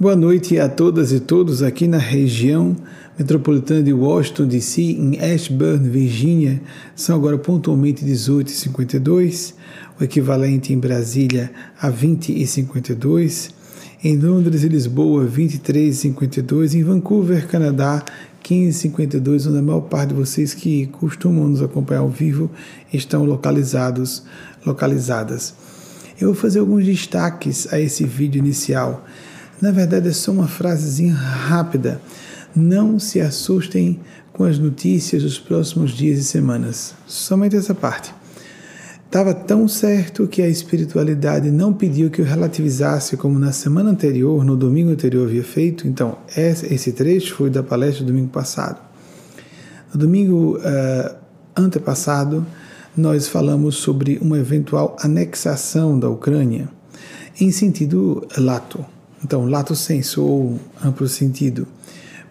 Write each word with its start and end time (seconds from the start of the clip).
Boa 0.00 0.14
noite 0.14 0.60
a 0.60 0.68
todas 0.68 1.10
e 1.10 1.18
todos 1.18 1.60
aqui 1.60 1.88
na 1.88 1.98
região 1.98 2.76
metropolitana 3.18 3.82
de 3.82 3.92
Washington, 3.92 4.46
D.C., 4.46 4.80
em 4.80 5.18
Ashburn, 5.18 5.88
Virgínia. 5.88 6.62
São 6.94 7.16
agora 7.16 7.36
pontualmente 7.36 8.04
18h52, 8.04 9.54
o 10.00 10.04
equivalente 10.04 10.72
em 10.72 10.78
Brasília 10.78 11.50
a 11.82 11.90
20h52. 11.90 13.50
Em 14.04 14.16
Londres 14.16 14.62
e 14.62 14.68
Lisboa, 14.68 15.26
23h52. 15.26 16.74
Em 16.74 16.84
Vancouver, 16.84 17.48
Canadá, 17.48 18.04
1552, 18.48 19.48
onde 19.48 19.58
a 19.58 19.62
maior 19.62 19.80
parte 19.80 20.10
de 20.10 20.14
vocês 20.14 20.54
que 20.54 20.86
costumam 20.86 21.48
nos 21.48 21.60
acompanhar 21.60 22.02
ao 22.02 22.08
vivo 22.08 22.48
estão 22.92 23.24
localizados, 23.24 24.22
localizadas. 24.64 25.54
Eu 26.20 26.28
vou 26.32 26.36
fazer 26.36 26.60
alguns 26.60 26.84
destaques 26.84 27.72
a 27.72 27.80
esse 27.80 28.04
vídeo 28.04 28.38
inicial. 28.38 29.04
Na 29.60 29.72
verdade, 29.72 30.08
é 30.08 30.12
só 30.12 30.30
uma 30.30 30.46
frasezinha 30.46 31.14
rápida. 31.14 32.00
Não 32.54 32.98
se 32.98 33.20
assustem 33.20 34.00
com 34.32 34.44
as 34.44 34.58
notícias 34.58 35.22
dos 35.22 35.38
próximos 35.38 35.90
dias 35.90 36.18
e 36.18 36.24
semanas. 36.24 36.94
Somente 37.06 37.56
essa 37.56 37.74
parte. 37.74 38.14
Estava 39.04 39.32
tão 39.32 39.66
certo 39.66 40.28
que 40.28 40.42
a 40.42 40.48
espiritualidade 40.48 41.50
não 41.50 41.72
pediu 41.72 42.10
que 42.10 42.20
eu 42.20 42.26
relativizasse 42.26 43.16
como 43.16 43.38
na 43.38 43.52
semana 43.52 43.90
anterior, 43.90 44.44
no 44.44 44.54
domingo 44.54 44.90
anterior 44.90 45.26
havia 45.26 45.42
feito. 45.42 45.88
Então, 45.88 46.18
esse 46.36 46.92
trecho 46.92 47.34
foi 47.34 47.50
da 47.50 47.62
palestra 47.62 48.04
do 48.04 48.08
domingo 48.08 48.28
passado. 48.28 48.78
No 49.92 49.98
domingo 49.98 50.58
uh, 50.58 51.16
antepassado, 51.56 52.46
nós 52.94 53.26
falamos 53.26 53.76
sobre 53.76 54.18
uma 54.20 54.38
eventual 54.38 54.94
anexação 55.00 55.98
da 55.98 56.08
Ucrânia 56.10 56.68
em 57.40 57.50
sentido 57.50 58.26
lato, 58.36 58.84
então, 59.22 59.46
lato 59.46 59.74
senso 59.74 60.24
ou 60.24 60.60
amplo 60.84 61.08
sentido, 61.08 61.66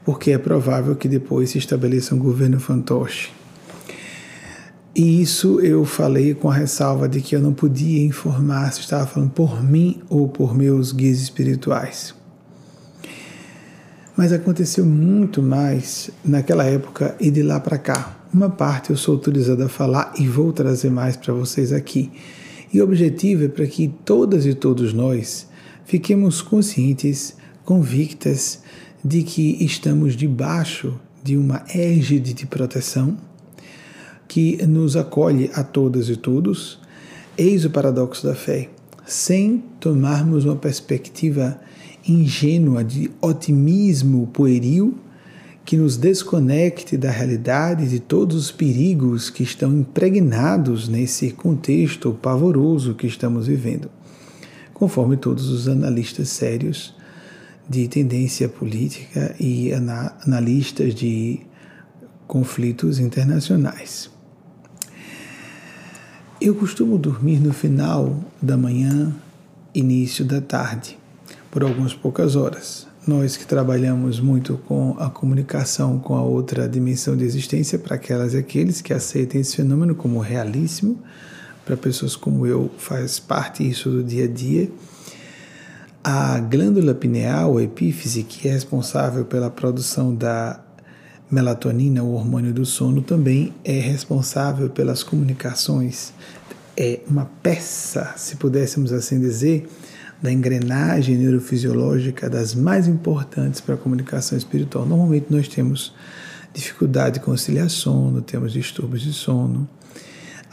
porque 0.05 0.31
é 0.31 0.37
provável 0.37 0.95
que 0.95 1.07
depois 1.07 1.49
se 1.49 1.57
estabeleça 1.57 2.15
um 2.15 2.19
governo 2.19 2.59
fantoche. 2.59 3.31
E 4.95 5.21
isso 5.21 5.59
eu 5.59 5.85
falei 5.85 6.33
com 6.33 6.49
a 6.49 6.53
ressalva 6.53 7.07
de 7.07 7.21
que 7.21 7.35
eu 7.35 7.39
não 7.39 7.53
podia 7.53 8.03
informar 8.03 8.71
se 8.71 8.79
estava 8.79 9.05
falando 9.05 9.29
por 9.29 9.63
mim 9.63 10.01
ou 10.09 10.27
por 10.27 10.55
meus 10.55 10.91
guias 10.91 11.19
espirituais. 11.19 12.15
Mas 14.15 14.33
aconteceu 14.33 14.83
muito 14.83 15.43
mais 15.43 16.09
naquela 16.25 16.63
época 16.63 17.15
e 17.19 17.29
de 17.29 17.43
lá 17.43 17.59
para 17.59 17.77
cá. 17.77 18.17
Uma 18.33 18.49
parte 18.49 18.89
eu 18.89 18.97
sou 18.97 19.13
autorizado 19.13 19.63
a 19.63 19.69
falar 19.69 20.13
e 20.17 20.27
vou 20.27 20.51
trazer 20.51 20.89
mais 20.89 21.15
para 21.15 21.31
vocês 21.31 21.71
aqui. 21.71 22.11
E 22.73 22.81
o 22.81 22.83
objetivo 22.83 23.45
é 23.45 23.47
para 23.47 23.67
que 23.67 23.87
todas 24.03 24.47
e 24.47 24.55
todos 24.55 24.93
nós 24.93 25.47
fiquemos 25.87 26.41
conscientes, 26.41 27.37
convictas 27.63 28.59
de 29.03 29.23
que 29.23 29.63
estamos 29.63 30.17
debaixo 30.17 30.99
de 31.23 31.37
uma 31.37 31.63
égide 31.73 32.33
de 32.33 32.45
proteção 32.45 33.17
que 34.27 34.63
nos 34.65 34.97
acolhe 34.97 35.49
a 35.53 35.63
todas 35.63 36.09
e 36.09 36.17
todos. 36.17 36.77
Eis 37.37 37.63
o 37.63 37.69
paradoxo 37.69 38.27
da 38.27 38.35
fé. 38.35 38.69
Sem 39.05 39.63
tomarmos 39.79 40.43
uma 40.43 40.57
perspectiva 40.57 41.57
ingênua 42.05 42.83
de 42.83 43.09
otimismo 43.21 44.27
pueril 44.27 44.97
que 45.63 45.77
nos 45.77 45.95
desconecte 45.95 46.97
da 46.97 47.11
realidade 47.11 47.89
de 47.89 48.01
todos 48.01 48.35
os 48.35 48.51
perigos 48.51 49.29
que 49.29 49.43
estão 49.43 49.73
impregnados 49.73 50.89
nesse 50.89 51.31
contexto 51.31 52.11
pavoroso 52.21 52.93
que 52.93 53.07
estamos 53.07 53.47
vivendo 53.47 53.89
conforme 54.77 55.17
todos 55.17 55.49
os 55.49 55.67
analistas 55.67 56.29
sérios 56.29 56.93
de 57.67 57.87
tendência 57.87 58.47
política 58.47 59.35
e 59.39 59.71
analistas 59.73 60.93
de 60.93 61.39
conflitos 62.27 62.99
internacionais. 62.99 64.07
Eu 66.39 66.53
costumo 66.53 66.95
dormir 66.99 67.39
no 67.39 67.51
final 67.51 68.23
da 68.39 68.55
manhã, 68.55 69.11
início 69.73 70.23
da 70.23 70.39
tarde, 70.39 70.95
por 71.49 71.63
algumas 71.63 71.95
poucas 71.95 72.35
horas. 72.35 72.85
Nós 73.07 73.35
que 73.35 73.47
trabalhamos 73.47 74.19
muito 74.19 74.59
com 74.67 74.95
a 74.99 75.09
comunicação 75.09 75.97
com 75.97 76.13
a 76.15 76.21
outra 76.21 76.69
dimensão 76.69 77.17
de 77.17 77.23
existência, 77.25 77.79
para 77.79 77.95
aquelas 77.95 78.35
e 78.35 78.37
aqueles 78.37 78.79
que 78.79 78.93
aceitem 78.93 79.41
esse 79.41 79.55
fenômeno 79.55 79.95
como 79.95 80.19
realíssimo, 80.19 81.01
para 81.67 81.75
pessoas 81.75 82.15
como 82.15 82.47
eu, 82.47 82.71
faz 82.77 83.19
parte 83.19 83.69
isso 83.69 83.89
do 83.89 84.01
dia 84.01 84.23
a 84.23 84.27
dia. 84.27 84.71
A 86.01 86.39
glândula 86.39 86.95
pineal, 86.95 87.57
a 87.57 87.63
epífise, 87.63 88.23
que 88.23 88.47
é 88.47 88.51
responsável 88.53 89.25
pela 89.25 89.49
produção 89.49 90.15
da 90.15 90.63
melatonina, 91.29 92.01
o 92.01 92.13
hormônio 92.13 92.53
do 92.53 92.65
sono, 92.65 93.01
também 93.01 93.53
é 93.65 93.77
responsável 93.77 94.69
pelas 94.69 95.03
comunicações. 95.03 96.13
É 96.77 97.01
uma 97.05 97.25
peça, 97.43 98.13
se 98.15 98.37
pudéssemos 98.37 98.93
assim 98.93 99.19
dizer, 99.19 99.67
da 100.21 100.31
engrenagem 100.31 101.17
neurofisiológica 101.17 102.29
das 102.29 102.55
mais 102.55 102.87
importantes 102.87 103.59
para 103.59 103.75
a 103.75 103.77
comunicação 103.77 104.37
espiritual. 104.37 104.85
Normalmente 104.85 105.25
nós 105.29 105.49
temos 105.49 105.93
dificuldade 106.53 107.15
de 107.15 107.19
conciliar 107.19 107.69
sono, 107.69 108.21
temos 108.21 108.53
distúrbios 108.53 109.01
de 109.01 109.11
sono, 109.11 109.67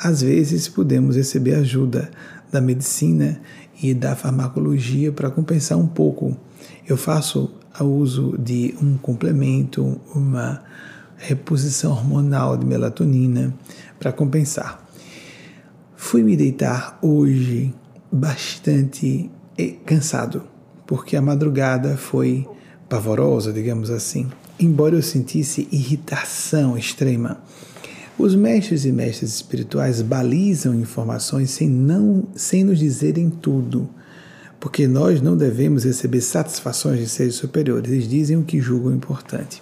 às 0.05 0.21
vezes 0.21 0.69
podemos 0.69 1.17
receber 1.17 1.55
ajuda 1.55 2.11
da 2.53 2.61
medicina 2.61 3.41
e 3.83 3.95
da 3.95 4.15
farmacologia 4.15 5.11
para 5.11 5.31
compensar 5.31 5.79
um 5.79 5.87
pouco. 5.87 6.37
Eu 6.87 6.99
faço 6.99 7.51
o 7.81 7.85
uso 7.85 8.37
de 8.39 8.75
um 8.83 8.99
complemento, 8.99 9.99
uma 10.15 10.63
reposição 11.17 11.91
hormonal 11.91 12.55
de 12.55 12.67
melatonina 12.67 13.55
para 13.99 14.13
compensar. 14.13 14.87
Fui 15.97 16.23
me 16.23 16.37
deitar 16.37 16.99
hoje 17.01 17.75
bastante 18.13 19.31
eh, 19.57 19.77
cansado, 19.87 20.43
porque 20.87 21.17
a 21.17 21.23
madrugada 21.23 21.97
foi 21.97 22.47
pavorosa, 22.91 23.55
digamos 23.55 23.89
assim, 23.89 24.29
embora 24.61 24.97
eu 24.97 25.03
sentisse 25.03 25.67
irritação 25.73 26.77
extrema. 26.77 27.41
Os 28.17 28.37
mestres 28.37 28.85
e 28.85 28.93
mestres 28.93 29.35
espirituais 29.35 30.01
balizam 30.01 30.73
informações 30.75 31.51
sem, 31.51 31.69
não, 31.69 32.29
sem 32.37 32.63
nos 32.63 32.79
dizerem 32.79 33.29
tudo, 33.29 33.91
porque 34.61 34.87
nós 34.87 35.21
não 35.21 35.37
devemos 35.37 35.83
receber 35.83 36.21
satisfações 36.21 37.01
de 37.01 37.09
seres 37.09 37.35
superiores, 37.35 37.91
eles 37.91 38.09
dizem 38.09 38.37
o 38.37 38.45
que 38.45 38.61
julgam 38.61 38.95
importante. 38.95 39.61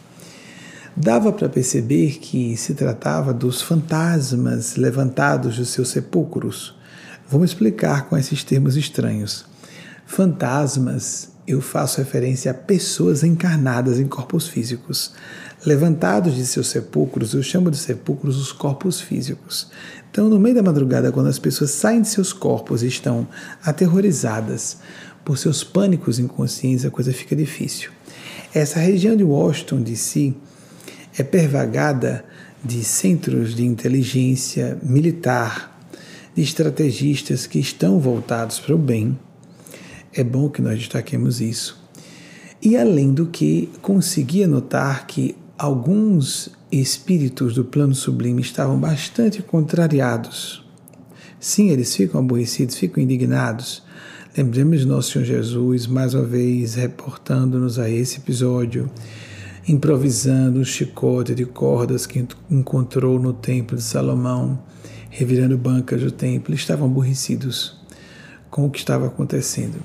Dava 0.95 1.33
para 1.33 1.49
perceber 1.49 2.19
que 2.19 2.55
se 2.59 2.75
tratava 2.75 3.33
dos 3.33 3.63
fantasmas 3.63 4.77
levantados 4.77 5.57
dos 5.57 5.71
seus 5.71 5.89
sepulcros. 5.89 6.75
Vamos 7.31 7.51
explicar 7.51 8.07
com 8.11 8.19
esses 8.19 8.45
termos 8.45 8.77
estranhos. 8.77 9.47
Fantasmas, 10.05 11.31
eu 11.49 11.63
faço 11.63 11.99
referência 11.99 12.51
a 12.51 12.55
pessoas 12.55 13.25
encarnadas 13.25 13.99
em 13.99 14.07
corpos 14.07 14.47
físicos 14.47 15.15
levantados 15.65 16.35
de 16.35 16.45
seus 16.45 16.69
sepulcros, 16.69 17.35
eu 17.35 17.43
chamo 17.43 17.71
de 17.71 17.77
sepulcros 17.77 18.37
os 18.37 18.53
corpos 18.53 19.01
físicos. 19.01 19.71
Então, 20.11 20.29
no 20.29 20.39
meio 20.39 20.55
da 20.55 20.63
madrugada, 20.63 21.13
quando 21.13 21.29
as 21.29 21.39
pessoas 21.39 21.71
saem 21.71 22.03
de 22.03 22.09
seus 22.09 22.33
corpos 22.33 22.83
e 22.83 22.89
estão 22.89 23.27
aterrorizadas 23.65 24.79
por 25.25 25.39
seus 25.39 25.63
pânicos 25.63 26.19
inconscientes, 26.19 26.85
a 26.85 26.91
coisa 26.91 27.13
fica 27.13 27.35
difícil. 27.37 27.91
Essa 28.53 28.81
região 28.81 29.17
de 29.17 29.25
Washington, 29.25 29.81
D.C., 29.81 30.35
é 31.17 31.23
pervagada 31.23 32.25
de 32.65 32.83
centros 32.85 33.55
de 33.55 33.65
inteligência 33.65 34.79
militar, 34.83 35.81
de 36.35 36.43
estrategistas 36.43 37.47
que 37.47 37.59
estão 37.59 37.99
voltados 37.99 38.59
para 38.59 38.75
o 38.75 38.79
bem. 38.79 39.19
É 40.13 40.25
bom 40.25 40.49
que 40.49 40.63
nós 40.63 40.79
destaquemos 40.79 41.41
isso. 41.41 41.81
E 42.61 42.77
além 42.77 43.13
do 43.13 43.27
que, 43.27 43.69
consegui 43.83 44.47
notar 44.47 45.07
que 45.07 45.35
alguns 45.63 46.51
espíritos 46.73 47.55
do 47.55 47.65
plano 47.65 47.95
sublime 47.95 48.43
estavam 48.43 48.77
bastante 48.77 49.41
contrariados. 49.41 50.65
Sim, 51.39 51.69
eles 51.69 51.95
ficam 51.95 52.21
aborrecidos, 52.21 52.75
ficam 52.75 53.01
indignados. 53.01 53.81
Lembremos 54.37 54.81
de 54.81 54.87
Nosso 54.87 55.13
Senhor 55.13 55.25
Jesus, 55.25 55.87
mais 55.87 56.15
uma 56.15 56.25
vez, 56.25 56.75
reportando-nos 56.75 57.79
a 57.79 57.89
esse 57.89 58.19
episódio, 58.19 58.91
improvisando 59.69 60.59
um 60.59 60.65
chicote 60.65 61.33
de 61.33 61.45
cordas 61.45 62.07
que 62.07 62.27
encontrou 62.51 63.21
no 63.21 63.33
templo 63.33 63.77
de 63.77 63.85
Salomão, 63.85 64.61
revirando 65.11 65.57
bancas 65.57 66.01
do 66.01 66.11
templo. 66.11 66.53
Estavam 66.57 66.89
aborrecidos 66.89 67.81
com 68.51 68.67
o 68.67 68.71
que 68.71 68.81
estava 68.81 69.07
acontecendo. 69.07 69.79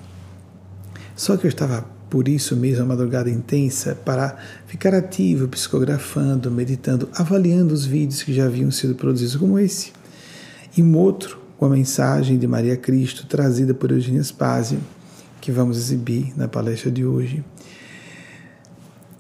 Só 1.16 1.38
que 1.38 1.46
eu 1.46 1.50
estava 1.50 1.97
por 2.10 2.28
isso 2.28 2.56
mesmo, 2.56 2.84
a 2.84 2.86
madrugada 2.86 3.30
intensa, 3.30 3.96
para 3.96 4.38
ficar 4.66 4.94
ativo, 4.94 5.48
psicografando, 5.48 6.50
meditando, 6.50 7.10
avaliando 7.14 7.74
os 7.74 7.86
vídeos 7.86 8.24
que 8.24 8.34
já 8.34 8.46
haviam 8.46 8.72
sido 8.72 8.96
produzidos, 8.96 9.36
como 9.36 9.60
esse, 9.60 9.92
e 10.76 10.82
um 10.82 10.96
outro 10.98 11.40
com 11.58 11.66
a 11.66 11.70
mensagem 11.70 12.38
de 12.38 12.48
Maria 12.48 12.78
Cristo 12.78 13.26
trazida 13.26 13.74
por 13.74 13.92
Eugênia 13.92 14.24
Spazio, 14.24 14.80
que 15.42 15.52
vamos 15.52 15.78
exibir 15.78 16.34
na 16.38 16.48
palestra 16.48 16.92
de 16.92 17.06
hoje. 17.06 17.44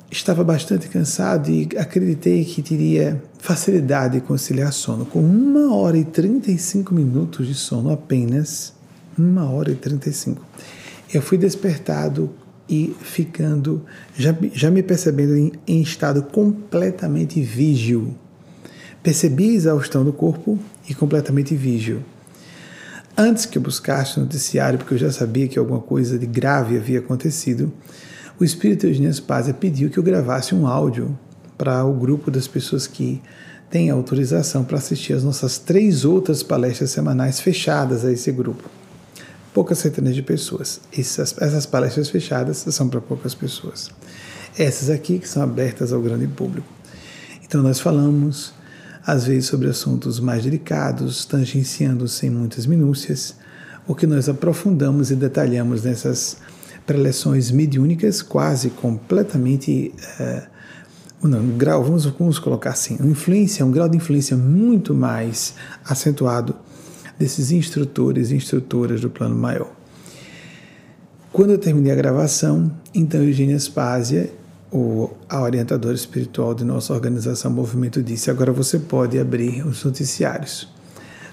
estava 0.10 0.44
bastante 0.44 0.88
cansado 0.88 1.50
e 1.50 1.68
acreditei 1.78 2.46
que 2.46 2.62
teria 2.62 3.22
facilidade 3.40 4.20
de 4.20 4.26
conciliar 4.26 4.72
sono. 4.72 5.06
Com 5.06 5.20
uma 5.20 5.76
hora 5.76 5.98
e 5.98 6.06
35 6.06 6.94
minutos 6.94 7.48
de 7.48 7.54
sono 7.54 7.92
apenas, 7.92 8.74
uma 9.18 9.50
hora 9.50 9.72
e 9.72 9.76
35, 9.76 10.46
eu 11.14 11.22
fui 11.22 11.38
despertado 11.38 12.30
e 12.70 12.96
ficando, 13.02 13.84
já, 14.16 14.36
já 14.54 14.70
me 14.70 14.84
percebendo 14.84 15.36
em, 15.36 15.52
em 15.68 15.82
estado 15.82 16.24
completamente 16.24 17.42
vígil. 17.42 18.16
Percebi 19.02 19.52
a 19.52 19.54
exaustão 19.54 20.04
do 20.04 20.12
corpo 20.12 20.60
e 20.90 20.94
completamente 20.94 21.56
vígil. 21.56 22.02
Antes 23.18 23.46
que 23.46 23.58
eu 23.58 23.62
buscasse 23.62 24.18
o 24.18 24.22
noticiário, 24.22 24.78
porque 24.78 24.94
eu 24.94 24.98
já 24.98 25.12
sabia 25.12 25.48
que 25.48 25.58
alguma 25.58 25.80
coisa 25.80 26.20
de 26.20 26.26
grave 26.26 26.78
havia 26.78 27.00
acontecido, 27.00 27.72
o 28.40 28.44
espírito 28.44 28.86
Eugênio 28.86 29.12
Spazia 29.12 29.54
pediu 29.54 29.90
que 29.90 29.98
eu 29.98 30.04
gravasse 30.04 30.54
um 30.54 30.68
áudio 30.68 31.18
para 31.58 31.84
o 31.84 31.94
grupo 31.94 32.30
das 32.30 32.48
pessoas 32.48 32.86
que 32.86 33.22
têm 33.70 33.90
autorização 33.90 34.64
para 34.64 34.78
assistir 34.78 35.14
as 35.14 35.24
nossas 35.24 35.58
três 35.58 36.06
outras 36.06 36.44
palestras 36.44 36.92
semanais 36.92 37.40
fechadas 37.40 38.06
a 38.06 38.12
esse 38.12 38.32
grupo. 38.32 38.77
Poucas 39.54 39.80
centenas 39.80 40.16
de 40.16 40.22
pessoas. 40.22 40.80
Essas, 40.96 41.36
essas 41.40 41.66
palestras 41.66 42.10
fechadas 42.10 42.58
são 42.58 42.88
para 42.88 43.02
poucas 43.02 43.34
pessoas. 43.34 43.90
Essas 44.58 44.90
aqui 44.90 45.20
que 45.20 45.28
são 45.28 45.42
abertas 45.42 45.92
ao 45.94 46.02
grande 46.02 46.28
público. 46.28 46.68
Então 47.44 47.62
nós 47.62 47.80
falamos 47.80 48.54
às 49.08 49.26
vezes 49.26 49.46
sobre 49.46 49.70
assuntos 49.70 50.20
mais 50.20 50.44
delicados, 50.44 51.24
tangenciando 51.24 52.10
sem 52.10 52.30
muitas 52.30 52.66
minúcias, 52.66 53.36
o 53.88 53.96
que 53.96 54.06
nós 54.06 54.28
aprofundamos 54.28 55.12
e 55.12 55.16
detalhamos 55.16 55.84
nessas 55.84 56.38
preleções 56.86 57.50
mediúnicas 57.50 58.22
quase 58.22 58.70
completamente. 58.70 59.94
Uh, 60.20 61.28
não, 61.28 61.40
um 61.40 61.58
grau, 61.58 61.84
vamos, 61.84 62.06
vamos 62.06 62.38
colocar 62.38 62.72
assim, 62.72 62.98
uma 63.00 63.10
influência, 63.10 63.66
um 63.66 63.72
grau 63.72 63.88
de 63.88 63.96
influência 63.96 64.36
muito 64.36 64.94
mais 64.94 65.56
acentuado 65.86 66.54
desses 67.18 67.52
instrutores 67.52 68.32
e 68.32 68.36
instrutoras 68.36 69.02
do 69.02 69.10
plano 69.10 69.36
maior. 69.36 69.72
Quando 71.32 71.52
eu 71.52 71.58
terminei 71.58 71.92
a 71.92 71.96
gravação, 71.96 72.72
então 72.94 73.22
Eugênia 73.22 73.56
Aspásia, 73.56 74.32
o, 74.72 75.10
a 75.30 75.42
orientadora 75.42 75.96
espiritual 75.96 76.54
de 76.54 76.64
nossa 76.64 76.94
organização 76.94 77.52
Movimento, 77.52 78.02
disse: 78.02 78.32
agora 78.32 78.52
você 78.52 78.80
pode 78.80 79.20
abrir 79.20 79.66
os 79.66 79.84
noticiários. 79.84 80.68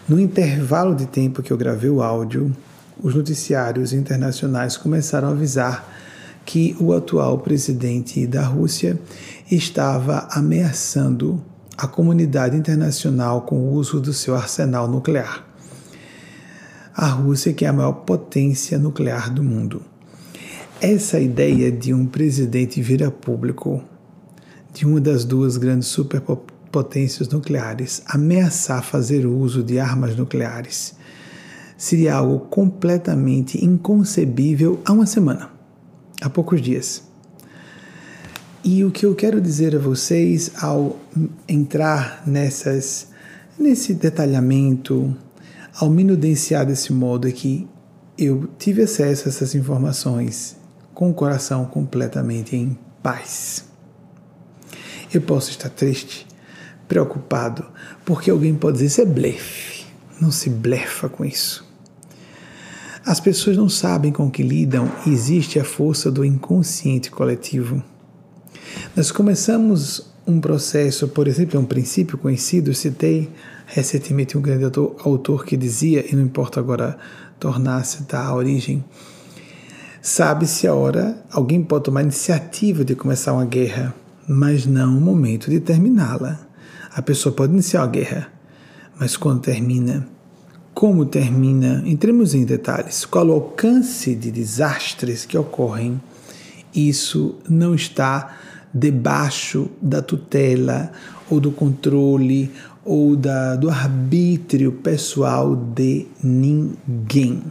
No 0.08 0.20
intervalo 0.20 0.94
de 0.94 1.06
tempo 1.06 1.42
que 1.42 1.50
eu 1.50 1.56
gravei 1.56 1.88
o 1.88 2.02
áudio, 2.02 2.54
os 3.02 3.14
noticiários 3.14 3.92
internacionais 3.92 4.76
começaram 4.76 5.28
a 5.28 5.30
avisar 5.30 5.88
que 6.44 6.76
o 6.78 6.92
atual 6.92 7.38
presidente 7.38 8.26
da 8.26 8.42
Rússia 8.42 8.98
estava 9.50 10.28
ameaçando 10.30 11.42
a 11.76 11.86
comunidade 11.86 12.56
internacional 12.56 13.42
com 13.42 13.56
o 13.56 13.72
uso 13.72 14.00
do 14.00 14.12
seu 14.12 14.34
arsenal 14.34 14.86
nuclear. 14.86 15.53
A 16.96 17.08
Rússia, 17.08 17.52
que 17.52 17.64
é 17.64 17.68
a 17.68 17.72
maior 17.72 17.92
potência 17.92 18.78
nuclear 18.78 19.32
do 19.32 19.42
mundo. 19.42 19.82
Essa 20.80 21.18
ideia 21.18 21.72
de 21.72 21.92
um 21.92 22.06
presidente 22.06 22.80
vir 22.80 23.02
a 23.02 23.10
público 23.10 23.82
de 24.72 24.86
uma 24.86 25.00
das 25.00 25.24
duas 25.24 25.56
grandes 25.56 25.88
superpotências 25.88 27.28
nucleares 27.28 28.02
ameaçar 28.06 28.84
fazer 28.84 29.26
uso 29.26 29.62
de 29.62 29.78
armas 29.78 30.16
nucleares 30.16 30.94
seria 31.76 32.14
algo 32.14 32.40
completamente 32.46 33.64
inconcebível 33.64 34.80
há 34.84 34.92
uma 34.92 35.06
semana, 35.06 35.50
há 36.20 36.30
poucos 36.30 36.62
dias. 36.62 37.02
E 38.62 38.84
o 38.84 38.90
que 38.90 39.04
eu 39.04 39.14
quero 39.14 39.40
dizer 39.40 39.76
a 39.76 39.78
vocês 39.78 40.50
ao 40.62 40.98
entrar 41.46 42.22
nessas, 42.26 43.08
nesse 43.58 43.92
detalhamento, 43.92 45.14
ao 45.76 45.90
minudenciar 45.90 46.64
desse 46.64 46.92
modo 46.92 47.28
é 47.28 47.32
que 47.32 47.68
eu 48.16 48.48
tive 48.58 48.82
acesso 48.82 49.26
a 49.26 49.28
essas 49.28 49.54
informações 49.54 50.56
com 50.94 51.10
o 51.10 51.14
coração 51.14 51.64
completamente 51.64 52.54
em 52.54 52.78
paz. 53.02 53.64
Eu 55.12 55.20
posso 55.20 55.50
estar 55.50 55.68
triste, 55.68 56.26
preocupado, 56.86 57.66
porque 58.04 58.30
alguém 58.30 58.54
pode 58.54 58.78
dizer 58.78 58.86
isso 58.86 59.00
é 59.00 59.04
blefe. 59.04 59.84
Não 60.20 60.30
se 60.30 60.48
blefa 60.48 61.08
com 61.08 61.24
isso. 61.24 61.66
As 63.04 63.18
pessoas 63.18 63.56
não 63.56 63.68
sabem 63.68 64.12
com 64.12 64.30
que 64.30 64.42
lidam 64.42 64.90
e 65.04 65.10
existe 65.10 65.58
a 65.58 65.64
força 65.64 66.10
do 66.10 66.24
inconsciente 66.24 67.10
coletivo. 67.10 67.82
Nós 68.96 69.10
começamos 69.10 70.13
um 70.26 70.40
processo, 70.40 71.08
por 71.08 71.28
exemplo, 71.28 71.60
um 71.60 71.64
princípio 71.64 72.16
conhecido, 72.16 72.74
citei 72.74 73.30
recentemente 73.66 74.36
um 74.36 74.40
grande 74.40 74.64
autor, 74.64 74.96
autor 75.00 75.44
que 75.44 75.56
dizia, 75.56 76.04
e 76.10 76.16
não 76.16 76.22
importa 76.22 76.60
agora 76.60 76.96
tornar-se 77.38 78.04
da 78.04 78.34
origem, 78.34 78.84
sabe-se 80.00 80.66
a 80.66 80.74
hora, 80.74 81.22
alguém 81.30 81.62
pode 81.62 81.84
tomar 81.84 82.00
a 82.00 82.04
iniciativa 82.04 82.84
de 82.84 82.94
começar 82.94 83.32
uma 83.32 83.44
guerra, 83.44 83.94
mas 84.26 84.66
não 84.66 84.96
o 84.96 85.00
momento 85.00 85.50
de 85.50 85.60
terminá-la. 85.60 86.40
A 86.94 87.02
pessoa 87.02 87.34
pode 87.34 87.52
iniciar 87.52 87.82
a 87.82 87.86
guerra, 87.86 88.32
mas 88.98 89.16
quando 89.16 89.40
termina, 89.40 90.06
como 90.72 91.04
termina, 91.04 91.82
entremos 91.84 92.34
em 92.34 92.44
detalhes, 92.44 93.04
qual 93.04 93.28
o 93.28 93.32
alcance 93.32 94.14
de 94.14 94.30
desastres 94.30 95.24
que 95.24 95.36
ocorrem, 95.36 96.00
isso 96.74 97.36
não 97.48 97.74
está 97.74 98.36
debaixo 98.74 99.70
da 99.80 100.02
tutela 100.02 100.90
ou 101.30 101.38
do 101.38 101.52
controle 101.52 102.50
ou 102.84 103.16
da, 103.16 103.54
do 103.56 103.70
arbítrio 103.70 104.72
pessoal 104.72 105.54
de 105.54 106.06
ninguém. 106.22 107.42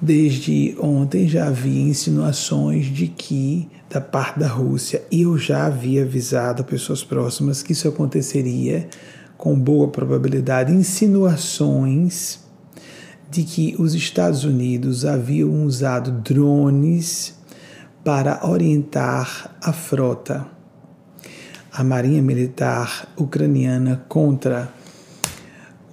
Desde 0.00 0.76
ontem 0.78 1.26
já 1.26 1.46
havia 1.46 1.88
insinuações 1.88 2.86
de 2.86 3.06
que, 3.06 3.66
da 3.88 4.02
parte 4.02 4.38
da 4.38 4.48
Rússia, 4.48 5.02
e 5.10 5.22
eu 5.22 5.38
já 5.38 5.64
havia 5.64 6.02
avisado 6.02 6.62
pessoas 6.62 7.02
próximas 7.02 7.62
que 7.62 7.72
isso 7.72 7.88
aconteceria 7.88 8.86
com 9.38 9.58
boa 9.58 9.88
probabilidade, 9.88 10.72
insinuações 10.72 12.40
de 13.30 13.44
que 13.44 13.74
os 13.78 13.94
Estados 13.94 14.44
Unidos 14.44 15.06
haviam 15.06 15.64
usado 15.64 16.12
drones 16.22 17.34
para 18.04 18.46
orientar 18.46 19.56
a 19.62 19.72
frota, 19.72 20.46
a 21.72 21.82
Marinha 21.82 22.20
Militar 22.20 23.08
ucraniana 23.16 24.04
contra 24.08 24.68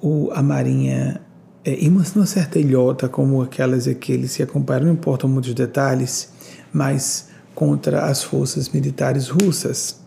o, 0.02 0.30
a 0.34 0.44
Marinha 0.44 1.22
é, 1.64 1.74
em 1.74 1.90
uma, 1.90 2.04
uma 2.16 2.26
certa 2.26 2.60
ilhota, 2.60 3.08
como 3.08 3.42
aquelas 3.42 3.88
e 3.88 3.92
aqueles 3.92 4.36
que 4.36 4.44
acompanharam, 4.44 4.88
não 4.88 4.94
importam 4.94 5.30
muitos 5.30 5.54
detalhes, 5.54 6.30
mas 6.74 7.30
contra 7.56 8.06
as 8.06 8.24
forças 8.24 8.70
militares 8.70 9.30
russas. 9.30 10.00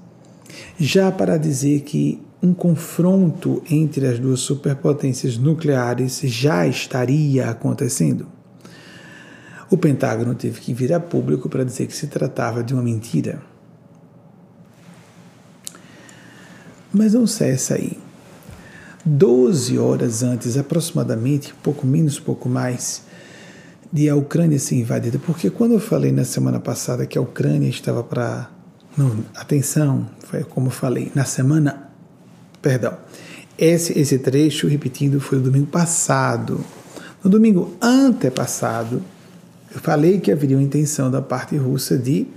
Já 0.79 1.11
para 1.11 1.39
dizer 1.39 1.81
que 1.81 2.21
um 2.43 2.53
confronto 2.53 3.63
entre 3.71 4.07
as 4.07 4.19
duas 4.19 4.41
superpotências 4.41 5.39
nucleares 5.39 6.21
já 6.25 6.67
estaria 6.67 7.49
acontecendo. 7.49 8.34
O 9.75 9.77
Pentágono 9.77 10.37
teve 10.37 10.61
que 10.61 10.73
vir 10.73 10.93
a 10.93 11.01
público 11.01 11.49
para 11.49 11.65
dizer 11.65 11.89
que 11.89 11.97
se 11.97 12.07
tratava 12.07 12.63
de 12.63 12.73
uma 12.73 12.81
mentira. 12.81 13.43
Mas 16.93 17.13
não 17.13 17.27
cessa 17.27 17.75
aí. 17.75 17.99
Doze 19.05 19.77
horas 19.77 20.23
antes, 20.23 20.57
aproximadamente, 20.57 21.53
pouco 21.61 21.85
menos, 21.85 22.21
pouco 22.21 22.49
mais, 22.49 23.03
de 23.93 24.09
a 24.09 24.15
Ucrânia 24.15 24.61
ser 24.61 24.77
invadida, 24.77 25.19
porque 25.19 25.51
quando 25.51 25.73
eu 25.73 25.81
falei 25.81 26.13
na 26.13 26.23
semana 26.23 26.61
passada 26.61 27.05
que 27.05 27.19
a 27.19 27.21
Ucrânia 27.21 27.69
estava 27.69 28.05
para. 28.05 28.49
Não, 28.97 29.25
atenção, 29.35 30.09
foi 30.21 30.45
como 30.45 30.69
eu 30.69 30.71
falei, 30.71 31.11
na 31.17 31.25
semana 31.25 31.91
Perdão. 32.63 32.97
Esse, 33.59 33.99
esse 33.99 34.21
trecho, 34.21 34.69
repetindo, 34.69 35.19
foi 35.19 35.39
no 35.39 35.45
domingo 35.45 35.67
passado. 35.67 36.65
No 37.25 37.29
domingo 37.29 37.77
antepassado, 37.83 39.03
eu 39.75 39.81
falei 39.81 40.21
que 40.21 40.31
haveria 40.31 40.57
uma 40.57 40.63
intenção 40.63 41.11
da 41.11 41.21
parte 41.21 41.57
russa 41.57 41.99
de 41.99 42.29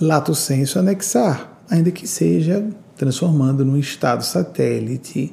lato 0.00 0.34
senso 0.34 0.80
anexar, 0.80 1.60
ainda 1.70 1.92
que 1.92 2.08
seja 2.08 2.66
transformando 2.96 3.64
num 3.64 3.76
estado 3.76 4.24
satélite 4.24 5.32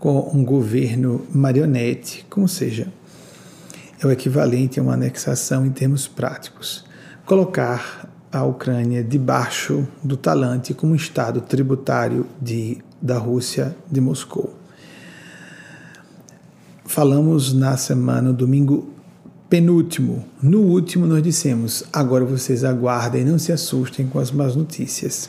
com 0.00 0.30
um 0.34 0.44
governo 0.44 1.24
marionete, 1.32 2.26
como 2.28 2.48
seja. 2.48 2.88
É 4.02 4.06
o 4.06 4.10
equivalente 4.10 4.80
a 4.80 4.82
uma 4.82 4.94
anexação 4.94 5.64
em 5.64 5.70
termos 5.70 6.08
práticos. 6.08 6.84
Colocar 7.26 8.10
a 8.32 8.44
Ucrânia 8.44 9.04
debaixo 9.04 9.86
do 10.02 10.16
talante 10.16 10.74
como 10.74 10.92
um 10.92 10.96
estado 10.96 11.40
tributário 11.40 12.26
de 12.40 12.78
da 13.00 13.18
Rússia 13.18 13.74
de 13.90 14.00
Moscou. 14.00 14.54
Falamos 16.84 17.52
na 17.52 17.76
semana, 17.76 18.32
domingo 18.32 18.88
penúltimo, 19.50 20.24
no 20.40 20.60
último 20.60 21.06
nós 21.06 21.22
dissemos: 21.22 21.82
agora 21.92 22.24
vocês 22.24 22.62
aguardem, 22.62 23.24
não 23.24 23.38
se 23.38 23.52
assustem 23.52 24.06
com 24.06 24.20
as 24.20 24.30
más 24.30 24.54
notícias. 24.54 25.28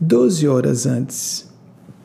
Doze 0.00 0.48
horas 0.48 0.86
antes, 0.86 1.46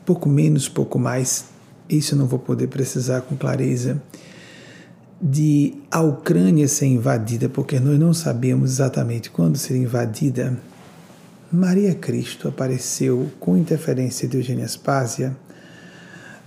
pouco 0.04 0.28
menos, 0.28 0.68
pouco 0.68 0.98
mais, 0.98 1.46
isso 1.88 2.14
eu 2.14 2.18
não 2.18 2.26
vou 2.26 2.38
poder 2.38 2.66
precisar 2.66 3.22
com 3.22 3.34
clareza, 3.34 4.02
de 5.20 5.74
a 5.90 6.02
Ucrânia 6.02 6.68
ser 6.68 6.86
invadida, 6.86 7.48
porque 7.48 7.80
nós 7.80 7.98
não 7.98 8.12
sabemos 8.12 8.72
exatamente 8.72 9.30
quando 9.30 9.56
seria 9.56 9.82
invadida, 9.82 10.58
Maria 11.50 11.94
Cristo 11.94 12.48
apareceu 12.48 13.30
com 13.40 13.56
interferência 13.56 14.28
de 14.28 14.36
Eugênia 14.36 14.64
Aspásia 14.64 15.34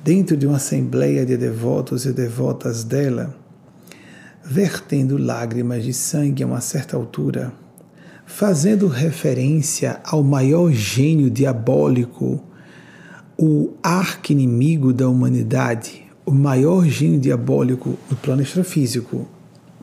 dentro 0.04 0.38
de 0.38 0.46
uma 0.46 0.58
assembleia 0.58 1.26
de 1.26 1.38
devotos 1.38 2.06
e 2.06 2.12
devotas 2.12 2.84
dela, 2.84 3.34
vertendo 4.50 5.18
lágrimas 5.18 5.84
de 5.84 5.94
sangue 5.94 6.42
a 6.42 6.48
uma 6.48 6.62
certa 6.62 6.96
altura, 6.96 7.52
fazendo 8.26 8.88
referência 8.88 10.00
ao 10.06 10.24
maior 10.24 10.72
gênio 10.72 11.30
diabólico, 11.30 12.42
o 13.38 13.74
arqui-inimigo 13.84 14.94
da 14.94 15.08
humanidade, 15.10 16.08
o 16.26 16.32
maior 16.32 16.86
gênio 16.86 17.20
diabólico 17.20 17.98
do 18.10 18.16
plano 18.16 18.42
extrafísico 18.42 19.28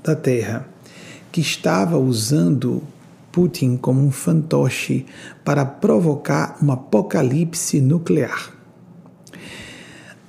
da 0.02 0.16
Terra, 0.16 0.66
que 1.30 1.42
estava 1.42 1.98
usando 1.98 2.82
Putin 3.30 3.76
como 3.76 4.00
um 4.00 4.10
fantoche 4.10 5.04
para 5.44 5.64
provocar 5.66 6.56
um 6.62 6.72
apocalipse 6.72 7.80
nuclear. 7.82 8.50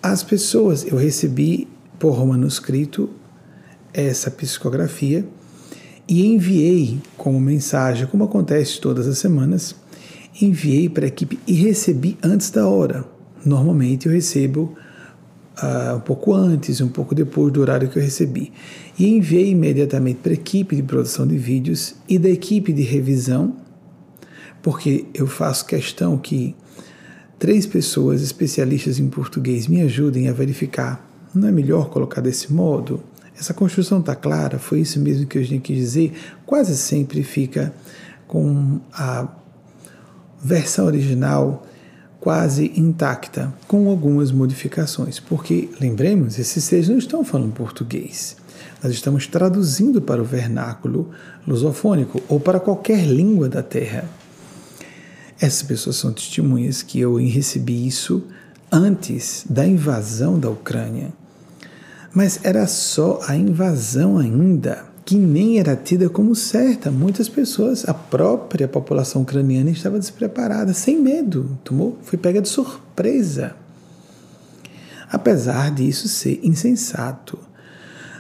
As 0.04 0.24
pessoas, 0.24 0.86
eu 0.86 0.98
recebi 0.98 1.68
por 1.98 2.26
manuscrito 2.26 3.10
essa 3.96 4.30
psicografia 4.30 5.26
e 6.08 6.26
enviei 6.26 7.00
como 7.18 7.40
mensagem, 7.40 8.06
como 8.06 8.26
acontece 8.26 8.80
todas 8.80 9.08
as 9.08 9.18
semanas, 9.18 9.76
enviei 10.40 10.90
para 10.90 11.06
a 11.06 11.08
equipe 11.08 11.40
e 11.48 11.54
recebi 11.54 12.18
antes 12.22 12.50
da 12.52 12.68
hora. 12.68 13.06
Normalmente 13.44 14.08
eu 14.08 14.12
recebo 14.12 14.76
uh, 15.62 15.96
um 15.96 16.00
pouco 16.02 16.34
antes, 16.34 16.82
um 16.82 16.90
pouco 16.90 17.16
depois 17.16 17.52
do 17.54 17.62
horário 17.62 17.90
que 17.90 17.98
eu 17.98 18.04
recebi. 18.04 18.52
E 19.00 19.08
enviei 19.08 19.50
imediatamente 19.52 20.18
para 20.18 20.32
a 20.32 20.36
equipe 20.36 20.76
de 20.76 20.84
produção 20.84 21.26
de 21.26 21.38
vídeos 21.38 21.96
e 22.08 22.20
da 22.20 22.30
equipe 22.30 22.74
de 22.74 22.82
revisão, 22.82 23.56
porque 24.62 25.06
eu 25.14 25.28
faço 25.28 25.66
questão 25.66 26.18
que 26.18 26.56
três 27.40 27.66
pessoas 27.66 28.22
especialistas 28.22 29.00
em 29.00 29.08
português 29.08 29.68
me 29.68 29.82
ajudem 29.82 30.28
a 30.28 30.34
verificar. 30.34 31.08
Não 31.34 31.48
é 31.48 31.52
melhor 31.52 31.90
colocar 31.90 32.22
desse 32.22 32.52
modo? 32.52 33.02
Essa 33.38 33.54
construção 33.54 34.00
está 34.00 34.16
clara, 34.16 34.58
foi 34.58 34.80
isso 34.82 35.00
mesmo 35.00 35.26
que 35.26 35.38
eu 35.38 35.46
tinha 35.46 35.60
que 35.60 35.74
dizer. 35.74 36.14
Quase 36.46 36.76
sempre 36.78 37.24
fica 37.24 37.74
com 38.28 38.80
a 38.94 39.28
versão 40.42 40.86
original 40.86 41.66
quase 42.26 42.72
intacta, 42.76 43.54
com 43.68 43.88
algumas 43.88 44.32
modificações, 44.32 45.20
porque, 45.20 45.70
lembremos, 45.80 46.40
esses 46.40 46.64
seis 46.64 46.90
não 46.90 46.98
estão 46.98 47.24
falando 47.24 47.54
português. 47.54 48.36
Nós 48.84 48.92
estamos 48.94 49.28
traduzindo 49.28 50.02
para 50.02 50.20
o 50.20 50.26
vernáculo 50.26 51.12
lusofônico 51.48 52.20
ou 52.28 52.40
para 52.40 52.60
qualquer 52.60 53.06
língua 53.06 53.48
da 53.48 53.62
Terra. 53.62 54.10
Essas 55.40 55.62
pessoas 55.62 55.98
são 55.98 56.12
testemunhas 56.12 56.82
que 56.82 57.00
eu 57.00 57.16
recebi 57.18 57.86
isso 57.86 58.24
antes 58.72 59.46
da 59.48 59.64
invasão 59.68 60.40
da 60.40 60.50
Ucrânia. 60.50 61.14
Mas 62.16 62.40
era 62.44 62.66
só 62.66 63.20
a 63.28 63.36
invasão 63.36 64.18
ainda, 64.18 64.86
que 65.04 65.18
nem 65.18 65.60
era 65.60 65.76
tida 65.76 66.10
como 66.10 66.34
certa. 66.34 66.90
Muitas 66.90 67.28
pessoas, 67.28 67.88
a 67.90 67.94
própria 67.94 68.70
população 68.70 69.24
ucraniana 69.24 69.70
estava 69.70 70.00
despreparada, 70.00 70.74
sem 70.74 70.98
medo, 70.98 71.60
tomou, 71.62 72.00
foi 72.02 72.18
pega 72.18 72.42
de 72.42 72.48
surpresa. 72.48 73.54
Apesar 75.12 75.72
disso 75.72 76.08
ser 76.08 76.40
insensato, 76.42 77.38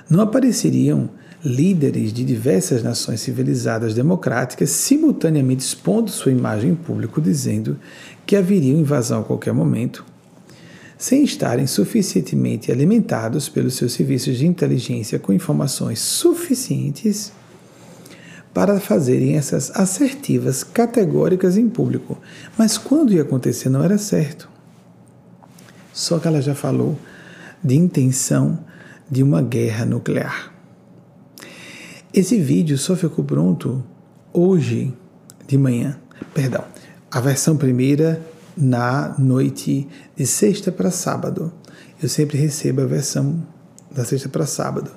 não 0.10 0.20
apareceriam 0.20 1.10
líderes 1.42 2.12
de 2.12 2.26
diversas 2.26 2.84
nações 2.84 3.22
civilizadas 3.22 3.94
democráticas 3.94 4.72
simultaneamente 4.72 5.64
expondo 5.64 6.12
sua 6.12 6.34
imagem 6.34 6.72
em 6.72 6.76
público 6.76 7.22
dizendo 7.22 7.80
que 8.26 8.36
haveria 8.36 8.74
invasão 8.74 9.22
a 9.22 9.24
qualquer 9.24 9.54
momento, 9.54 10.04
sem 11.06 11.24
estarem 11.24 11.68
suficientemente 11.68 12.72
alimentados 12.72 13.48
pelos 13.48 13.76
seus 13.76 13.94
serviços 13.94 14.40
de 14.40 14.48
inteligência 14.48 15.20
com 15.20 15.32
informações 15.32 16.00
suficientes 16.00 17.32
para 18.52 18.80
fazerem 18.80 19.38
essas 19.38 19.70
assertivas 19.76 20.64
categóricas 20.64 21.58
em 21.58 21.70
público. 21.70 22.18
Mas 22.58 22.76
quando 22.76 23.14
ia 23.14 23.22
acontecer 23.22 23.70
não 23.70 23.84
era 23.84 24.00
certo. 24.00 24.50
Só 25.94 26.18
que 26.18 26.28
ela 26.28 26.42
já 26.42 26.56
falou 26.56 26.98
de 27.64 27.76
intenção 27.76 28.58
de 29.08 29.22
uma 29.22 29.44
guerra 29.44 29.86
nuclear. 29.86 30.52
Esse 32.12 32.40
vídeo 32.40 32.80
só 32.80 32.96
ficou 32.96 33.24
pronto 33.24 33.84
hoje 34.34 34.92
de 35.46 35.56
manhã. 35.56 36.00
Perdão, 36.34 36.64
a 37.12 37.22
versão 37.22 37.56
primeira 37.56 38.20
na 38.58 39.16
noite 39.18 39.88
de 40.16 40.26
sexta 40.26 40.72
para 40.72 40.92
sábado. 40.92 41.52
Eu 42.02 42.10
sempre 42.10 42.38
recebo 42.38 42.82
a 42.82 42.86
versão 42.86 43.46
da 43.92 44.04
sexta 44.04 44.30
para 44.30 44.46
sábado. 44.46 44.92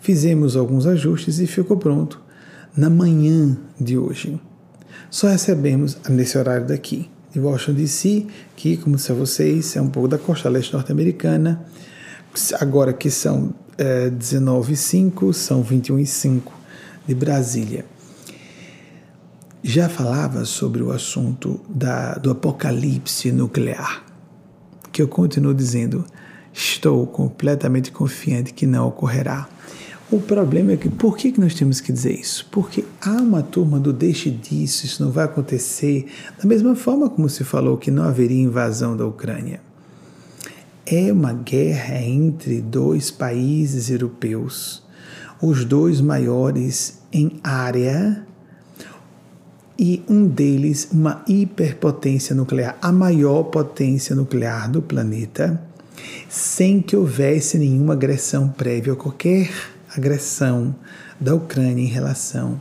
Fizemos 0.00 0.56
alguns 0.56 0.86
ajustes 0.86 1.38
e 1.38 1.46
ficou 1.46 1.76
pronto 1.76 2.20
na 2.76 2.90
manhã 2.90 3.56
de 3.80 3.96
hoje. 3.96 4.40
Só 5.10 5.28
recebemos 5.28 5.98
nesse 6.08 6.38
horário 6.38 6.66
daqui, 6.66 7.10
de 7.32 7.40
Washington 7.40 7.74
DC, 7.74 8.26
que, 8.56 8.76
como 8.76 8.96
disse 8.96 9.12
a 9.12 9.14
vocês, 9.14 9.76
é 9.76 9.80
um 9.80 9.88
pouco 9.88 10.08
da 10.08 10.18
costa 10.18 10.48
leste 10.48 10.72
norte-americana. 10.72 11.64
Agora 12.60 12.92
que 12.92 13.10
são 13.10 13.54
é, 13.78 14.10
19 14.10 14.72
e 14.72 14.76
5, 14.76 15.32
são 15.32 15.62
21 15.62 15.98
e 15.98 16.06
5 16.06 16.52
de 17.06 17.14
Brasília. 17.14 17.84
Já 19.62 19.88
falava 19.88 20.44
sobre 20.44 20.82
o 20.82 20.90
assunto 20.90 21.60
da, 21.68 22.14
do 22.14 22.30
apocalipse 22.30 23.30
nuclear, 23.30 24.04
que 24.90 25.00
eu 25.00 25.06
continuo 25.06 25.54
dizendo, 25.54 26.04
estou 26.52 27.06
completamente 27.06 27.92
confiante 27.92 28.52
que 28.52 28.66
não 28.66 28.88
ocorrerá. 28.88 29.48
O 30.10 30.20
problema 30.20 30.72
é 30.72 30.76
que, 30.76 30.90
por 30.90 31.16
que 31.16 31.40
nós 31.40 31.54
temos 31.54 31.80
que 31.80 31.92
dizer 31.92 32.12
isso? 32.12 32.46
Porque 32.50 32.84
há 33.00 33.12
uma 33.12 33.42
turma 33.42 33.78
do 33.78 33.92
deixe 33.92 34.30
disso, 34.30 34.84
isso 34.84 35.02
não 35.02 35.10
vai 35.10 35.24
acontecer, 35.24 36.06
da 36.38 36.46
mesma 36.46 36.74
forma 36.74 37.08
como 37.08 37.28
se 37.28 37.44
falou 37.44 37.78
que 37.78 37.90
não 37.90 38.02
haveria 38.02 38.42
invasão 38.42 38.96
da 38.96 39.06
Ucrânia. 39.06 39.60
É 40.84 41.12
uma 41.12 41.32
guerra 41.32 42.02
entre 42.02 42.60
dois 42.60 43.10
países 43.10 43.88
europeus 43.88 44.82
os 45.42 45.64
dois 45.64 46.00
maiores 46.00 47.02
em 47.12 47.40
área 47.42 48.24
e 49.78 50.02
um 50.08 50.26
deles 50.26 50.88
uma 50.92 51.24
hiperpotência 51.26 52.34
nuclear, 52.34 52.76
a 52.80 52.92
maior 52.92 53.44
potência 53.44 54.14
nuclear 54.14 54.70
do 54.70 54.82
planeta, 54.82 55.60
sem 56.28 56.80
que 56.80 56.96
houvesse 56.96 57.58
nenhuma 57.58 57.94
agressão 57.94 58.48
prévia, 58.48 58.94
qualquer 58.94 59.50
agressão 59.96 60.74
da 61.20 61.34
Ucrânia 61.34 61.82
em 61.82 61.88
relação 61.88 62.60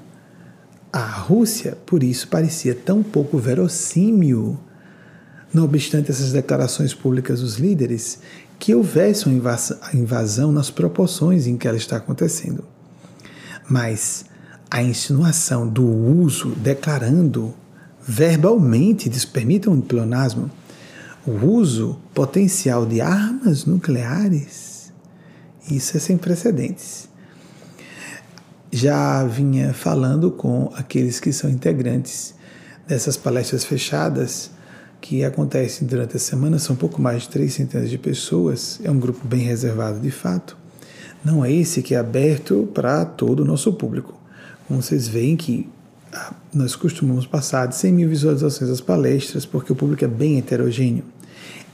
à 0.91 1.03
Rússia, 1.03 1.77
por 1.85 2.03
isso 2.03 2.27
parecia 2.27 2.75
tão 2.75 3.01
pouco 3.01 3.37
verossímil, 3.37 4.59
não 5.53 5.63
obstante 5.63 6.11
essas 6.11 6.31
declarações 6.31 6.93
públicas 6.93 7.41
dos 7.41 7.55
líderes, 7.55 8.19
que 8.59 8.75
houvesse 8.75 9.25
uma 9.25 9.57
invasão 9.93 10.51
nas 10.51 10.69
proporções 10.69 11.47
em 11.47 11.57
que 11.57 11.67
ela 11.67 11.77
está 11.77 11.97
acontecendo. 11.97 12.63
Mas 13.67 14.25
a 14.71 14.81
insinuação 14.81 15.67
do 15.67 15.85
uso 15.85 16.55
declarando 16.55 17.53
verbalmente, 18.01 19.09
permitam 19.27 19.73
um 19.73 19.81
pleonasmo, 19.81 20.49
o 21.27 21.45
uso 21.45 21.99
potencial 22.13 22.85
de 22.85 23.01
armas 23.01 23.65
nucleares, 23.65 24.93
isso 25.69 25.97
é 25.97 25.99
sem 25.99 26.17
precedentes. 26.17 27.09
Já 28.71 29.25
vinha 29.25 29.73
falando 29.73 30.31
com 30.31 30.71
aqueles 30.73 31.19
que 31.19 31.33
são 31.33 31.49
integrantes 31.49 32.33
dessas 32.87 33.17
palestras 33.17 33.65
fechadas 33.65 34.51
que 35.01 35.25
acontecem 35.25 35.85
durante 35.85 36.15
a 36.15 36.19
semana, 36.19 36.57
são 36.57 36.75
pouco 36.77 37.01
mais 37.01 37.23
de 37.23 37.29
três 37.29 37.53
centenas 37.53 37.89
de 37.89 37.97
pessoas, 37.97 38.79
é 38.83 38.89
um 38.89 38.99
grupo 38.99 39.27
bem 39.27 39.41
reservado 39.41 39.99
de 39.99 40.11
fato. 40.11 40.55
Não 41.23 41.43
é 41.43 41.51
esse 41.51 41.81
que 41.81 41.93
é 41.93 41.97
aberto 41.97 42.69
para 42.73 43.03
todo 43.03 43.41
o 43.41 43.45
nosso 43.45 43.73
público. 43.73 44.20
Como 44.71 44.81
vocês 44.81 45.05
veem 45.05 45.35
que 45.35 45.67
ah, 46.13 46.33
nós 46.53 46.77
costumamos 46.77 47.27
passar 47.27 47.65
de 47.65 47.75
100 47.75 47.91
mil 47.91 48.07
visualizações 48.07 48.71
às 48.71 48.79
palestras, 48.79 49.45
porque 49.45 49.73
o 49.73 49.75
público 49.75 50.05
é 50.05 50.07
bem 50.07 50.37
heterogêneo. 50.37 51.03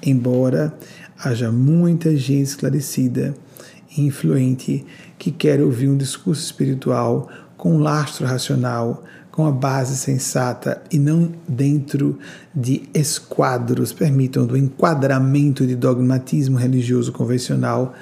Embora 0.01 0.75
haja 1.15 1.51
muita 1.51 2.17
gente 2.17 2.47
esclarecida 2.47 3.35
influente 3.95 4.83
que 5.15 5.29
quer 5.29 5.61
ouvir 5.61 5.87
um 5.87 5.95
discurso 5.95 6.43
espiritual 6.43 7.29
com 7.55 7.75
um 7.75 7.77
lastro 7.77 8.25
racional, 8.25 9.03
com 9.31 9.45
a 9.45 9.51
base 9.51 9.95
sensata 9.95 10.81
e 10.91 10.97
não 10.97 11.31
dentro 11.47 12.17
de 12.51 12.89
esquadros, 12.95 13.93
permitam, 13.93 14.47
do 14.47 14.57
enquadramento 14.57 15.67
de 15.67 15.75
dogmatismo 15.75 16.57
religioso 16.57 17.11
convencional 17.11 17.93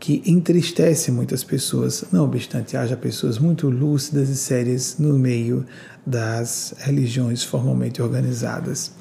que 0.00 0.22
entristece 0.24 1.12
muitas 1.12 1.44
pessoas. 1.44 2.06
Não 2.10 2.24
obstante, 2.24 2.74
haja 2.74 2.96
pessoas 2.96 3.38
muito 3.38 3.68
lúcidas 3.68 4.30
e 4.30 4.36
sérias 4.36 4.96
no 4.98 5.18
meio 5.18 5.66
das 6.04 6.74
religiões 6.78 7.44
formalmente 7.44 8.00
organizadas. 8.00 8.92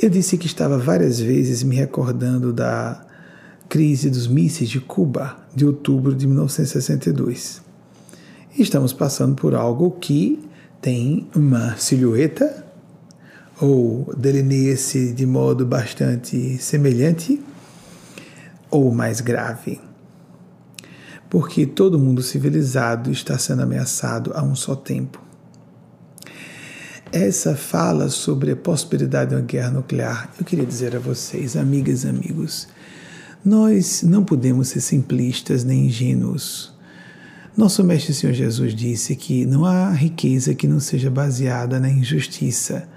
Eu 0.00 0.08
disse 0.08 0.38
que 0.38 0.46
estava 0.46 0.78
várias 0.78 1.20
vezes 1.20 1.62
me 1.62 1.76
recordando 1.76 2.50
da 2.50 3.06
crise 3.68 4.08
dos 4.08 4.26
mísseis 4.26 4.70
de 4.70 4.80
Cuba 4.80 5.36
de 5.54 5.66
outubro 5.66 6.14
de 6.14 6.26
1962. 6.26 7.62
estamos 8.58 8.92
passando 8.92 9.34
por 9.34 9.54
algo 9.54 9.90
que 9.92 10.42
tem 10.80 11.28
uma 11.34 11.76
silhueta 11.76 12.64
ou 13.60 14.12
delineia-se 14.16 15.12
de 15.12 15.26
modo 15.26 15.66
bastante 15.66 16.56
semelhante 16.58 17.40
ou 18.74 18.92
mais 18.92 19.20
grave. 19.20 19.80
Porque 21.30 21.66
todo 21.66 21.98
mundo 21.98 22.22
civilizado 22.22 23.10
está 23.10 23.38
sendo 23.38 23.62
ameaçado 23.62 24.32
a 24.34 24.42
um 24.42 24.54
só 24.54 24.74
tempo. 24.74 25.22
Essa 27.12 27.54
fala 27.54 28.08
sobre 28.08 28.52
a 28.52 28.56
possibilidade 28.56 29.30
de 29.30 29.36
uma 29.36 29.42
guerra 29.42 29.70
nuclear, 29.70 30.30
eu 30.38 30.44
queria 30.44 30.66
dizer 30.66 30.96
a 30.96 30.98
vocês, 30.98 31.56
amigas 31.56 32.04
e 32.04 32.08
amigos, 32.08 32.68
nós 33.44 34.02
não 34.02 34.24
podemos 34.24 34.68
ser 34.68 34.80
simplistas 34.80 35.62
nem 35.62 35.86
ingênuos 35.86 36.74
nosso 37.56 37.84
Mestre 37.84 38.12
Senhor 38.12 38.32
Jesus 38.32 38.74
disse 38.74 39.14
que 39.14 39.46
não 39.46 39.64
há 39.64 39.88
riqueza 39.90 40.56
que 40.56 40.66
não 40.66 40.80
seja 40.80 41.08
baseada 41.08 41.78
na 41.78 41.88
injustiça. 41.88 42.88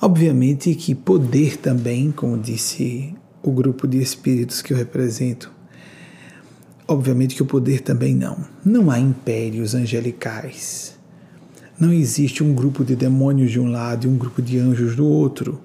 Obviamente 0.00 0.76
que 0.76 0.94
poder 0.94 1.56
também, 1.56 2.12
como 2.12 2.38
disse 2.38 3.12
o 3.42 3.50
grupo 3.50 3.86
de 3.86 3.98
espíritos 3.98 4.62
que 4.62 4.72
eu 4.72 4.76
represento, 4.76 5.50
obviamente 6.86 7.34
que 7.34 7.42
o 7.42 7.46
poder 7.46 7.80
também 7.80 8.14
não. 8.14 8.44
Não 8.64 8.90
há 8.90 8.98
impérios 8.98 9.74
angelicais. 9.74 10.98
Não 11.78 11.92
existe 11.92 12.42
um 12.42 12.54
grupo 12.54 12.84
de 12.84 12.94
demônios 12.94 13.50
de 13.50 13.58
um 13.58 13.70
lado 13.70 14.06
e 14.06 14.10
um 14.10 14.16
grupo 14.16 14.42
de 14.42 14.58
anjos 14.58 14.94
do 14.94 15.06
outro. 15.06 15.60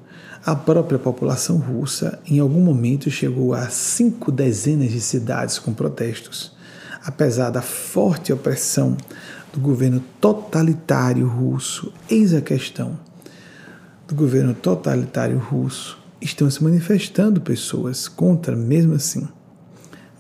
A 0.46 0.56
própria 0.56 1.00
população 1.00 1.58
russa, 1.58 2.20
em 2.26 2.40
algum 2.40 2.62
momento, 2.62 3.10
chegou 3.10 3.54
a 3.54 3.68
cinco 3.70 4.32
dezenas 4.32 4.92
de 4.92 5.02
cidades 5.02 5.60
com 5.60 5.74
protestos 5.74 6.56
apesar 7.06 7.52
da 7.52 7.62
forte 7.62 8.34
opressão 8.34 8.98
do 9.54 9.60
governo 9.60 10.04
totalitário 10.20 11.28
russo, 11.28 11.94
eis 12.10 12.34
a 12.34 12.42
questão 12.42 12.98
do 14.08 14.16
governo 14.16 14.56
totalitário 14.56 15.38
russo, 15.38 16.00
estão 16.22 16.50
se 16.50 16.64
manifestando 16.64 17.42
pessoas 17.42 18.08
contra, 18.08 18.56
mesmo 18.56 18.94
assim, 18.94 19.28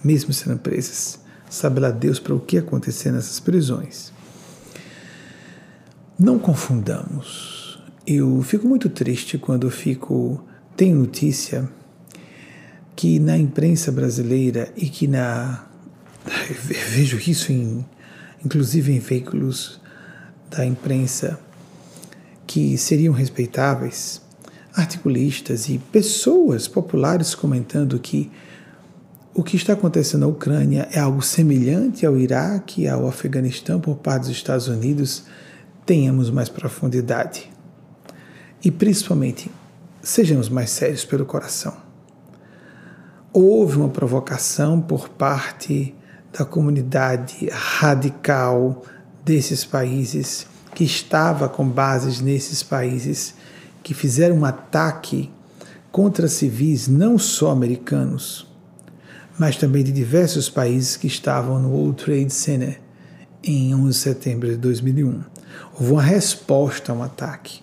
mesmo 0.03 0.33
sendo 0.33 0.59
presas. 0.59 1.19
Sabe 1.49 1.79
lá 1.79 1.91
Deus 1.91 2.19
para 2.19 2.33
o 2.33 2.39
que 2.39 2.57
acontecer 2.57 3.11
nessas 3.11 3.39
prisões. 3.39 4.11
Não 6.17 6.39
confundamos. 6.39 7.79
Eu 8.05 8.41
fico 8.41 8.67
muito 8.67 8.89
triste 8.89 9.37
quando 9.37 9.69
fico 9.69 10.43
tenho 10.75 10.97
notícia 10.97 11.69
que 12.95 13.19
na 13.19 13.37
imprensa 13.37 13.91
brasileira 13.91 14.71
e 14.75 14.89
que 14.89 15.07
na 15.07 15.65
vejo 16.63 17.17
isso 17.17 17.51
em, 17.51 17.85
inclusive 18.43 18.93
em 18.93 18.99
veículos 18.99 19.79
da 20.49 20.65
imprensa 20.65 21.39
que 22.47 22.77
seriam 22.77 23.13
respeitáveis, 23.13 24.21
articulistas 24.75 25.69
e 25.69 25.77
pessoas 25.77 26.67
populares 26.67 27.33
comentando 27.33 27.97
que 27.99 28.31
o 29.33 29.43
que 29.43 29.55
está 29.55 29.73
acontecendo 29.73 30.21
na 30.21 30.27
Ucrânia 30.27 30.87
é 30.91 30.99
algo 30.99 31.21
semelhante 31.21 32.05
ao 32.05 32.17
Iraque 32.17 32.87
ao 32.87 33.07
Afeganistão 33.07 33.79
por 33.79 33.97
parte 33.97 34.21
dos 34.21 34.31
Estados 34.31 34.67
Unidos, 34.67 35.23
tenhamos 35.85 36.29
mais 36.29 36.49
profundidade. 36.49 37.51
E 38.63 38.71
principalmente, 38.71 39.51
sejamos 40.01 40.49
mais 40.49 40.69
sérios 40.69 41.03
pelo 41.03 41.25
coração. 41.25 41.75
Houve 43.33 43.77
uma 43.77 43.89
provocação 43.89 44.79
por 44.79 45.09
parte 45.09 45.93
da 46.31 46.45
comunidade 46.45 47.49
radical 47.51 48.83
desses 49.23 49.65
países, 49.65 50.47
que 50.73 50.83
estava 50.83 51.49
com 51.49 51.67
bases 51.67 52.21
nesses 52.21 52.63
países, 52.63 53.34
que 53.85 53.93
fizeram 53.93 54.37
um 54.37 54.45
ataque 54.45 55.31
contra 55.91 56.27
civis 56.27 56.87
não 56.87 57.19
só 57.19 57.51
americanos, 57.51 58.51
mas 59.37 59.57
também 59.57 59.83
de 59.83 59.91
diversos 59.91 60.49
países 60.49 60.97
que 60.97 61.05
estavam 61.05 61.59
no 61.59 61.69
World 61.69 62.03
Trade 62.03 62.33
Center 62.33 62.81
em 63.43 63.75
11 63.75 63.87
de 63.87 63.95
setembro 63.95 64.49
de 64.49 64.57
2001. 64.57 65.21
Houve 65.75 65.91
uma 65.91 66.01
resposta 66.01 66.91
a 66.91 66.95
um 66.95 67.03
ataque. 67.03 67.61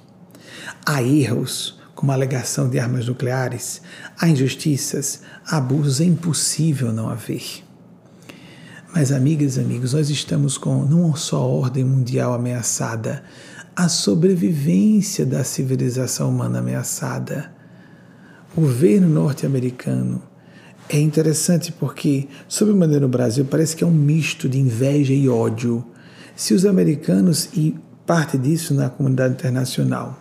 Há 0.87 1.02
erros, 1.02 1.80
como 1.92 2.12
a 2.12 2.14
alegação 2.14 2.68
de 2.70 2.78
armas 2.78 3.08
nucleares, 3.08 3.82
há 4.16 4.28
injustiças, 4.28 5.22
há 5.44 5.56
abusos, 5.56 6.00
é 6.00 6.04
impossível 6.04 6.92
não 6.92 7.08
haver. 7.08 7.64
Mas, 8.94 9.11
amigas 9.11 9.56
e 9.56 9.61
amigos, 9.61 9.92
nós 9.92 10.08
estamos 10.08 10.56
com 10.56 10.85
não 10.85 11.16
só 11.16 11.38
a 11.38 11.46
ordem 11.46 11.82
mundial 11.82 12.32
ameaçada, 12.32 13.24
a 13.74 13.88
sobrevivência 13.88 15.24
da 15.24 15.42
civilização 15.42 16.28
humana 16.28 16.58
ameaçada. 16.58 17.50
O 18.54 18.61
governo 18.61 19.08
norte-americano 19.08 20.22
é 20.88 21.00
interessante 21.00 21.72
porque, 21.72 22.28
sob 22.46 22.72
maneira 22.74 23.00
no 23.00 23.08
Brasil, 23.08 23.46
parece 23.46 23.74
que 23.74 23.82
é 23.82 23.87
um 23.87 23.92
misto 23.92 24.46
de 24.48 24.58
inveja 24.58 25.14
e 25.14 25.28
ódio. 25.28 25.82
Se 26.37 26.52
os 26.52 26.66
americanos, 26.66 27.48
e 27.54 27.74
parte 28.06 28.37
disso 28.37 28.74
na 28.74 28.90
comunidade 28.90 29.35
internacional, 29.35 30.20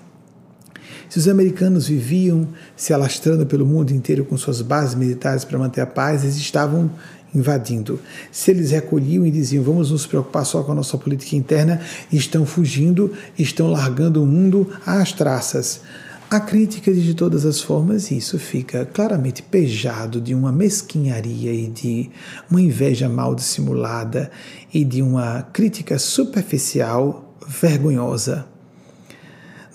se 1.10 1.18
os 1.18 1.28
americanos 1.28 1.90
viviam 1.90 2.48
se 2.74 2.94
alastrando 2.94 3.46
pelo 3.46 3.66
mundo 3.66 3.92
inteiro 3.92 4.24
com 4.24 4.38
suas 4.38 4.62
bases 4.62 4.96
militares 4.96 5.44
para 5.44 5.60
manter 5.60 5.82
a 5.82 5.86
paz, 5.86 6.24
eles 6.24 6.38
estavam 6.38 6.90
invadindo. 7.34 8.00
Se 8.32 8.52
eles 8.52 8.72
recolhiam 8.72 9.26
e 9.26 9.32
diziam 9.32 9.64
vamos 9.64 9.92
nos 9.92 10.06
preocupar 10.06 10.46
só 10.46 10.64
com 10.64 10.72
a 10.72 10.76
nossa 10.76 10.98
política 10.98 11.36
interna, 11.36 11.82
estão 12.12 12.46
fugindo, 12.46 13.14
estão 13.38 13.70
largando 13.70 14.22
o 14.22 14.26
mundo 14.26 14.70
às 14.86 15.12
traças. 15.12 15.82
A 16.30 16.40
crítica 16.40 16.94
de 16.94 17.14
todas 17.14 17.46
as 17.46 17.60
formas, 17.60 18.10
isso 18.10 18.40
fica 18.40 18.86
claramente 18.86 19.44
pejado 19.44 20.22
de 20.22 20.34
uma 20.34 20.50
mesquinharia 20.50 21.54
e 21.54 21.68
de 21.68 22.10
uma 22.50 22.62
inveja 22.62 23.10
mal 23.10 23.36
dissimulada 23.36 24.32
e 24.74 24.86
de 24.86 25.02
uma 25.02 25.42
crítica 25.52 26.00
superficial 26.00 27.36
vergonhosa. 27.46 28.46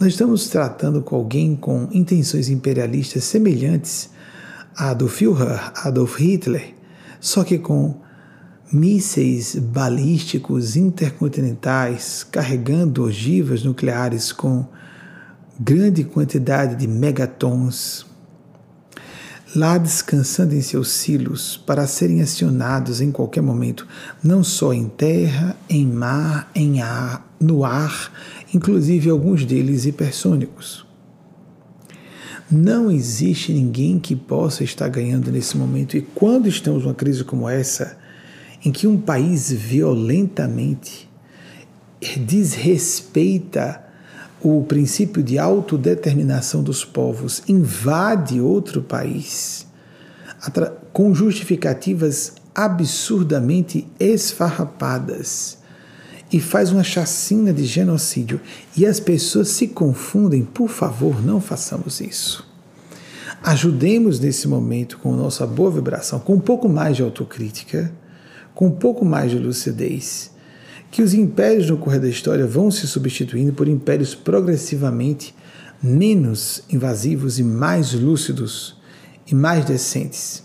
Nós 0.01 0.11
estamos 0.11 0.49
tratando 0.49 1.03
com 1.03 1.17
alguém 1.17 1.55
com 1.55 1.89
intenções 1.93 2.49
imperialistas 2.49 3.25
semelhantes 3.25 4.09
à 4.75 4.95
do 4.95 5.09
Führer, 5.09 5.73
Adolf 5.85 6.19
Hitler, 6.19 6.75
só 7.27 7.43
que 7.43 7.59
com 7.59 7.97
mísseis 8.73 9.57
balísticos 9.57 10.77
intercontinentais 10.77 12.23
carregando 12.23 13.03
ogivas 13.03 13.65
nucleares 13.65 14.31
com 14.31 14.65
grande 15.59 16.05
quantidade 16.05 16.77
de 16.77 16.87
megatons, 16.87 18.07
lá 19.57 19.77
descansando 19.77 20.55
em 20.55 20.63
seus 20.63 20.91
silos 20.91 21.57
para 21.57 21.85
serem 21.89 22.23
acionados 22.23 23.01
em 23.01 23.11
qualquer 23.11 23.43
momento, 23.43 23.89
não 24.23 24.45
só 24.45 24.73
em 24.73 24.89
terra, 24.89 25.57
em 25.69 25.85
mar, 25.85 26.49
em 26.55 26.81
ar, 26.81 27.29
no 27.41 27.65
ar, 27.65 28.13
inclusive 28.55 29.11
alguns 29.11 29.45
deles 29.45 29.85
hipersônicos. 29.85 30.86
Não 32.51 32.91
existe 32.91 33.53
ninguém 33.53 33.99
que 33.99 34.15
possa 34.15 34.63
estar 34.63 34.89
ganhando 34.89 35.33
nesse 35.33 35.57
momento. 35.57 35.97
E 35.97 36.03
quando 36.03 36.49
estamos 36.49 36.85
numa 36.85 36.95
crise 36.95 37.25
como 37.25 37.49
essa, 37.49 37.99
em 38.65 38.71
que 38.71 38.87
um 38.87 38.97
país 38.97 39.51
violentamente 39.51 41.09
desrespeita 42.19 43.83
o 44.41 44.63
princípio 44.63 45.23
de 45.23 45.39
autodeterminação 45.39 46.63
dos 46.63 46.85
povos, 46.85 47.43
invade 47.49 48.41
outro 48.41 48.83
país 48.83 49.67
com 50.93 51.15
justificativas 51.15 52.35
absurdamente 52.55 53.87
esfarrapadas 53.99 55.56
e 56.33 56.41
faz 56.41 56.73
uma 56.73 56.83
chacina 56.83 57.53
de 57.53 57.65
genocídio 57.65 58.41
e 58.77 58.85
as 58.85 58.99
pessoas 58.99 59.49
se 59.49 59.69
confundem, 59.69 60.45
por 60.45 60.69
favor, 60.69 61.25
não 61.25 61.41
façamos 61.41 62.01
isso. 62.01 62.47
Ajudemos 63.43 64.19
nesse 64.19 64.49
momento 64.49 64.99
com 64.99 65.15
nossa 65.15 65.47
boa 65.47 65.71
vibração, 65.71 66.19
com 66.19 66.35
um 66.35 66.41
pouco 66.41 66.69
mais 66.69 66.97
de 66.97 67.03
autocrítica, 67.03 67.93
com 68.55 68.67
um 68.67 68.73
pouco 68.73 69.05
mais 69.05 69.31
de 69.31 69.39
lucidez, 69.39 70.33
que 70.91 71.03
os 71.03 71.15
impérios 71.15 71.71
no 71.71 71.77
correr 71.77 72.01
da 72.01 72.09
história 72.09 72.47
vão 72.47 72.71
se 72.71 72.87
substituindo 72.87 73.53
por 73.53 73.69
impérios 73.69 74.15
progressivamente 74.15 75.35
menos 75.83 76.63
invasivos 76.71 77.39
e 77.39 77.45
mais 77.45 77.93
lúcidos 77.93 78.77
e 79.27 79.35
mais 79.35 79.65
decentes. 79.65 80.43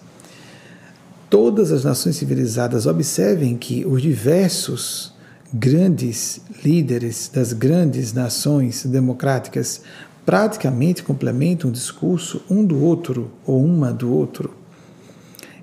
Todas 1.30 1.72
as 1.72 1.86
nações 1.86 2.17
civilizadas 2.17 2.86
observem 2.86 3.56
que 3.56 3.86
os 3.86 4.02
diversos 4.02 5.11
grandes 5.54 6.42
líderes 6.64 7.30
das 7.34 7.54
grandes 7.54 8.14
nações 8.14 8.86
democráticas 8.86 9.82
praticamente 10.26 11.04
complementam 11.04 11.70
o 11.70 11.74
discurso 11.74 12.42
um 12.50 12.66
do 12.66 12.82
outro 12.84 13.32
ou 13.46 13.64
uma 13.64 13.92
do 13.92 14.14
outro. 14.14 14.54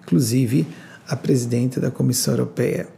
Inclusive 0.03 0.67
a 1.09 1.17
presidenta 1.17 1.81
da 1.81 1.91
Comissão 1.91 2.35
Europeia 2.35 2.89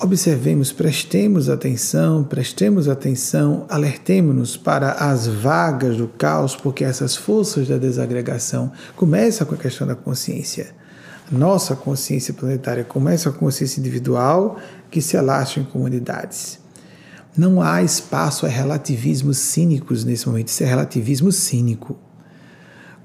Observemos, 0.00 0.72
prestemos 0.72 1.48
atenção, 1.48 2.24
prestemos 2.24 2.88
atenção, 2.88 3.64
alertemos-nos 3.70 4.56
para 4.56 4.90
as 4.92 5.26
vagas 5.26 5.96
do 5.96 6.08
caos, 6.08 6.56
porque 6.56 6.84
essas 6.84 7.16
forças 7.16 7.68
da 7.68 7.78
desagregação 7.78 8.72
começam 8.96 9.46
com 9.46 9.54
a 9.54 9.58
questão 9.58 9.86
da 9.86 9.94
consciência. 9.94 10.74
Nossa 11.30 11.74
consciência 11.74 12.34
planetária 12.34 12.84
começa 12.84 13.30
com 13.30 13.36
a 13.36 13.40
consciência 13.40 13.80
individual 13.80 14.58
que 14.90 15.00
se 15.00 15.16
alastra 15.16 15.60
em 15.60 15.64
comunidades. 15.64 16.58
Não 17.36 17.60
há 17.60 17.82
espaço 17.82 18.46
a 18.46 18.48
relativismos 18.48 19.38
cínicos 19.38 20.04
nesse 20.04 20.28
momento, 20.28 20.48
isso 20.48 20.62
é 20.62 20.66
relativismo 20.66 21.32
cínico. 21.32 21.96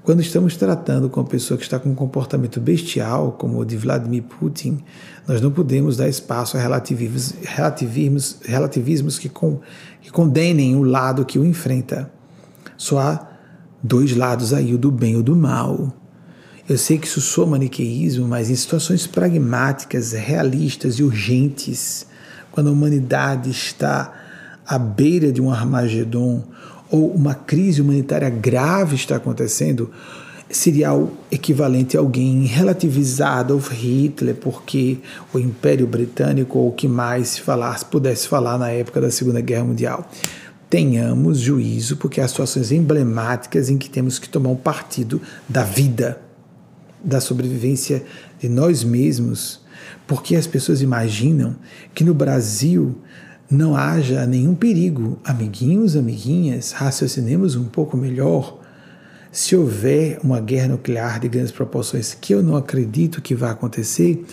Quando 0.02 0.20
estamos 0.20 0.56
tratando 0.56 1.10
com 1.10 1.20
uma 1.20 1.26
pessoa 1.26 1.58
que 1.58 1.64
está 1.64 1.78
com 1.78 1.90
um 1.90 1.94
comportamento 1.94 2.60
bestial, 2.60 3.32
como 3.32 3.58
o 3.58 3.64
de 3.64 3.76
Vladimir 3.76 4.22
Putin, 4.22 4.82
nós 5.26 5.40
não 5.40 5.50
podemos 5.50 5.96
dar 5.96 6.08
espaço 6.08 6.56
a 6.56 6.60
relativismos, 6.60 7.34
relativismos, 7.42 8.38
relativismos 8.44 9.18
que, 9.18 9.28
com, 9.28 9.60
que 10.00 10.10
condenem 10.10 10.74
o 10.74 10.82
lado 10.82 11.24
que 11.24 11.38
o 11.38 11.44
enfrenta. 11.44 12.10
Só 12.76 12.98
há 12.98 13.28
dois 13.82 14.16
lados 14.16 14.54
aí, 14.54 14.72
o 14.72 14.78
do 14.78 14.90
bem 14.90 15.14
e 15.14 15.16
o 15.16 15.22
do 15.22 15.36
mal. 15.36 15.92
Eu 16.70 16.78
sei 16.78 16.98
que 16.98 17.08
isso 17.08 17.20
soa 17.20 17.48
maniqueísmo, 17.48 18.28
mas 18.28 18.48
em 18.48 18.54
situações 18.54 19.04
pragmáticas, 19.04 20.12
realistas 20.12 21.00
e 21.00 21.02
urgentes, 21.02 22.06
quando 22.52 22.68
a 22.68 22.72
humanidade 22.72 23.50
está 23.50 24.14
à 24.64 24.78
beira 24.78 25.32
de 25.32 25.42
um 25.42 25.50
Armagedon, 25.50 26.44
ou 26.88 27.10
uma 27.12 27.34
crise 27.34 27.82
humanitária 27.82 28.30
grave 28.30 28.94
está 28.94 29.16
acontecendo, 29.16 29.90
seria 30.48 30.94
o 30.94 31.10
equivalente 31.28 31.96
a 31.96 32.00
alguém 32.00 32.44
relativizado 32.44 33.52
ao 33.52 33.58
Hitler, 33.58 34.36
porque 34.36 34.98
o 35.34 35.40
Império 35.40 35.88
Britânico, 35.88 36.56
ou 36.56 36.68
o 36.68 36.72
que 36.72 36.86
mais 36.86 37.30
se 37.30 37.40
falasse, 37.40 37.84
pudesse 37.84 38.28
falar 38.28 38.56
na 38.56 38.70
época 38.70 39.00
da 39.00 39.10
Segunda 39.10 39.40
Guerra 39.40 39.64
Mundial. 39.64 40.08
Tenhamos 40.70 41.40
juízo, 41.40 41.96
porque 41.96 42.20
há 42.20 42.28
situações 42.28 42.70
emblemáticas 42.70 43.68
em 43.68 43.76
que 43.76 43.90
temos 43.90 44.20
que 44.20 44.28
tomar 44.28 44.50
um 44.50 44.56
partido 44.56 45.20
da 45.48 45.64
vida, 45.64 46.29
da 47.02 47.20
sobrevivência 47.20 48.04
de 48.38 48.48
nós 48.48 48.84
mesmos, 48.84 49.60
porque 50.06 50.36
as 50.36 50.46
pessoas 50.46 50.82
imaginam 50.82 51.56
que 51.94 52.04
no 52.04 52.14
Brasil 52.14 52.96
não 53.50 53.74
haja 53.74 54.26
nenhum 54.26 54.54
perigo. 54.54 55.18
Amiguinhos, 55.24 55.96
amiguinhas, 55.96 56.72
raciocinemos 56.72 57.56
um 57.56 57.64
pouco 57.64 57.96
melhor. 57.96 58.60
Se 59.32 59.56
houver 59.56 60.18
uma 60.22 60.40
guerra 60.40 60.68
nuclear 60.68 61.20
de 61.20 61.28
grandes 61.28 61.52
proporções, 61.52 62.14
que 62.14 62.34
eu 62.34 62.42
não 62.42 62.56
acredito 62.56 63.20
que 63.20 63.34
vai 63.34 63.50
acontecer, 63.50 64.24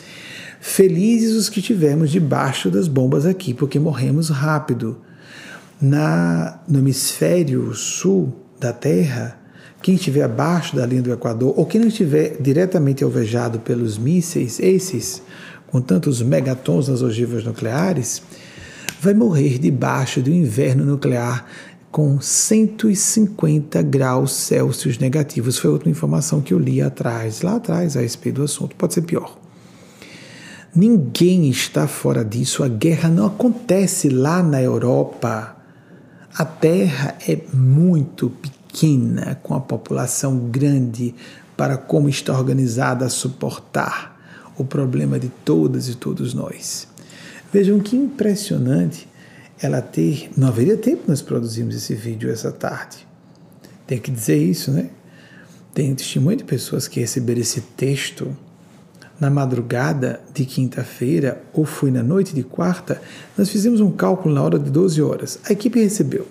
felizes 0.60 1.36
os 1.36 1.50
que 1.50 1.60
estivermos 1.60 2.12
debaixo 2.12 2.70
das 2.70 2.88
bombas 2.88 3.26
aqui, 3.26 3.54
porque 3.54 3.80
morremos 3.80 4.30
rápido. 4.30 5.02
Na, 5.80 6.60
no 6.68 6.80
hemisfério 6.80 7.72
sul 7.76 8.34
da 8.60 8.74
Terra, 8.74 9.37
quem 9.82 9.96
estiver 9.96 10.24
abaixo 10.24 10.76
da 10.76 10.86
linha 10.86 11.02
do 11.02 11.12
Equador, 11.12 11.54
ou 11.58 11.66
quem 11.66 11.80
não 11.80 11.88
estiver 11.88 12.38
diretamente 12.42 13.04
alvejado 13.04 13.60
pelos 13.60 13.98
mísseis, 13.98 14.60
esses, 14.60 15.22
com 15.68 15.82
tantos 15.82 16.22
megatons 16.22 16.88
nas 16.88 17.02
ogivas 17.02 17.44
nucleares, 17.44 18.22
vai 19.02 19.14
morrer 19.14 19.60
debaixo 19.60 20.22
do 20.22 20.32
inverno 20.32 20.84
nuclear 20.84 21.46
com 21.92 22.20
150 22.20 23.82
graus 23.82 24.32
Celsius 24.34 24.98
negativos. 24.98 25.58
Foi 25.58 25.72
outra 25.72 25.90
informação 25.90 26.42
que 26.42 26.54
eu 26.54 26.60
li 26.60 26.82
atrás, 26.82 27.42
lá 27.42 27.56
atrás, 27.56 27.96
a 27.96 28.02
respeito 28.02 28.36
do 28.36 28.44
assunto. 28.44 28.76
Pode 28.76 28.94
ser 28.94 29.02
pior. 29.02 29.38
Ninguém 30.76 31.50
está 31.50 31.88
fora 31.88 32.24
disso. 32.24 32.64
A 32.64 32.68
guerra 32.68 33.10
não 33.10 33.26
acontece 33.26 34.10
lá 34.10 34.44
na 34.44 34.62
Europa. 34.62 35.56
A 36.38 36.46
Terra 36.46 37.16
é 37.28 37.40
muito 37.52 38.30
pequena, 38.30 38.57
com 39.44 39.54
a 39.54 39.60
população 39.60 40.38
grande 40.38 41.16
para 41.56 41.78
como 41.78 42.08
está 42.08 42.34
organizada 42.34 43.06
a 43.06 43.10
suportar 43.10 44.16
o 44.58 44.64
problema 44.64 45.20
de 45.20 45.30
todas 45.30 45.90
e 45.90 45.96
todos 45.96 46.34
nós. 46.34 46.88
Vejam 47.52 47.80
que 47.80 47.96
impressionante 47.96 49.08
ela 49.60 49.82
ter. 49.82 50.30
Não 50.38 50.50
haveria 50.50 50.78
tempo 50.78 51.04
nós 51.08 51.22
produzimos 51.22 51.76
esse 51.76 51.96
vídeo 51.96 52.30
essa 52.30 52.52
tarde. 52.52 53.08
Tem 53.86 54.00
que 54.00 54.12
dizer 54.12 54.38
isso, 54.38 54.72
né? 54.72 54.90
Tem 55.74 55.94
testemunho 55.96 56.38
de 56.38 56.44
pessoas 56.44 56.88
que 56.88 57.00
receberam 57.00 57.42
esse 57.42 57.62
texto 57.62 58.36
na 59.20 59.30
madrugada 59.30 60.22
de 60.34 60.46
quinta-feira 60.46 61.42
ou 61.54 61.66
foi 61.66 61.90
na 61.90 62.04
noite 62.04 62.36
de 62.36 62.44
quarta. 62.44 63.02
Nós 63.38 63.50
fizemos 63.50 63.82
um 63.82 63.92
cálculo 63.92 64.34
na 64.34 64.44
hora 64.44 64.60
de 64.60 64.70
12 64.70 65.02
horas. 65.02 65.40
A 65.48 65.54
equipe 65.54 65.80
recebeu 65.80 66.28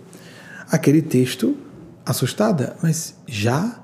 aquele 0.70 1.02
texto 1.02 1.56
assustada, 2.06 2.76
mas 2.82 3.16
já 3.26 3.82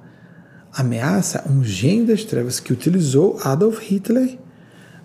ameaça 0.73 1.45
um 1.51 1.63
gênio 1.63 2.07
das 2.07 2.25
trevas 2.25 2.61
que 2.61 2.73
utilizou 2.73 3.39
Adolf 3.43 3.81
Hitler 3.81 4.39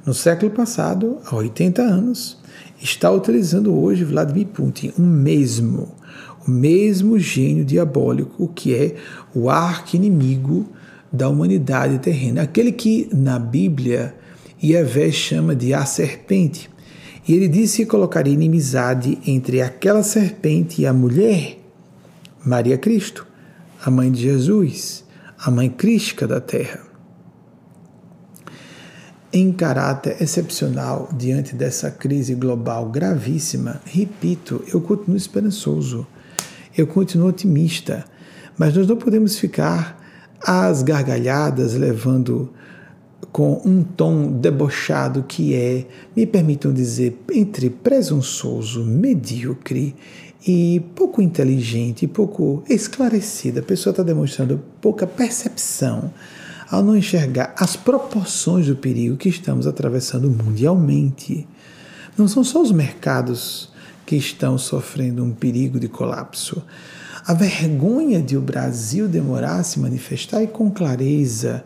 no 0.05 0.13
século 0.13 0.49
passado, 0.51 1.17
há 1.25 1.35
80 1.35 1.81
anos, 1.81 2.37
está 2.81 3.11
utilizando 3.11 3.77
hoje 3.77 4.05
Vladimir 4.05 4.47
Putin, 4.47 4.93
o 4.97 5.01
mesmo, 5.01 5.93
o 6.47 6.49
mesmo 6.49 7.19
gênio 7.19 7.65
diabólico 7.65 8.47
que 8.55 8.73
é 8.73 8.95
o 9.35 9.49
arqui-inimigo 9.49 10.65
da 11.11 11.27
humanidade 11.27 11.99
terrena, 11.99 12.43
aquele 12.43 12.71
que 12.71 13.09
na 13.11 13.37
Bíblia 13.37 14.15
Yahvé 14.63 15.11
chama 15.11 15.53
de 15.53 15.73
a 15.73 15.85
serpente. 15.85 16.69
E 17.27 17.33
ele 17.33 17.49
disse 17.49 17.83
que 17.83 17.91
colocaria 17.91 18.33
inimizade 18.33 19.17
entre 19.27 19.61
aquela 19.61 20.03
serpente 20.03 20.81
e 20.81 20.85
a 20.85 20.93
mulher, 20.93 21.56
Maria 22.47 22.77
Cristo, 22.77 23.27
a 23.83 23.91
mãe 23.91 24.09
de 24.09 24.21
Jesus, 24.21 25.03
a 25.37 25.51
mãe 25.51 25.69
crística 25.69 26.25
da 26.25 26.39
terra. 26.39 26.79
Em 29.33 29.51
caráter 29.51 30.15
excepcional 30.21 31.09
diante 31.13 31.53
dessa 31.53 31.91
crise 31.91 32.33
global 32.35 32.89
gravíssima, 32.89 33.81
repito, 33.83 34.63
eu 34.73 34.79
continuo 34.79 35.17
esperançoso, 35.17 36.07
eu 36.77 36.87
continuo 36.87 37.27
otimista, 37.27 38.05
mas 38.57 38.73
nós 38.73 38.87
não 38.87 38.95
podemos 38.95 39.37
ficar 39.37 40.01
às 40.41 40.81
gargalhadas 40.81 41.73
levando 41.73 42.53
com 43.31 43.61
um 43.65 43.83
tom 43.83 44.31
debochado 44.31 45.23
que 45.27 45.53
é, 45.53 45.85
me 46.15 46.25
permitam 46.25 46.73
dizer, 46.73 47.19
entre 47.33 47.69
presunçoso, 47.69 48.85
medíocre 48.85 49.95
e 50.45 50.81
pouco 50.95 51.21
inteligente, 51.21 52.07
pouco 52.07 52.63
esclarecida. 52.69 53.59
A 53.59 53.63
pessoa 53.63 53.91
está 53.91 54.03
demonstrando 54.03 54.61
pouca 54.81 55.07
percepção 55.07 56.11
ao 56.69 56.83
não 56.83 56.95
enxergar 56.95 57.55
as 57.57 57.75
proporções 57.75 58.67
do 58.67 58.75
perigo 58.75 59.17
que 59.17 59.29
estamos 59.29 59.65
atravessando 59.65 60.29
mundialmente. 60.29 61.47
Não 62.17 62.27
são 62.27 62.43
só 62.43 62.61
os 62.61 62.71
mercados 62.71 63.69
que 64.05 64.15
estão 64.15 64.57
sofrendo 64.57 65.23
um 65.23 65.31
perigo 65.31 65.79
de 65.79 65.87
colapso. 65.87 66.63
A 67.25 67.33
vergonha 67.33 68.21
de 68.21 68.37
o 68.37 68.41
Brasil 68.41 69.07
demorar 69.07 69.57
a 69.57 69.63
se 69.63 69.79
manifestar 69.79 70.41
e 70.41 70.47
com 70.47 70.71
clareza. 70.71 71.63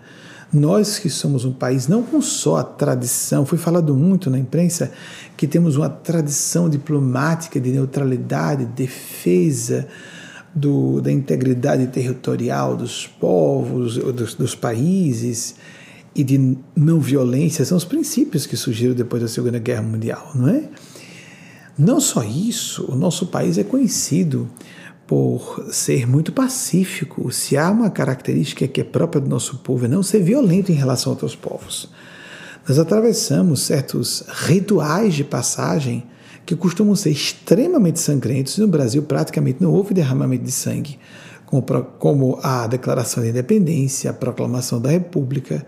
Nós 0.54 1.00
que 1.00 1.10
somos 1.10 1.46
um 1.46 1.54
país 1.54 1.88
não 1.88 2.04
com 2.04 2.22
só 2.22 2.58
a 2.58 2.64
tradição, 2.64 3.46
foi 3.46 3.58
falado 3.58 3.96
muito 3.96 4.30
na 4.30 4.38
imprensa 4.38 4.92
que 5.38 5.48
temos 5.48 5.78
uma 5.78 5.90
tradição 5.90 6.70
diplomática 6.70 7.60
de 7.60 7.72
neutralidade, 7.72 8.66
defesa, 8.66 9.88
do, 10.54 11.02
da 11.02 11.12
integridade 11.12 11.88
territorial 11.88 12.76
dos 12.76 13.08
povos, 13.08 13.98
dos, 13.98 14.36
dos 14.36 14.56
países 14.56 15.56
e 16.14 16.24
de 16.24 16.58
não 16.76 17.00
violência 17.00 17.64
são 17.64 17.78
os 17.78 17.86
princípios 17.86 18.46
que 18.46 18.58
surgiram 18.58 18.94
depois 18.94 19.22
da 19.22 19.30
Segunda 19.30 19.60
Guerra 19.60 19.82
Mundial, 19.82 20.32
não 20.36 20.50
é? 20.50 20.64
Não 21.78 22.02
só 22.02 22.22
isso, 22.24 22.86
o 22.92 22.96
nosso 22.96 23.28
país 23.28 23.58
é 23.58 23.64
conhecido 23.64 24.50
por 25.12 25.66
ser 25.74 26.08
muito 26.08 26.32
pacífico. 26.32 27.30
Se 27.34 27.58
há 27.58 27.70
uma 27.70 27.90
característica 27.90 28.66
que 28.66 28.80
é 28.80 28.84
própria 28.86 29.20
do 29.20 29.28
nosso 29.28 29.58
povo 29.58 29.84
é 29.84 29.88
não 29.90 30.02
ser 30.02 30.24
violento 30.24 30.72
em 30.72 30.76
relação 30.76 31.12
a 31.12 31.16
outros 31.16 31.36
povos. 31.36 31.90
Nós 32.66 32.80
atravessamos 32.80 33.62
certos 33.62 34.24
rituais 34.46 35.14
de 35.14 35.26
passagem 35.26 36.06
que 36.46 36.56
costumam 36.56 36.96
ser 36.96 37.10
extremamente 37.10 38.00
sangrentos. 38.00 38.58
No 38.58 38.70
Brasil, 38.70 39.04
praticamente 39.04 39.62
não 39.62 39.74
houve 39.74 39.94
derramamento 39.94 40.46
de 40.46 40.52
sangue, 40.54 40.98
como, 41.46 41.62
como 42.00 42.40
a 42.42 42.66
Declaração 42.68 43.22
de 43.22 43.32
Independência, 43.32 44.12
a 44.12 44.14
Proclamação 44.14 44.80
da 44.80 44.92
República. 44.92 45.66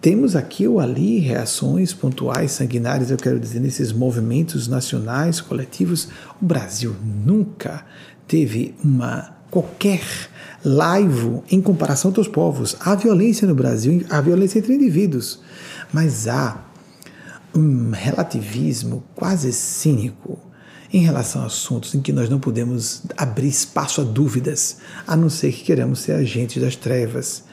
Temos 0.00 0.34
aqui 0.34 0.66
ou 0.66 0.80
ali 0.80 1.20
reações 1.20 1.94
pontuais, 1.94 2.50
sanguinárias, 2.50 3.12
eu 3.12 3.16
quero 3.16 3.38
dizer, 3.38 3.60
nesses 3.60 3.92
movimentos 3.92 4.66
nacionais, 4.66 5.40
coletivos. 5.40 6.08
O 6.42 6.44
Brasil 6.44 6.94
nunca 7.24 7.84
teve 8.26 8.74
uma 8.82 9.36
qualquer 9.50 10.02
laivo 10.64 11.44
em 11.50 11.60
comparação 11.60 12.08
a 12.08 12.10
outros 12.10 12.28
povos. 12.28 12.76
Há 12.80 12.94
violência 12.94 13.46
no 13.46 13.54
Brasil, 13.54 14.04
há 14.10 14.20
violência 14.20 14.58
entre 14.58 14.74
indivíduos, 14.74 15.40
mas 15.92 16.26
há 16.26 16.64
um 17.54 17.90
relativismo 17.90 19.02
quase 19.14 19.52
cínico 19.52 20.38
em 20.92 21.00
relação 21.00 21.42
a 21.42 21.46
assuntos 21.46 21.94
em 21.94 22.00
que 22.00 22.12
nós 22.12 22.28
não 22.28 22.38
podemos 22.38 23.02
abrir 23.16 23.48
espaço 23.48 24.00
a 24.00 24.04
dúvidas, 24.04 24.78
a 25.06 25.16
não 25.16 25.28
ser 25.28 25.52
que 25.52 25.64
queremos 25.64 26.00
ser 26.00 26.12
agentes 26.12 26.62
das 26.62 26.76
trevas, 26.76 27.44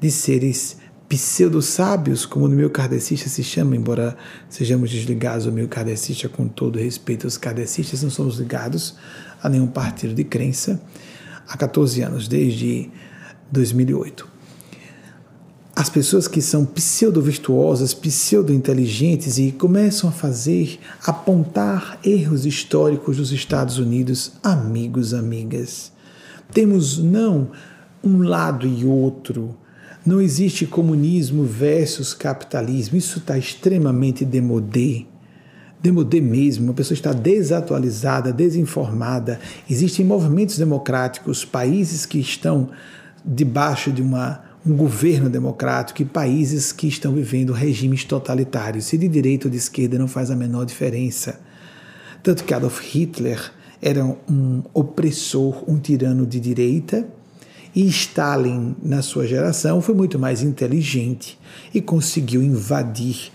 de 0.00 0.10
seres 0.10 0.76
pseudo-sábios, 1.10 2.24
como 2.24 2.48
no 2.48 2.54
meu 2.54 2.70
kardecista 2.70 3.28
se 3.28 3.42
chama, 3.42 3.76
embora 3.76 4.16
sejamos 4.48 4.90
desligados 4.90 5.46
ao 5.46 5.52
meu 5.52 5.68
kardecista 5.68 6.28
com 6.28 6.48
todo 6.48 6.78
respeito 6.78 7.26
aos 7.26 7.36
kardecistas, 7.36 8.02
não 8.02 8.10
somos 8.10 8.38
ligados 8.38 8.96
a 9.42 9.48
nenhum 9.48 9.66
partido 9.66 10.14
de 10.14 10.24
crença 10.24 10.80
há 11.48 11.56
14 11.56 12.00
anos, 12.02 12.28
desde 12.28 12.88
2008 13.50 14.30
as 15.80 15.88
pessoas 15.88 16.28
que 16.28 16.42
são 16.42 16.66
pseudo-virtuosas, 16.66 17.94
pseudo-inteligentes 17.94 19.38
e 19.38 19.50
começam 19.50 20.10
a 20.10 20.12
fazer, 20.12 20.78
apontar 21.06 21.98
erros 22.04 22.44
históricos 22.44 23.16
dos 23.16 23.32
Estados 23.32 23.78
Unidos, 23.78 24.32
amigos, 24.42 25.14
amigas. 25.14 25.90
Temos 26.52 26.98
não 26.98 27.48
um 28.04 28.22
lado 28.22 28.66
e 28.66 28.84
outro. 28.84 29.56
Não 30.10 30.20
existe 30.20 30.66
comunismo 30.66 31.44
versus 31.44 32.12
capitalismo. 32.12 32.98
Isso 32.98 33.20
está 33.20 33.38
extremamente 33.38 34.24
demodé. 34.24 35.04
Demodé 35.80 36.20
mesmo. 36.20 36.72
A 36.72 36.74
pessoa 36.74 36.96
está 36.96 37.12
desatualizada, 37.12 38.32
desinformada. 38.32 39.38
Existem 39.70 40.04
movimentos 40.04 40.58
democráticos, 40.58 41.44
países 41.44 42.06
que 42.06 42.18
estão 42.18 42.70
debaixo 43.24 43.92
de 43.92 44.02
uma 44.02 44.50
um 44.66 44.74
governo 44.74 45.30
democrático 45.30 46.02
e 46.02 46.04
países 46.04 46.72
que 46.72 46.88
estão 46.88 47.12
vivendo 47.12 47.52
regimes 47.52 48.02
totalitários. 48.02 48.86
Se 48.86 48.98
de 48.98 49.06
direita 49.06 49.46
ou 49.46 49.50
de 49.50 49.58
esquerda 49.58 49.96
não 49.96 50.08
faz 50.08 50.28
a 50.28 50.34
menor 50.34 50.66
diferença. 50.66 51.38
Tanto 52.20 52.42
que 52.42 52.52
Adolf 52.52 52.80
Hitler 52.80 53.52
era 53.80 54.04
um 54.04 54.64
opressor, 54.74 55.62
um 55.70 55.78
tirano 55.78 56.26
de 56.26 56.40
direita, 56.40 57.06
e 57.74 57.86
Stalin, 57.86 58.74
na 58.82 59.02
sua 59.02 59.26
geração, 59.26 59.80
foi 59.80 59.94
muito 59.94 60.18
mais 60.18 60.42
inteligente 60.42 61.38
e 61.72 61.80
conseguiu 61.80 62.42
invadir 62.42 63.30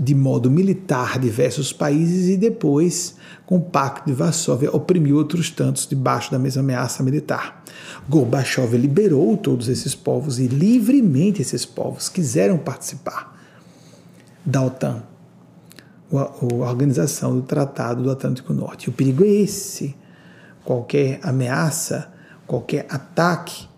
de 0.00 0.14
modo 0.14 0.50
militar 0.50 1.18
diversos 1.18 1.72
países 1.72 2.28
e 2.28 2.36
depois, 2.36 3.16
com 3.44 3.56
o 3.56 3.60
Pacto 3.60 4.06
de 4.06 4.12
Varsóvia, 4.12 4.70
oprimiu 4.70 5.16
outros 5.16 5.50
tantos 5.50 5.86
debaixo 5.86 6.30
da 6.30 6.38
mesma 6.38 6.62
ameaça 6.62 7.02
militar. 7.02 7.62
Gorbachev 8.08 8.76
liberou 8.76 9.36
todos 9.36 9.68
esses 9.68 9.94
povos 9.94 10.38
e 10.38 10.46
livremente 10.46 11.42
esses 11.42 11.66
povos 11.66 12.08
quiseram 12.08 12.56
participar 12.56 13.36
da 14.44 14.62
OTAN, 14.62 15.02
a 16.12 16.54
organização 16.54 17.34
do 17.34 17.42
Tratado 17.42 18.02
do 18.02 18.10
Atlântico 18.10 18.54
Norte. 18.54 18.88
O 18.88 18.92
perigo 18.92 19.24
é 19.24 19.28
esse. 19.28 19.96
Qualquer 20.64 21.18
ameaça, 21.22 22.12
qualquer 22.46 22.86
ataque, 22.88 23.68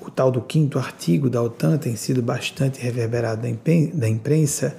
o 0.00 0.10
tal 0.10 0.30
do 0.30 0.40
quinto 0.40 0.78
artigo 0.78 1.28
da 1.30 1.42
OTAN 1.42 1.78
tem 1.78 1.96
sido 1.96 2.22
bastante 2.22 2.80
reverberado 2.80 3.42
da 3.94 4.08
imprensa 4.08 4.76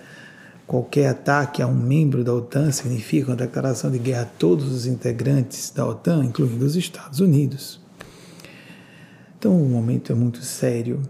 Qualquer 0.67 1.07
ataque 1.07 1.61
a 1.61 1.67
um 1.67 1.73
membro 1.73 2.25
da 2.25 2.33
OTAN 2.33 2.73
significa 2.73 3.29
uma 3.29 3.37
declaração 3.37 3.89
de 3.89 3.97
guerra 3.97 4.23
a 4.23 4.25
todos 4.25 4.69
os 4.69 4.85
integrantes 4.85 5.71
da 5.71 5.87
OTAN, 5.87 6.25
incluindo 6.25 6.65
os 6.65 6.75
Estados 6.75 7.21
Unidos. 7.21 7.79
Então 9.39 9.57
o 9.57 9.69
momento 9.69 10.11
é 10.11 10.15
muito 10.15 10.41
sério 10.43 11.01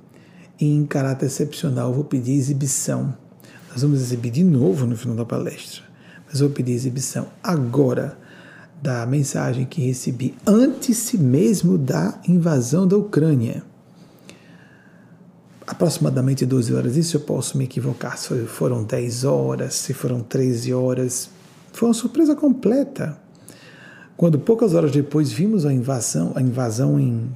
e 0.62 0.67
em 0.67 0.86
caráter 0.86 1.26
excepcional 1.26 1.91
vou 1.91 2.04
pedir 2.04 2.34
exibição. 2.34 3.17
Nós 3.71 3.82
vamos 3.82 4.00
exibir 4.00 4.30
de 4.30 4.43
novo 4.43 4.86
no 4.86 4.95
final 4.95 5.15
da 5.15 5.26
palestra, 5.26 5.82
mas 6.28 6.39
vou 6.39 6.52
pedir 6.52 6.73
exibição 6.73 7.28
agora 7.41 8.15
da 8.81 9.05
mensagem 9.05 9.65
que 9.65 9.81
recebi 9.81 10.35
antes 10.45 11.11
mesmo 11.13 11.77
da 11.77 12.19
invasão 12.27 12.87
da 12.87 12.95
Ucrânia 12.95 13.63
aproximadamente 15.67 16.45
12 16.45 16.73
horas. 16.73 16.95
Isso 16.95 17.17
eu 17.17 17.21
posso 17.21 17.57
me 17.57 17.65
equivocar 17.65 18.17
se 18.17 18.33
foram 18.45 18.83
10 18.83 19.25
horas, 19.25 19.73
se 19.75 19.93
foram 19.93 20.21
13 20.21 20.73
horas. 20.73 21.29
Foi 21.73 21.89
uma 21.89 21.93
surpresa 21.93 22.35
completa. 22.35 23.17
Quando 24.15 24.39
poucas 24.39 24.73
horas 24.73 24.91
depois 24.91 25.31
vimos 25.31 25.65
a 25.65 25.73
invasão, 25.73 26.31
a 26.35 26.41
invasão 26.41 26.97
em, 26.97 27.29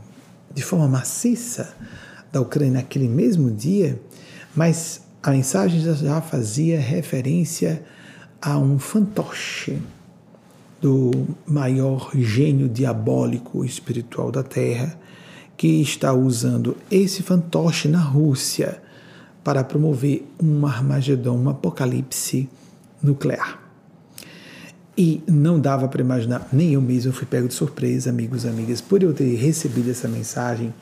de 0.54 0.64
forma 0.64 0.88
maciça 0.88 1.76
da 2.32 2.40
Ucrânia 2.40 2.76
naquele 2.76 3.10
mesmo 3.10 3.52
dia, 3.52 4.02
mas 4.56 5.02
a 5.22 5.32
mensagem 5.32 5.82
já 5.82 6.22
fazia 6.22 6.80
referência 6.80 7.84
a 8.42 8.58
um 8.58 8.80
fantoche 8.80 9.80
do 10.82 11.28
maior 11.46 12.10
gênio 12.16 12.68
diabólico 12.68 13.64
espiritual 13.64 14.32
da 14.32 14.42
Terra, 14.42 14.98
que 15.56 15.80
está 15.80 16.12
usando 16.12 16.76
esse 16.90 17.22
fantoche 17.22 17.88
na 17.88 18.00
Rússia 18.00 18.82
para 19.44 19.64
promover 19.64 20.28
um 20.42 20.66
Armagedon, 20.66 21.38
um 21.38 21.50
apocalipse 21.50 22.50
nuclear. 23.02 23.60
E 24.98 25.24
não 25.28 25.60
dava 25.60 25.88
para 25.88 26.02
imaginar, 26.02 26.48
nem 26.52 26.74
eu 26.74 26.82
mesmo 26.82 27.14
fui 27.14 27.28
pego 27.28 27.48
de 27.48 27.54
surpresa, 27.54 28.10
amigos 28.10 28.44
e 28.44 28.48
amigas, 28.48 28.82
por 28.82 29.02
eu 29.04 29.14
ter 29.14 29.36
recebido 29.36 29.90
essa 29.90 30.08
mensagem. 30.08 30.74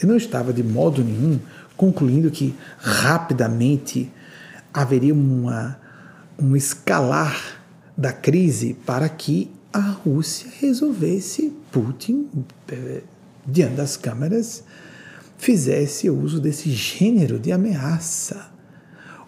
Eu 0.00 0.08
não 0.08 0.16
estava 0.16 0.52
de 0.52 0.62
modo 0.62 1.02
nenhum 1.02 1.40
concluindo 1.76 2.30
que 2.30 2.54
rapidamente 2.78 4.12
haveria 4.72 5.14
uma, 5.14 5.78
um 6.38 6.54
escalar 6.54 7.57
da 7.98 8.12
crise 8.12 8.74
para 8.86 9.08
que 9.08 9.50
a 9.72 9.80
Rússia 9.80 10.48
resolvesse 10.60 11.52
Putin 11.72 12.28
eh, 12.68 13.02
diante 13.44 13.74
das 13.74 13.96
câmeras, 13.96 14.62
fizesse 15.36 16.08
uso 16.08 16.40
desse 16.40 16.70
gênero 16.70 17.40
de 17.40 17.50
ameaça. 17.50 18.50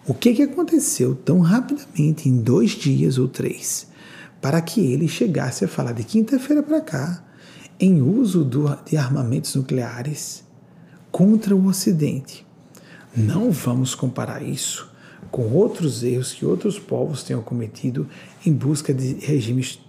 O 0.07 0.13
que, 0.13 0.33
que 0.33 0.43
aconteceu 0.43 1.13
tão 1.13 1.41
rapidamente, 1.41 2.29
em 2.29 2.37
dois 2.41 2.71
dias 2.71 3.17
ou 3.17 3.27
três, 3.27 3.87
para 4.41 4.61
que 4.61 4.79
ele 4.79 5.07
chegasse 5.07 5.65
a 5.65 5.67
falar 5.67 5.91
de 5.91 6.05
quinta-feira 6.05 6.63
para 6.63 6.79
cá 6.79 7.23
em 7.77 8.01
uso 8.01 8.43
do, 8.43 8.73
de 8.85 8.95
armamentos 8.95 9.53
nucleares 9.53 10.43
contra 11.11 11.53
o 11.53 11.67
Ocidente? 11.67 12.47
Não 13.15 13.51
vamos 13.51 13.93
comparar 13.93 14.41
isso 14.41 14.89
com 15.29 15.43
outros 15.53 16.03
erros 16.03 16.33
que 16.33 16.45
outros 16.45 16.77
povos 16.77 17.23
tenham 17.23 17.41
cometido 17.41 18.07
em 18.45 18.53
busca 18.53 18.93
de 18.93 19.13
regimes 19.25 19.79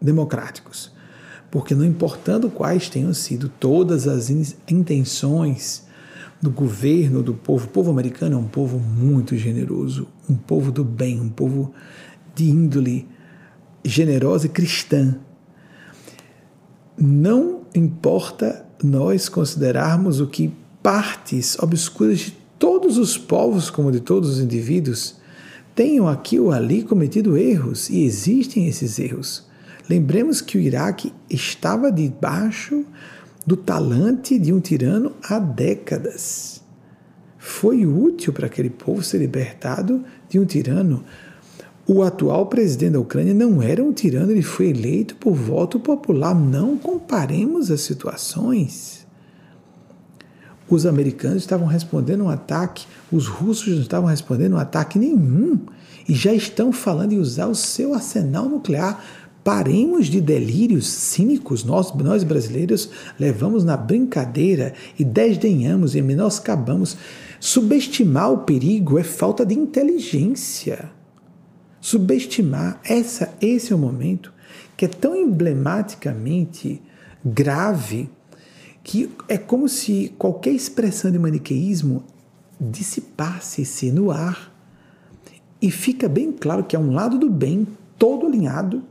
democráticos 0.00 0.94
porque 1.50 1.74
não 1.74 1.84
importando 1.84 2.50
quais 2.50 2.88
tenham 2.88 3.12
sido 3.14 3.48
todas 3.48 4.06
as 4.06 4.30
intenções 4.68 5.86
do 6.40 6.50
governo, 6.50 7.22
do 7.22 7.32
povo, 7.32 7.66
o 7.66 7.68
povo 7.70 7.90
americano 7.90 8.36
é 8.36 8.38
um 8.38 8.46
povo 8.46 8.78
muito 8.78 9.36
generoso, 9.36 10.06
um 10.28 10.34
povo 10.34 10.70
do 10.70 10.84
bem, 10.84 11.20
um 11.20 11.30
povo 11.30 11.72
de 12.34 12.50
índole 12.50 13.08
generosa 13.84 14.46
e 14.46 14.50
cristã. 14.50 15.18
Não 16.98 17.62
importa 17.74 18.66
nós 18.82 19.28
considerarmos 19.28 20.20
o 20.20 20.26
que 20.26 20.52
partes 20.82 21.58
obscuras 21.58 22.18
de 22.18 22.32
todos 22.58 22.98
os 22.98 23.16
povos, 23.16 23.70
como 23.70 23.90
de 23.90 24.00
todos 24.00 24.30
os 24.30 24.40
indivíduos, 24.40 25.16
tenham 25.76 26.08
aqui 26.08 26.40
ou 26.40 26.50
ali 26.50 26.82
cometido 26.82 27.36
erros, 27.36 27.90
e 27.90 28.02
existem 28.02 28.66
esses 28.66 28.98
erros. 28.98 29.46
Lembremos 29.88 30.40
que 30.40 30.56
o 30.56 30.60
Iraque 30.60 31.12
estava 31.30 31.92
debaixo 31.92 32.84
do 33.46 33.56
talante 33.56 34.38
de 34.38 34.52
um 34.52 34.58
tirano 34.58 35.12
há 35.22 35.38
décadas. 35.38 36.62
Foi 37.38 37.86
útil 37.86 38.32
para 38.32 38.46
aquele 38.46 38.70
povo 38.70 39.02
ser 39.02 39.18
libertado 39.18 40.02
de 40.28 40.40
um 40.40 40.46
tirano. 40.46 41.04
O 41.86 42.02
atual 42.02 42.46
presidente 42.46 42.94
da 42.94 43.00
Ucrânia 43.00 43.34
não 43.34 43.62
era 43.62 43.84
um 43.84 43.92
tirano, 43.92 44.32
ele 44.32 44.42
foi 44.42 44.70
eleito 44.70 45.14
por 45.16 45.34
voto 45.34 45.78
popular. 45.78 46.34
Não 46.34 46.76
comparemos 46.78 47.70
as 47.70 47.82
situações. 47.82 48.95
Os 50.68 50.84
americanos 50.84 51.38
estavam 51.38 51.66
respondendo 51.66 52.24
um 52.24 52.28
ataque, 52.28 52.86
os 53.10 53.28
russos 53.28 53.74
não 53.74 53.82
estavam 53.82 54.08
respondendo 54.08 54.54
um 54.54 54.58
ataque 54.58 54.98
nenhum 54.98 55.60
e 56.08 56.14
já 56.14 56.32
estão 56.32 56.72
falando 56.72 57.12
em 57.12 57.18
usar 57.18 57.46
o 57.46 57.54
seu 57.54 57.94
arsenal 57.94 58.48
nuclear. 58.48 59.04
Paremos 59.44 60.06
de 60.06 60.20
delírios 60.20 60.88
cínicos, 60.88 61.62
nós, 61.62 61.94
nós 61.94 62.24
brasileiros 62.24 62.90
levamos 63.18 63.62
na 63.62 63.76
brincadeira 63.76 64.74
e 64.98 65.04
desdenhamos 65.04 65.94
e 65.94 66.02
menoscabamos. 66.02 66.96
Subestimar 67.38 68.32
o 68.32 68.38
perigo 68.38 68.98
é 68.98 69.04
falta 69.04 69.46
de 69.46 69.54
inteligência. 69.54 70.90
Subestimar, 71.80 72.80
essa, 72.82 73.32
esse 73.40 73.72
é 73.72 73.76
o 73.76 73.78
momento 73.78 74.32
que 74.76 74.84
é 74.84 74.88
tão 74.88 75.14
emblematicamente 75.14 76.82
grave 77.24 78.10
que 78.86 79.10
é 79.26 79.36
como 79.36 79.68
se 79.68 80.14
qualquer 80.16 80.52
expressão 80.52 81.10
de 81.10 81.18
maniqueísmo 81.18 82.04
dissipasse-se 82.60 83.90
no 83.90 84.12
ar. 84.12 84.54
E 85.60 85.72
fica 85.72 86.08
bem 86.08 86.30
claro 86.30 86.62
que 86.62 86.76
é 86.76 86.78
um 86.78 86.94
lado 86.94 87.18
do 87.18 87.28
bem, 87.28 87.66
todo 87.98 88.28
alinhado. 88.28 88.84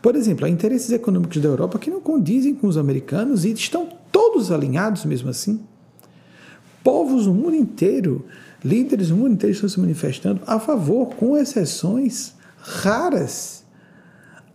Por 0.00 0.14
exemplo, 0.14 0.46
há 0.46 0.48
interesses 0.48 0.92
econômicos 0.92 1.42
da 1.42 1.48
Europa 1.48 1.80
que 1.80 1.90
não 1.90 2.00
condizem 2.00 2.54
com 2.54 2.68
os 2.68 2.76
americanos 2.76 3.44
e 3.44 3.50
estão 3.50 3.88
todos 4.12 4.52
alinhados 4.52 5.04
mesmo 5.04 5.30
assim. 5.30 5.60
Povos 6.84 7.26
no 7.26 7.34
mundo 7.34 7.56
inteiro, 7.56 8.24
líderes 8.64 9.10
no 9.10 9.16
mundo 9.16 9.32
inteiro 9.32 9.52
estão 9.52 9.68
se 9.68 9.80
manifestando 9.80 10.42
a 10.46 10.60
favor, 10.60 11.08
com 11.16 11.36
exceções 11.36 12.34
raras. 12.56 13.64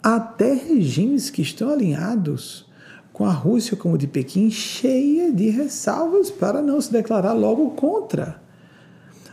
Até 0.01 0.53
regimes 0.53 1.29
que 1.29 1.41
estão 1.41 1.69
alinhados 1.69 2.71
com 3.13 3.25
a 3.25 3.31
Rússia, 3.31 3.77
como 3.77 3.97
de 3.97 4.07
Pequim, 4.07 4.49
cheia 4.49 5.31
de 5.31 5.49
ressalvas 5.49 6.31
para 6.31 6.63
não 6.63 6.81
se 6.81 6.91
declarar 6.91 7.33
logo 7.33 7.69
contra. 7.69 8.41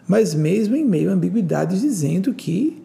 Mas 0.07 0.35
mesmo 0.35 0.77
em 0.77 0.85
meio 0.85 1.09
a 1.09 1.15
ambiguidades, 1.15 1.81
dizendo 1.81 2.35
que 2.35 2.83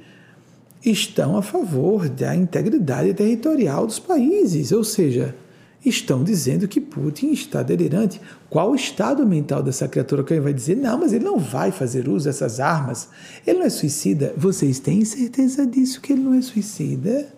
estão 0.83 1.35
a 1.35 1.41
favor 1.41 2.07
da 2.07 2.33
integridade 2.33 3.13
territorial 3.13 3.85
dos 3.85 3.99
países, 3.99 4.71
ou 4.71 4.83
seja, 4.83 5.35
estão 5.83 6.23
dizendo 6.23 6.67
que 6.67 6.79
Putin 6.79 7.31
está 7.31 7.61
delirante. 7.61 8.21
Qual 8.49 8.71
o 8.71 8.75
estado 8.75 9.25
mental 9.25 9.61
dessa 9.61 9.87
criatura 9.87 10.23
que 10.23 10.39
vai 10.39 10.53
dizer, 10.53 10.77
não, 10.77 10.99
mas 10.99 11.11
ele 11.11 11.25
não 11.25 11.37
vai 11.37 11.71
fazer 11.71 12.07
uso 12.07 12.25
dessas 12.25 12.59
armas, 12.59 13.09
ele 13.45 13.59
não 13.59 13.65
é 13.65 13.69
suicida? 13.69 14.33
Vocês 14.37 14.79
têm 14.79 15.03
certeza 15.03 15.65
disso 15.65 15.99
que 15.99 16.13
ele 16.13 16.23
não 16.23 16.33
é 16.33 16.41
suicida? 16.41 17.34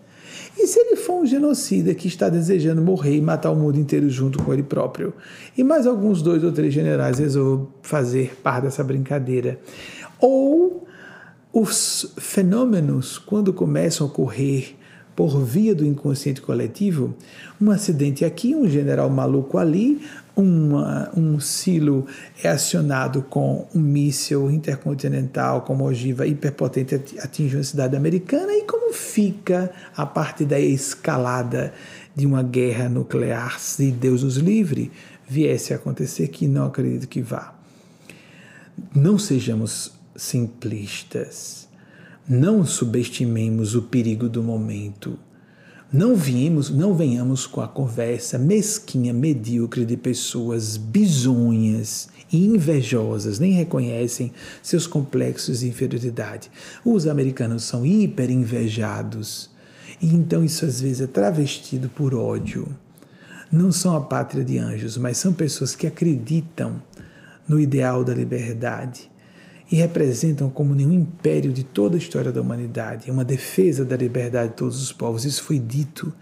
E 0.59 0.65
se 0.65 0.79
ele 0.79 0.95
for 0.95 1.21
um 1.21 1.25
genocida 1.25 1.93
que 1.93 2.07
está 2.07 2.29
desejando 2.29 2.81
morrer 2.81 3.15
e 3.15 3.21
matar 3.21 3.51
o 3.51 3.55
mundo 3.55 3.79
inteiro 3.79 4.09
junto 4.09 4.41
com 4.41 4.51
ele 4.51 4.63
próprio? 4.63 5.13
E 5.55 5.63
mais 5.63 5.85
alguns 5.85 6.21
dois 6.21 6.43
ou 6.43 6.51
três 6.51 6.73
generais 6.73 7.19
resolvem 7.19 7.67
fazer 7.83 8.35
parte 8.41 8.63
dessa 8.63 8.83
brincadeira. 8.83 9.59
Ou 10.19 10.87
os 11.53 12.13
fenômenos, 12.17 13.19
quando 13.19 13.53
começam 13.53 14.07
a 14.07 14.09
ocorrer 14.09 14.75
por 15.17 15.43
via 15.43 15.73
do 15.73 15.83
inconsciente 15.83 16.39
coletivo, 16.39 17.15
um 17.59 17.71
acidente 17.71 18.23
aqui, 18.23 18.53
um 18.53 18.69
general 18.69 19.09
maluco 19.09 19.57
ali, 19.57 19.99
uma, 20.35 21.09
um 21.17 21.39
silo 21.39 22.05
é 22.43 22.47
acionado 22.47 23.23
com 23.23 23.67
um 23.73 23.79
míssil 23.79 24.51
intercontinental 24.51 25.63
como 25.63 25.85
ogiva 25.85 26.27
hiperpotente 26.27 27.01
atinge 27.17 27.55
uma 27.57 27.63
cidade 27.63 27.95
americana 27.95 28.53
e 28.53 28.61
como 28.65 28.93
fica 28.93 29.71
a 29.95 30.05
partir 30.05 30.45
da 30.45 30.59
escalada 30.59 31.73
de 32.15 32.27
uma 32.27 32.43
guerra 32.43 32.87
nuclear, 32.87 33.59
se 33.59 33.89
Deus 33.89 34.21
nos 34.21 34.35
livre, 34.35 34.91
viesse 35.27 35.73
a 35.73 35.77
acontecer, 35.77 36.27
que 36.27 36.47
não 36.47 36.67
acredito 36.67 37.07
que 37.07 37.23
vá. 37.23 37.55
Não 38.93 39.17
sejamos 39.17 39.93
simplistas. 40.15 41.66
Não 42.29 42.65
subestimemos 42.65 43.73
o 43.73 43.83
perigo 43.83 44.27
do 44.27 44.43
momento. 44.43 45.17
Não 45.93 46.13
viemos, 46.13 46.69
não 46.69 46.93
venhamos 46.93 47.47
com 47.47 47.61
a 47.61 47.69
conversa 47.69 48.37
mesquinha, 48.37 49.13
medíocre 49.13 49.85
de 49.85 49.95
pessoas 49.95 50.75
bizonhas 50.75 52.09
e 52.29 52.45
invejosas, 52.45 53.39
nem 53.39 53.53
reconhecem 53.53 54.33
seus 54.61 54.85
complexos 54.85 55.61
de 55.61 55.69
inferioridade. 55.69 56.51
Os 56.83 57.07
americanos 57.07 57.63
são 57.63 57.85
hiper 57.85 58.29
invejados. 58.29 59.49
E 60.01 60.13
então 60.13 60.43
isso 60.43 60.65
às 60.65 60.81
vezes 60.81 60.99
é 60.99 61.07
travestido 61.07 61.87
por 61.87 62.13
ódio. 62.13 62.67
Não 63.49 63.71
são 63.71 63.95
a 63.95 64.01
pátria 64.01 64.43
de 64.43 64.57
anjos, 64.57 64.97
mas 64.97 65.17
são 65.17 65.31
pessoas 65.31 65.77
que 65.77 65.87
acreditam 65.87 66.81
no 67.47 67.57
ideal 67.57 68.03
da 68.03 68.13
liberdade 68.13 69.09
e 69.71 69.75
representam 69.75 70.49
como 70.49 70.73
nenhum 70.73 70.93
império 70.93 71.51
de 71.51 71.63
toda 71.63 71.95
a 71.95 71.97
história 71.97 72.31
da 72.31 72.41
humanidade, 72.41 73.11
uma 73.11 73.25
defesa 73.25 73.83
da 73.83 73.97
liberdade 73.97 74.49
de 74.49 74.55
todos 74.55 74.81
os 74.81 74.93
povos. 74.93 75.25
Isso 75.25 75.43
foi 75.43 75.59
dito 75.59 76.13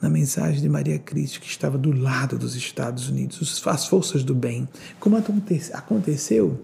na 0.00 0.10
mensagem 0.10 0.60
de 0.60 0.68
Maria 0.68 0.98
Cristo, 0.98 1.40
que 1.40 1.46
estava 1.46 1.78
do 1.78 1.92
lado 1.92 2.36
dos 2.36 2.56
Estados 2.56 3.08
Unidos, 3.08 3.62
as 3.66 3.86
forças 3.86 4.24
do 4.24 4.34
bem. 4.34 4.68
Como 4.98 5.16
aconteceu? 5.16 6.60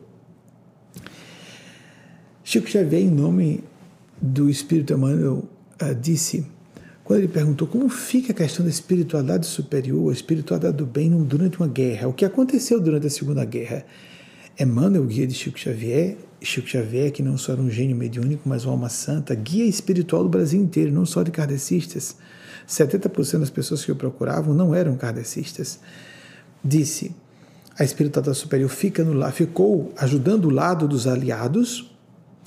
Chico 2.42 2.68
Xavier, 2.68 3.02
em 3.02 3.10
nome 3.10 3.62
do 4.20 4.50
Espírito 4.50 4.92
Emmanuel, 4.92 5.48
uh, 5.80 5.94
disse, 5.94 6.46
quando 7.04 7.20
ele 7.20 7.28
perguntou 7.28 7.68
como 7.68 7.88
fica 7.88 8.32
a 8.32 8.34
questão 8.34 8.64
da 8.64 8.70
espiritualidade 8.70 9.46
superior, 9.46 10.10
a 10.10 10.12
espiritualidade 10.12 10.76
do 10.76 10.84
bem 10.84 11.10
durante 11.24 11.58
uma 11.58 11.68
guerra, 11.68 12.08
o 12.08 12.12
que 12.12 12.24
aconteceu 12.24 12.80
durante 12.80 13.06
a 13.06 13.10
Segunda 13.10 13.44
Guerra, 13.44 13.86
Emmanuel, 14.58 15.04
guia 15.04 15.26
de 15.26 15.34
Chico 15.34 15.58
Xavier, 15.58 16.16
Chico 16.42 16.68
Xavier, 16.68 17.12
que 17.12 17.22
não 17.22 17.38
só 17.38 17.52
era 17.52 17.60
um 17.60 17.70
gênio 17.70 17.96
mediúnico, 17.96 18.48
mas 18.48 18.64
uma 18.64 18.72
alma 18.72 18.88
santa, 18.88 19.34
guia 19.34 19.64
espiritual 19.64 20.22
do 20.22 20.28
Brasil 20.28 20.60
inteiro, 20.60 20.92
não 20.92 21.06
só 21.06 21.22
de 21.22 21.30
kardecistas. 21.30 22.16
70% 22.68 23.38
das 23.40 23.50
pessoas 23.50 23.84
que 23.84 23.92
o 23.92 23.96
procuravam 23.96 24.52
não 24.52 24.74
eram 24.74 24.96
kardecistas. 24.96 25.78
Disse: 26.62 27.14
a 27.78 27.84
espiritualidade 27.84 28.36
superior 28.36 28.68
fica 28.68 29.04
no, 29.04 29.30
ficou 29.30 29.92
ajudando 29.96 30.46
o 30.46 30.50
lado 30.50 30.88
dos 30.88 31.06
aliados 31.06 31.88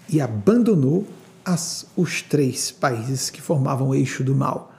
e 0.09 0.19
abandonou 0.19 1.07
as, 1.45 1.87
os 1.95 2.21
três 2.21 2.69
países 2.69 3.29
que 3.29 3.41
formavam 3.41 3.89
o 3.89 3.95
eixo 3.95 4.23
do 4.23 4.35
mal: 4.35 4.73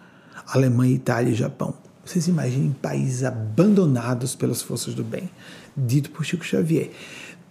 Alemanha, 0.47 0.95
Itália 0.95 1.33
e 1.33 1.35
Japão. 1.35 1.75
Vocês 2.05 2.29
imaginem 2.29 2.73
países 2.73 3.25
abandonados 3.25 4.35
pelas 4.35 4.61
forças 4.61 4.92
do 4.92 5.03
bem, 5.03 5.31
dito 5.77 6.11
por 6.11 6.25
Chico 6.25 6.45
Xavier. 6.45 6.90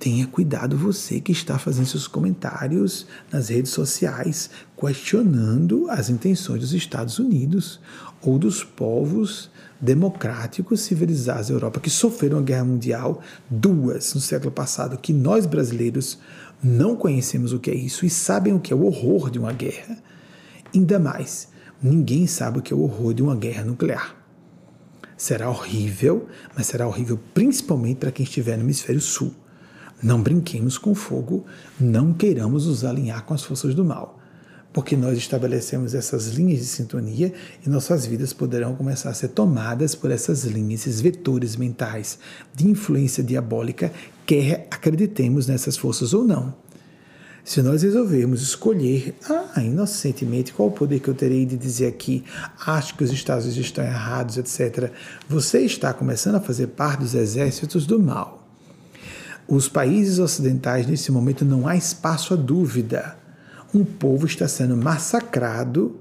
Tenha 0.01 0.25
cuidado 0.25 0.75
você 0.75 1.19
que 1.19 1.31
está 1.31 1.59
fazendo 1.59 1.85
seus 1.85 2.07
comentários 2.07 3.05
nas 3.31 3.49
redes 3.49 3.71
sociais, 3.71 4.49
questionando 4.75 5.87
as 5.91 6.09
intenções 6.09 6.61
dos 6.61 6.73
Estados 6.73 7.19
Unidos 7.19 7.79
ou 8.19 8.39
dos 8.39 8.63
povos 8.63 9.51
democráticos 9.79 10.81
civilizados 10.81 11.49
da 11.49 11.53
Europa 11.53 11.79
que 11.79 11.91
sofreram 11.91 12.39
a 12.39 12.41
guerra 12.41 12.63
mundial, 12.63 13.21
duas 13.47 14.15
no 14.15 14.19
século 14.19 14.51
passado, 14.51 14.97
que 14.97 15.13
nós 15.13 15.45
brasileiros 15.45 16.17
não 16.63 16.95
conhecemos 16.95 17.53
o 17.53 17.59
que 17.59 17.69
é 17.69 17.75
isso 17.75 18.03
e 18.03 18.09
sabem 18.09 18.55
o 18.55 18.59
que 18.59 18.73
é 18.73 18.75
o 18.75 18.85
horror 18.85 19.29
de 19.29 19.37
uma 19.37 19.53
guerra. 19.53 19.99
Ainda 20.73 20.97
mais, 20.97 21.49
ninguém 21.79 22.25
sabe 22.25 22.57
o 22.57 22.61
que 22.63 22.73
é 22.73 22.75
o 22.75 22.81
horror 22.81 23.13
de 23.13 23.21
uma 23.21 23.35
guerra 23.35 23.63
nuclear. 23.63 24.15
Será 25.15 25.47
horrível, 25.47 26.27
mas 26.57 26.65
será 26.65 26.87
horrível 26.87 27.19
principalmente 27.35 27.97
para 27.97 28.11
quem 28.11 28.23
estiver 28.23 28.57
no 28.57 28.63
hemisfério 28.63 28.99
sul. 28.99 29.35
Não 30.01 30.21
brinquemos 30.21 30.77
com 30.77 30.95
fogo, 30.95 31.45
não 31.79 32.11
queiramos 32.11 32.65
nos 32.65 32.83
alinhar 32.83 33.23
com 33.23 33.35
as 33.35 33.43
forças 33.43 33.75
do 33.75 33.85
mal, 33.85 34.19
porque 34.73 34.97
nós 34.97 35.15
estabelecemos 35.15 35.93
essas 35.93 36.29
linhas 36.29 36.59
de 36.59 36.65
sintonia 36.65 37.31
e 37.63 37.69
nossas 37.69 38.05
vidas 38.05 38.33
poderão 38.33 38.75
começar 38.75 39.11
a 39.11 39.13
ser 39.13 39.27
tomadas 39.27 39.93
por 39.93 40.09
essas 40.09 40.43
linhas, 40.43 40.81
esses 40.81 41.01
vetores 41.01 41.55
mentais 41.55 42.17
de 42.55 42.67
influência 42.67 43.23
diabólica, 43.23 43.91
quer 44.25 44.67
acreditemos 44.71 45.45
nessas 45.45 45.77
forças 45.77 46.15
ou 46.15 46.23
não. 46.23 46.53
Se 47.43 47.61
nós 47.61 47.81
resolvermos 47.83 48.41
escolher, 48.41 49.15
ah, 49.29 49.61
inocentemente, 49.63 50.53
qual 50.53 50.69
o 50.69 50.71
poder 50.71 50.99
que 50.99 51.09
eu 51.09 51.15
terei 51.15 51.45
de 51.45 51.57
dizer 51.57 51.87
aqui, 51.87 52.23
acho 52.65 52.95
que 52.95 53.03
os 53.03 53.11
Estados 53.11 53.57
estão 53.57 53.83
errados, 53.83 54.37
etc., 54.37 54.91
você 55.27 55.61
está 55.61 55.91
começando 55.91 56.35
a 56.35 56.39
fazer 56.39 56.67
parte 56.67 56.99
dos 56.99 57.15
exércitos 57.15 57.87
do 57.87 57.99
mal. 57.99 58.40
Os 59.51 59.67
países 59.67 60.17
ocidentais, 60.17 60.87
nesse 60.87 61.11
momento, 61.11 61.43
não 61.43 61.67
há 61.67 61.75
espaço 61.75 62.33
a 62.33 62.37
dúvida. 62.37 63.17
Um 63.75 63.83
povo 63.83 64.25
está 64.25 64.47
sendo 64.47 64.77
massacrado, 64.77 65.99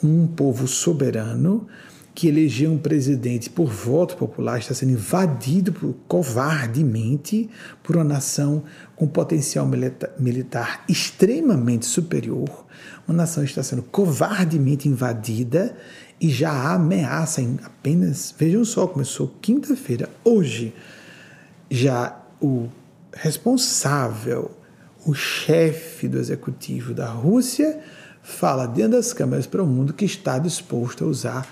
um 0.00 0.28
povo 0.28 0.68
soberano 0.68 1.66
que 2.14 2.28
elegeu 2.28 2.70
um 2.70 2.78
presidente 2.78 3.50
por 3.50 3.66
voto 3.68 4.16
popular 4.16 4.60
está 4.60 4.72
sendo 4.74 4.92
invadido 4.92 5.72
por, 5.72 5.92
covardemente 6.06 7.50
por 7.82 7.96
uma 7.96 8.04
nação 8.04 8.62
com 8.94 9.08
potencial 9.08 9.66
milita 9.66 10.14
militar 10.16 10.84
extremamente 10.88 11.86
superior. 11.86 12.64
Uma 13.08 13.16
nação 13.16 13.42
está 13.42 13.60
sendo 13.64 13.82
covardemente 13.82 14.88
invadida 14.88 15.76
e 16.20 16.30
já 16.30 16.52
há 16.52 16.74
ameaça 16.74 17.42
em 17.42 17.58
apenas, 17.64 18.32
vejam 18.38 18.64
só, 18.64 18.86
começou 18.86 19.34
quinta-feira, 19.42 20.08
hoje 20.24 20.72
Já 21.68 22.20
o 22.40 22.68
responsável, 23.14 24.50
o 25.06 25.14
chefe 25.14 26.08
do 26.08 26.18
executivo 26.18 26.94
da 26.94 27.06
Rússia, 27.06 27.80
fala 28.22 28.66
dentro 28.66 28.92
das 28.92 29.12
câmeras 29.12 29.46
para 29.46 29.62
o 29.62 29.66
mundo 29.66 29.92
que 29.92 30.04
está 30.04 30.38
disposto 30.38 31.04
a 31.04 31.06
usar 31.06 31.48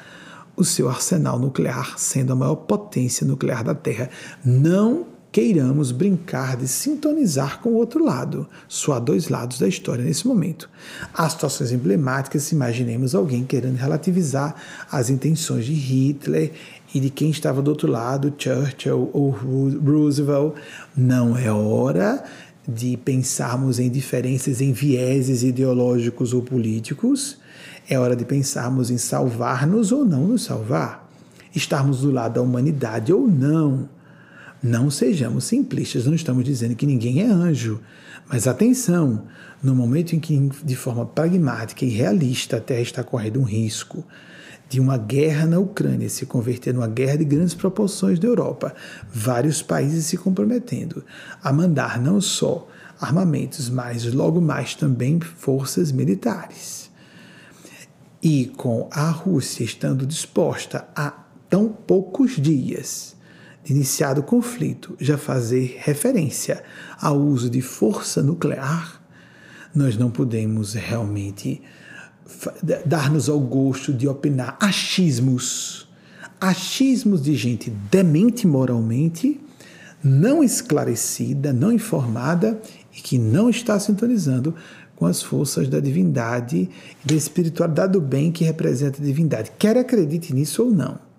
o 0.57 0.65
seu 0.65 0.89
arsenal 0.89 1.39
nuclear, 1.39 1.99
sendo 1.99 2.33
a 2.33 2.37
maior 2.37 2.57
potência 2.57 3.27
nuclear 3.27 3.63
da 3.63 3.75
Terra. 3.75 4.11
Não 4.45 5.07
queiramos 5.31 5.93
brincar 5.93 6.59
de 6.59 6.69
sintonizar 6.69 7.61
com 7.61 7.71
o 7.71 7.77
outro 7.77 8.05
lado. 8.05 8.47
Só 8.69 8.93
há 8.93 8.99
dois 8.99 9.29
lados 9.29 9.59
da 9.59 9.67
história 9.67 10.05
nesse 10.05 10.27
momento. 10.27 10.69
Há 11.15 11.29
situações 11.29 11.73
emblemáticas, 11.73 12.53
imaginemos 12.53 13.15
alguém 13.15 13.45
querendo 13.45 13.77
relativizar 13.77 14.55
as 14.91 15.09
intenções 15.09 15.65
de 15.65 15.73
Hitler 15.73 16.53
e 16.95 17.01
de 17.01 17.11
quem 17.11 17.31
estava 17.31 17.63
do 17.63 17.69
outro 17.69 17.91
lado, 17.91 18.33
Churchill 18.37 19.11
ou 19.13 19.31
Roosevelt. 19.31 20.55
Não 20.97 21.37
é 21.37 21.51
hora 21.51 22.23
de 22.69 22.97
pensarmos 22.97 23.79
em 23.79 23.91
diferenças 23.91 24.61
em 24.61 24.73
vieses 24.73 25.43
ideológicos 25.43 26.33
ou 26.33 26.43
políticos. 26.43 27.39
É 27.89 27.99
hora 27.99 28.15
de 28.15 28.25
pensarmos 28.25 28.91
em 28.91 28.99
salvar-nos 28.99 29.91
ou 29.91 30.05
não 30.05 30.29
nos 30.29 30.45
salvar. 30.45 31.11
Estarmos 31.55 32.01
do 32.01 32.11
lado 32.11 32.35
da 32.35 32.43
humanidade 32.43 33.13
ou 33.13 33.27
não 33.27 33.89
não 34.63 34.91
sejamos 34.91 35.45
simplistas, 35.45 36.07
não 36.07 36.15
estamos 36.15 36.45
dizendo 36.45 36.77
que 36.77 36.87
ninguém 36.87 37.21
é 37.21 37.27
anjo. 37.27 37.81
Mas 38.29 38.47
atenção, 38.47 39.25
no 39.61 39.75
momento 39.75 40.15
em 40.15 40.21
que, 40.21 40.51
de 40.63 40.77
forma 40.77 41.05
pragmática 41.05 41.85
e 41.85 41.89
realista, 41.89 42.59
a 42.59 42.61
Terra 42.61 42.81
está 42.81 43.03
correndo 43.03 43.41
um 43.41 43.45
risco 43.45 44.05
de 44.73 44.81
uma 44.81 44.97
guerra 44.97 45.45
na 45.45 45.59
Ucrânia 45.59 46.09
se 46.09 46.25
converter 46.25 46.73
numa 46.73 46.89
guerra 46.89 47.19
de 47.19 47.27
grandes 47.27 47.53
proporções 47.53 48.19
na 48.19 48.27
Europa, 48.27 48.75
vários 49.13 49.61
países 49.61 50.07
se 50.07 50.17
comprometendo 50.17 51.05
a 51.45 51.53
mandar 51.53 52.01
não 52.01 52.23
só 52.23 52.67
armamentos, 52.99 53.69
mas 53.69 54.11
logo 54.15 54.41
mais 54.41 54.75
também 54.75 55.21
forças 55.21 55.93
militares. 55.93 56.91
E 58.23 58.47
com 58.57 58.89
a 58.91 59.11
Rússia 59.11 59.63
estando 59.63 60.07
disposta 60.07 60.89
a 60.97 61.11
tão 61.51 61.69
poucos 61.69 62.37
dias 62.41 63.15
de 63.63 63.75
iniciado 63.75 64.23
o 64.23 64.25
conflito 64.25 64.97
já 64.99 65.19
fazer 65.19 65.81
referência 65.81 66.65
ao 66.99 67.21
uso 67.21 67.51
de 67.51 67.61
força 67.61 68.23
nuclear, 68.23 69.03
nós 69.75 69.99
não 69.99 70.11
podemos 70.11 70.73
realmente 70.73 71.61
dar-nos 72.85 73.29
ao 73.29 73.41
gosto 73.41 73.93
de 73.93 74.09
opinar 74.09 74.57
achismos, 74.61 75.89
achismos 76.41 77.23
de 77.23 77.35
gente 77.35 77.71
demente 77.91 78.47
moralmente, 78.47 79.41
não 80.03 80.43
esclarecida, 80.43 81.53
não 81.53 81.71
informada 81.71 82.61
e 82.97 83.01
que 83.01 83.19
não 83.19 83.49
está 83.49 83.79
sintonizando 83.79 84.55
com 84.97 85.07
as 85.07 85.23
forças 85.23 85.69
da 85.69 85.81
divindade 85.81 86.69
da 87.05 87.15
espiritualidade 87.15 87.93
do 87.93 88.01
bem 88.01 88.33
que 88.33 88.45
representa 88.45 89.01
a 89.01 89.05
divindade. 89.05 89.53
Quer 89.59 89.77
acredite 89.77 90.35
nisso 90.35 90.65
ou 90.65 90.71
não 90.71 91.13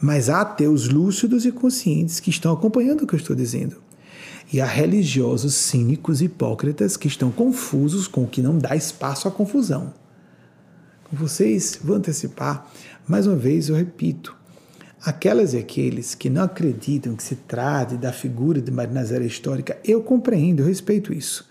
mas 0.00 0.28
há 0.28 0.42
ateus 0.42 0.88
lúcidos 0.88 1.44
e 1.44 1.52
conscientes 1.52 2.20
que 2.20 2.30
estão 2.30 2.52
acompanhando 2.52 3.02
o 3.02 3.06
que 3.06 3.14
eu 3.14 3.18
estou 3.18 3.34
dizendo. 3.34 3.76
E 4.52 4.60
há 4.60 4.66
religiosos 4.66 5.54
cínicos 5.54 6.20
e 6.20 6.26
hipócritas 6.26 6.96
que 6.96 7.08
estão 7.08 7.30
confusos 7.30 8.06
com 8.06 8.24
o 8.24 8.28
que 8.28 8.40
não 8.40 8.58
dá 8.58 8.76
espaço 8.76 9.26
à 9.26 9.30
confusão. 9.30 9.92
Com 11.04 11.16
vocês, 11.16 11.78
vou 11.82 11.96
antecipar, 11.96 12.70
mais 13.06 13.26
uma 13.26 13.36
vez 13.36 13.68
eu 13.68 13.76
repito, 13.76 14.36
aquelas 15.04 15.54
e 15.54 15.58
aqueles 15.58 16.14
que 16.14 16.28
não 16.28 16.42
acreditam 16.42 17.14
que 17.14 17.22
se 17.22 17.36
trate 17.36 17.96
da 17.96 18.12
figura 18.12 18.60
de 18.60 18.70
Maria 18.72 18.94
Nazaré 18.94 19.24
histórica, 19.24 19.78
eu 19.84 20.02
compreendo, 20.02 20.62
eu 20.62 20.66
respeito 20.66 21.12
isso. 21.12 21.48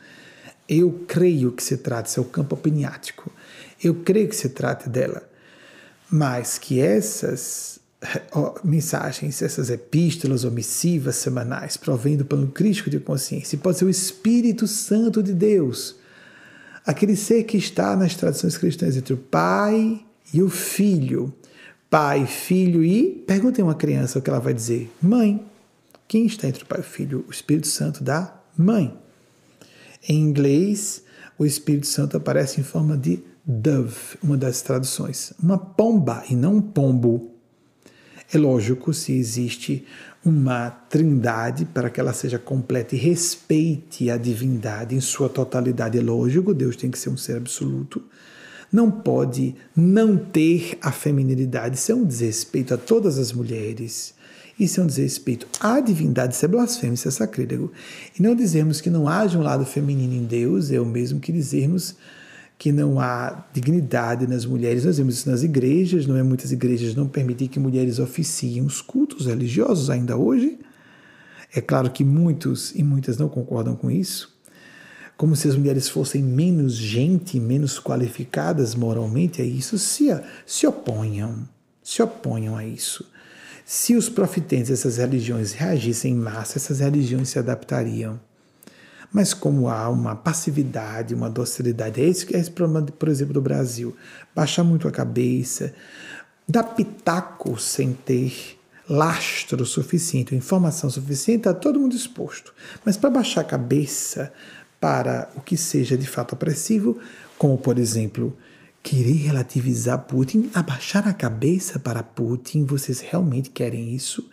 Eu 0.67 1.03
creio 1.07 1.51
que 1.51 1.63
se 1.63 1.77
trate, 1.77 2.09
seu 2.09 2.25
campo 2.25 2.55
opiniático. 2.55 3.31
Eu 3.83 3.95
creio 3.95 4.27
que 4.27 4.35
se 4.35 4.49
trate 4.49 4.89
dela. 4.89 5.23
Mas 6.09 6.57
que 6.57 6.79
essas 6.79 7.79
mensagens, 8.63 9.41
essas 9.41 9.69
epístolas 9.69 10.43
ou 10.43 10.51
missivas 10.51 11.15
semanais, 11.15 11.77
provendo 11.77 12.25
pelo 12.25 12.47
crítico 12.47 12.89
de 12.89 12.99
consciência, 12.99 13.57
pode 13.57 13.77
ser 13.77 13.85
o 13.85 13.89
Espírito 13.89 14.67
Santo 14.67 15.21
de 15.23 15.33
Deus, 15.33 15.95
aquele 16.85 17.15
ser 17.15 17.43
que 17.43 17.57
está 17.57 17.95
nas 17.95 18.15
tradições 18.15 18.57
cristãs 18.57 18.95
entre 18.97 19.13
o 19.13 19.17
Pai 19.17 20.03
e 20.33 20.41
o 20.41 20.49
Filho. 20.49 21.33
Pai, 21.89 22.25
Filho 22.25 22.83
e. 22.83 23.23
Perguntem 23.25 23.63
uma 23.63 23.75
criança 23.75 24.19
o 24.19 24.21
que 24.21 24.29
ela 24.29 24.39
vai 24.39 24.53
dizer: 24.53 24.91
Mãe. 25.01 25.43
Quem 26.07 26.25
está 26.25 26.47
entre 26.47 26.63
o 26.63 26.65
Pai 26.67 26.79
e 26.79 26.81
o 26.81 26.83
Filho? 26.83 27.25
O 27.27 27.31
Espírito 27.31 27.67
Santo 27.67 28.03
da 28.03 28.35
mãe. 28.57 28.95
Em 30.07 30.21
inglês, 30.21 31.03
o 31.37 31.45
Espírito 31.45 31.87
Santo 31.87 32.15
aparece 32.15 32.61
em 32.61 32.63
forma 32.63 32.95
de 32.95 33.23
dove, 33.45 34.17
uma 34.21 34.37
das 34.37 34.61
traduções. 34.61 35.33
Uma 35.41 35.57
pomba 35.57 36.23
e 36.29 36.35
não 36.35 36.57
um 36.57 36.61
pombo. 36.61 37.34
É 38.35 38.37
lógico, 38.37 38.93
se 38.93 39.13
existe 39.13 39.85
uma 40.25 40.69
trindade 40.69 41.63
para 41.63 41.89
que 41.89 42.01
ela 42.01 42.11
seja 42.11 42.37
completa 42.37 42.93
e 42.93 42.97
respeite 42.97 44.09
a 44.09 44.17
divindade 44.17 44.93
em 44.93 44.99
sua 44.99 45.29
totalidade, 45.29 45.97
é 45.97 46.01
lógico, 46.01 46.53
Deus 46.53 46.75
tem 46.75 46.91
que 46.91 46.99
ser 46.99 47.09
um 47.09 47.15
ser 47.15 47.37
absoluto. 47.37 48.03
Não 48.69 48.91
pode 48.91 49.55
não 49.73 50.17
ter 50.17 50.77
a 50.81 50.91
feminilidade, 50.91 51.77
isso 51.77 51.93
é 51.93 51.95
um 51.95 52.03
desrespeito 52.03 52.73
a 52.73 52.77
todas 52.77 53.17
as 53.17 53.31
mulheres. 53.31 54.13
Isso 54.59 54.81
é 54.81 54.83
um 54.83 54.87
desrespeito 54.87 55.47
à 55.61 55.79
divindade, 55.79 56.35
isso 56.35 56.43
é 56.43 56.49
blasfêmia, 56.49 56.95
isso 56.95 57.07
é 57.07 57.11
sacrílego. 57.11 57.71
E 58.19 58.21
não 58.21 58.35
dizermos 58.35 58.81
que 58.81 58.89
não 58.89 59.07
haja 59.07 59.39
um 59.39 59.43
lado 59.43 59.65
feminino 59.65 60.13
em 60.13 60.25
Deus 60.25 60.71
é 60.71 60.81
o 60.81 60.85
mesmo 60.85 61.21
que 61.21 61.31
dizermos 61.31 61.95
que 62.57 62.71
não 62.71 62.99
há 62.99 63.45
dignidade 63.53 64.27
nas 64.27 64.45
mulheres. 64.45 64.85
Nós 64.85 64.97
vemos 64.97 65.15
isso 65.15 65.29
nas 65.29 65.43
igrejas, 65.43 66.07
não 66.07 66.15
é? 66.15 66.23
Muitas 66.23 66.51
igrejas 66.51 66.95
não 66.95 67.07
permitem 67.07 67.47
que 67.47 67.59
mulheres 67.59 67.99
oficiem 67.99 68.61
os 68.63 68.81
cultos 68.81 69.25
religiosos 69.25 69.89
ainda 69.89 70.15
hoje. 70.15 70.57
É 71.53 71.61
claro 71.61 71.89
que 71.89 72.03
muitos 72.03 72.73
e 72.75 72.83
muitas 72.83 73.17
não 73.17 73.29
concordam 73.29 73.75
com 73.75 73.89
isso. 73.89 74.33
Como 75.17 75.35
se 75.35 75.47
as 75.47 75.55
mulheres 75.55 75.87
fossem 75.87 76.21
menos 76.21 76.73
gente, 76.75 77.39
menos 77.39 77.79
qualificadas 77.79 78.75
moralmente 78.75 79.41
a 79.41 79.45
isso, 79.45 79.77
se, 79.77 80.07
se 80.45 80.67
oponham, 80.67 81.47
se 81.81 82.01
oponham 82.01 82.57
a 82.57 82.65
isso. 82.65 83.09
Se 83.65 83.95
os 83.95 84.09
profetantes 84.09 84.67
dessas 84.67 84.97
religiões 84.97 85.53
reagissem 85.53 86.13
em 86.13 86.17
massa, 86.17 86.57
essas 86.57 86.79
religiões 86.79 87.29
se 87.29 87.39
adaptariam. 87.39 88.19
Mas 89.15 89.33
como 89.33 89.69
há 89.69 89.87
uma 89.87 90.13
passividade, 90.13 91.15
uma 91.15 91.29
docilidade, 91.29 92.01
é 92.01 92.05
esse 92.05 92.25
que 92.25 92.35
é 92.35 92.39
esse 92.39 92.51
problema, 92.51 92.85
por 92.85 93.07
exemplo, 93.07 93.33
do 93.33 93.39
Brasil. 93.39 93.95
Baixar 94.35 94.61
muito 94.65 94.89
a 94.89 94.91
cabeça, 94.91 95.73
dar 96.45 96.63
pitaco 96.63 97.57
sem 97.57 97.93
ter 97.93 98.59
lastro 98.89 99.65
suficiente, 99.65 100.35
informação 100.35 100.89
suficiente, 100.89 101.47
está 101.47 101.53
todo 101.53 101.79
mundo 101.79 101.95
exposto. 101.95 102.53
Mas 102.83 102.97
para 102.97 103.09
baixar 103.09 103.39
a 103.39 103.45
cabeça 103.45 104.33
para 104.81 105.29
o 105.37 105.39
que 105.39 105.55
seja 105.55 105.97
de 105.97 106.05
fato 106.05 106.33
opressivo, 106.33 106.99
como 107.37 107.57
por 107.57 107.79
exemplo, 107.79 108.35
querer 108.83 109.15
relativizar 109.15 109.97
Putin, 109.99 110.51
abaixar 110.53 111.07
a 111.07 111.13
cabeça 111.13 111.79
para 111.79 112.03
Putin, 112.03 112.65
vocês 112.65 112.99
realmente 112.99 113.49
querem 113.49 113.95
isso? 113.95 114.29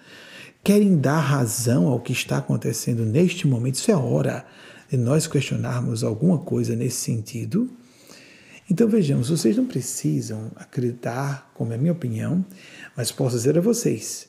Querem 0.64 0.96
dar 0.96 1.18
razão 1.18 1.88
ao 1.88 1.98
que 1.98 2.12
está 2.12 2.38
acontecendo 2.38 3.04
neste 3.04 3.48
momento? 3.48 3.74
Isso 3.74 3.90
é 3.90 3.96
hora 3.96 4.46
de 4.88 4.96
nós 4.96 5.26
questionarmos 5.26 6.04
alguma 6.04 6.38
coisa 6.38 6.76
nesse 6.76 6.98
sentido. 6.98 7.68
Então 8.70 8.86
vejamos, 8.86 9.28
vocês 9.28 9.56
não 9.56 9.66
precisam 9.66 10.52
acreditar, 10.54 11.50
como 11.52 11.72
é 11.72 11.74
a 11.74 11.78
minha 11.78 11.90
opinião, 11.90 12.46
mas 12.96 13.10
posso 13.10 13.34
dizer 13.34 13.58
a 13.58 13.60
vocês, 13.60 14.28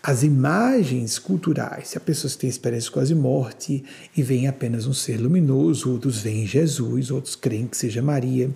as 0.00 0.22
imagens 0.22 1.18
culturais, 1.18 1.88
se 1.88 1.98
a 1.98 2.00
pessoa 2.00 2.32
tem 2.32 2.48
experiência 2.48 2.92
quase 2.92 3.12
morte 3.12 3.82
e 4.16 4.22
vem 4.22 4.46
apenas 4.46 4.86
um 4.86 4.94
ser 4.94 5.16
luminoso, 5.16 5.90
outros 5.90 6.20
veem 6.20 6.46
Jesus, 6.46 7.10
outros 7.10 7.34
creem 7.34 7.66
que 7.66 7.76
seja 7.76 8.00
Maria. 8.00 8.48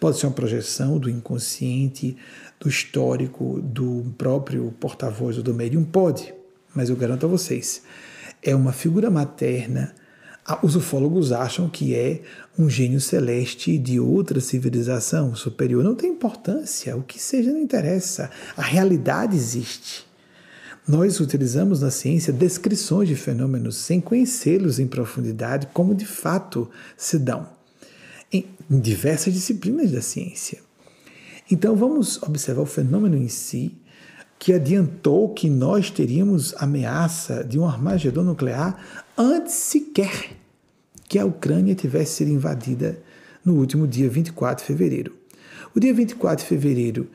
Pode 0.00 0.18
ser 0.18 0.26
uma 0.26 0.32
projeção 0.32 0.98
do 0.98 1.08
inconsciente, 1.08 2.16
do 2.62 2.68
histórico, 2.68 3.60
do 3.60 4.14
próprio 4.16 4.72
porta-voz 4.78 5.36
do 5.36 5.52
médium, 5.52 5.84
pode, 5.84 6.32
mas 6.74 6.88
eu 6.88 6.96
garanto 6.96 7.26
a 7.26 7.28
vocês, 7.28 7.82
é 8.42 8.54
uma 8.54 8.72
figura 8.72 9.10
materna 9.10 9.94
ah, 10.44 10.58
os 10.60 10.74
ufólogos 10.74 11.30
acham 11.30 11.68
que 11.68 11.94
é 11.94 12.20
um 12.58 12.68
gênio 12.68 13.00
celeste 13.00 13.78
de 13.78 14.00
outra 14.00 14.40
civilização 14.40 15.36
superior. 15.36 15.84
Não 15.84 15.94
tem 15.94 16.10
importância, 16.10 16.96
o 16.96 17.02
que 17.02 17.16
seja 17.20 17.52
não 17.52 17.60
interessa. 17.60 18.28
A 18.56 18.62
realidade 18.62 19.36
existe. 19.36 20.04
Nós 20.86 21.20
utilizamos 21.20 21.80
na 21.80 21.92
ciência 21.92 22.32
descrições 22.32 23.08
de 23.08 23.14
fenômenos 23.14 23.76
sem 23.76 24.00
conhecê-los 24.00 24.80
em 24.80 24.86
profundidade, 24.88 25.68
como 25.72 25.94
de 25.94 26.04
fato 26.04 26.68
se 26.96 27.20
dão 27.20 27.48
em 28.32 28.44
diversas 28.68 29.32
disciplinas 29.32 29.92
da 29.92 30.02
ciência. 30.02 30.58
Então 31.52 31.76
vamos 31.76 32.22
observar 32.22 32.62
o 32.62 32.66
fenômeno 32.66 33.14
em 33.14 33.28
si, 33.28 33.76
que 34.38 34.54
adiantou 34.54 35.28
que 35.28 35.50
nós 35.50 35.90
teríamos 35.90 36.54
ameaça 36.56 37.44
de 37.44 37.58
um 37.58 37.66
armagedon 37.66 38.22
nuclear 38.22 38.82
antes 39.18 39.52
sequer 39.52 40.30
que 41.06 41.18
a 41.18 41.26
Ucrânia 41.26 41.74
tivesse 41.74 42.14
sido 42.14 42.30
invadida 42.30 42.98
no 43.44 43.56
último 43.56 43.86
dia 43.86 44.08
24 44.08 44.64
de 44.64 44.66
fevereiro. 44.66 45.14
O 45.74 45.78
dia 45.78 45.92
24 45.92 46.42
de 46.42 46.48
fevereiro 46.48 47.10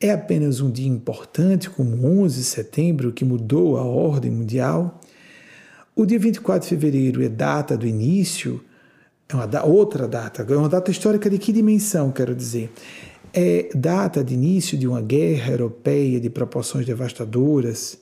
é 0.00 0.12
apenas 0.12 0.60
um 0.60 0.70
dia 0.70 0.88
importante, 0.88 1.68
como 1.68 2.06
11 2.22 2.38
de 2.38 2.44
setembro, 2.44 3.10
que 3.10 3.24
mudou 3.24 3.76
a 3.76 3.82
ordem 3.82 4.30
mundial. 4.30 5.00
O 5.96 6.06
dia 6.06 6.20
24 6.20 6.62
de 6.62 6.68
fevereiro 6.68 7.20
é 7.20 7.28
data 7.28 7.76
do 7.76 7.84
início, 7.84 8.62
é 9.28 9.34
uma 9.34 9.64
outra 9.64 10.06
data, 10.06 10.46
é 10.48 10.56
uma 10.56 10.68
data 10.68 10.88
histórica 10.88 11.28
de 11.28 11.36
que 11.36 11.52
dimensão, 11.52 12.12
quero 12.12 12.32
dizer? 12.32 12.70
É 13.34 13.70
data 13.74 14.22
de 14.22 14.34
início 14.34 14.76
de 14.76 14.86
uma 14.86 15.00
guerra 15.00 15.52
europeia 15.52 16.20
de 16.20 16.28
proporções 16.28 16.84
devastadoras, 16.84 17.98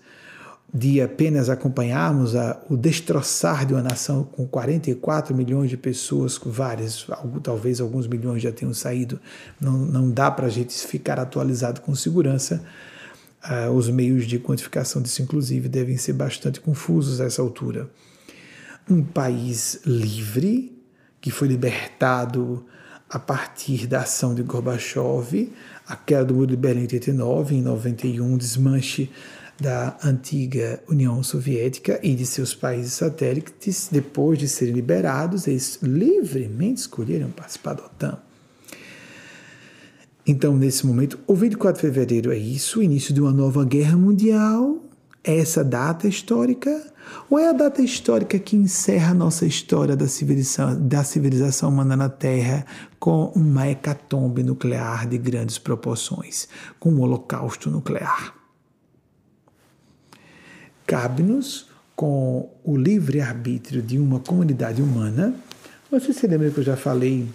de 0.73 1.01
apenas 1.01 1.49
acompanharmos 1.49 2.37
a, 2.37 2.61
o 2.69 2.77
destroçar 2.77 3.67
de 3.67 3.75
uma 3.75 3.83
nação 3.83 4.25
com 4.25 4.47
44 4.47 5.35
milhões 5.35 5.69
de 5.69 5.77
pessoas, 5.77 6.39
várias, 6.45 7.07
talvez 7.43 7.81
alguns 7.81 8.07
milhões 8.07 8.43
já 8.43 8.53
tenham 8.53 8.73
saído, 8.73 9.21
não, 9.61 9.79
não 9.79 10.11
dá 10.11 10.31
para 10.31 10.47
a 10.47 10.51
gente 10.51 10.75
ficar 10.87 11.19
atualizado 11.19 11.81
com 11.81 11.95
segurança. 11.95 12.63
Uh, 13.43 13.71
os 13.71 13.89
meios 13.89 14.27
de 14.27 14.39
quantificação 14.39 15.01
disso, 15.01 15.23
inclusive, 15.23 15.69
devem 15.69 15.97
ser 15.97 16.13
bastante 16.13 16.61
confusos 16.61 17.21
a 17.21 17.25
essa 17.25 17.41
altura. 17.41 17.89
Um 18.89 19.03
país 19.03 19.81
livre, 19.87 20.79
que 21.21 21.31
foi 21.31 21.49
libertado 21.49 22.65
a 23.11 23.19
partir 23.19 23.89
da 23.89 24.03
ação 24.03 24.35
de 24.35 24.43
Gorbachev, 24.43 25.53
a 25.87 25.97
queda 25.97 26.27
do 26.27 26.35
Muro 26.35 26.47
de 26.47 26.57
Berlim 26.57 26.83
em 26.83 26.85
89, 26.85 27.57
em 27.57 27.63
91, 27.63 28.37
desmanche 28.37 29.11
da 29.61 29.99
antiga 30.03 30.81
União 30.89 31.23
Soviética 31.23 31.99
e 32.03 32.15
de 32.15 32.25
seus 32.25 32.55
países 32.55 32.93
satélites, 32.93 33.89
depois 33.91 34.39
de 34.39 34.49
serem 34.49 34.73
liberados, 34.73 35.49
eles 35.49 35.79
livremente 35.83 36.83
escolheram 36.83 37.31
participar 37.31 37.75
da 37.75 37.85
OTAN. 37.85 38.19
Então, 40.27 40.57
nesse 40.57 40.87
momento, 40.87 41.19
o 41.27 41.35
24 41.35 41.83
de 41.83 41.89
fevereiro 41.89 42.33
é 42.33 42.39
isso, 42.39 42.79
o 42.79 42.83
início 42.83 43.13
de 43.13 43.21
uma 43.21 43.33
nova 43.33 43.65
guerra 43.65 43.97
mundial, 43.97 44.79
essa 45.25 45.65
data 45.65 46.07
histórica, 46.07 46.91
ou 47.31 47.39
é 47.39 47.49
a 47.49 47.53
data 47.53 47.81
histórica 47.81 48.39
que 48.39 48.57
encerra 48.57 49.13
a 49.13 49.15
nossa 49.15 49.47
história 49.47 49.97
da 49.97 50.09
civilização, 50.09 50.89
da 50.89 51.05
civilização 51.05 51.69
humana 51.71 51.97
na 51.97 52.09
Terra 52.09 52.67
com 52.99 53.27
uma 53.37 53.69
hecatombe 53.69 54.43
nuclear 54.43 55.09
de 55.09 55.17
grandes 55.17 55.57
proporções, 55.57 56.49
com 56.79 56.91
um 56.91 57.01
holocausto 57.01 57.71
nuclear? 57.71 58.41
cabe-nos, 60.91 61.69
com 61.95 62.51
o 62.65 62.77
livre-arbítrio 62.77 63.81
de 63.81 63.97
uma 63.97 64.19
comunidade 64.19 64.83
humana. 64.83 65.33
Você 65.89 66.13
se 66.13 66.27
lembra 66.27 66.51
que 66.51 66.59
eu 66.59 66.65
já 66.65 66.77
falei 66.77 67.29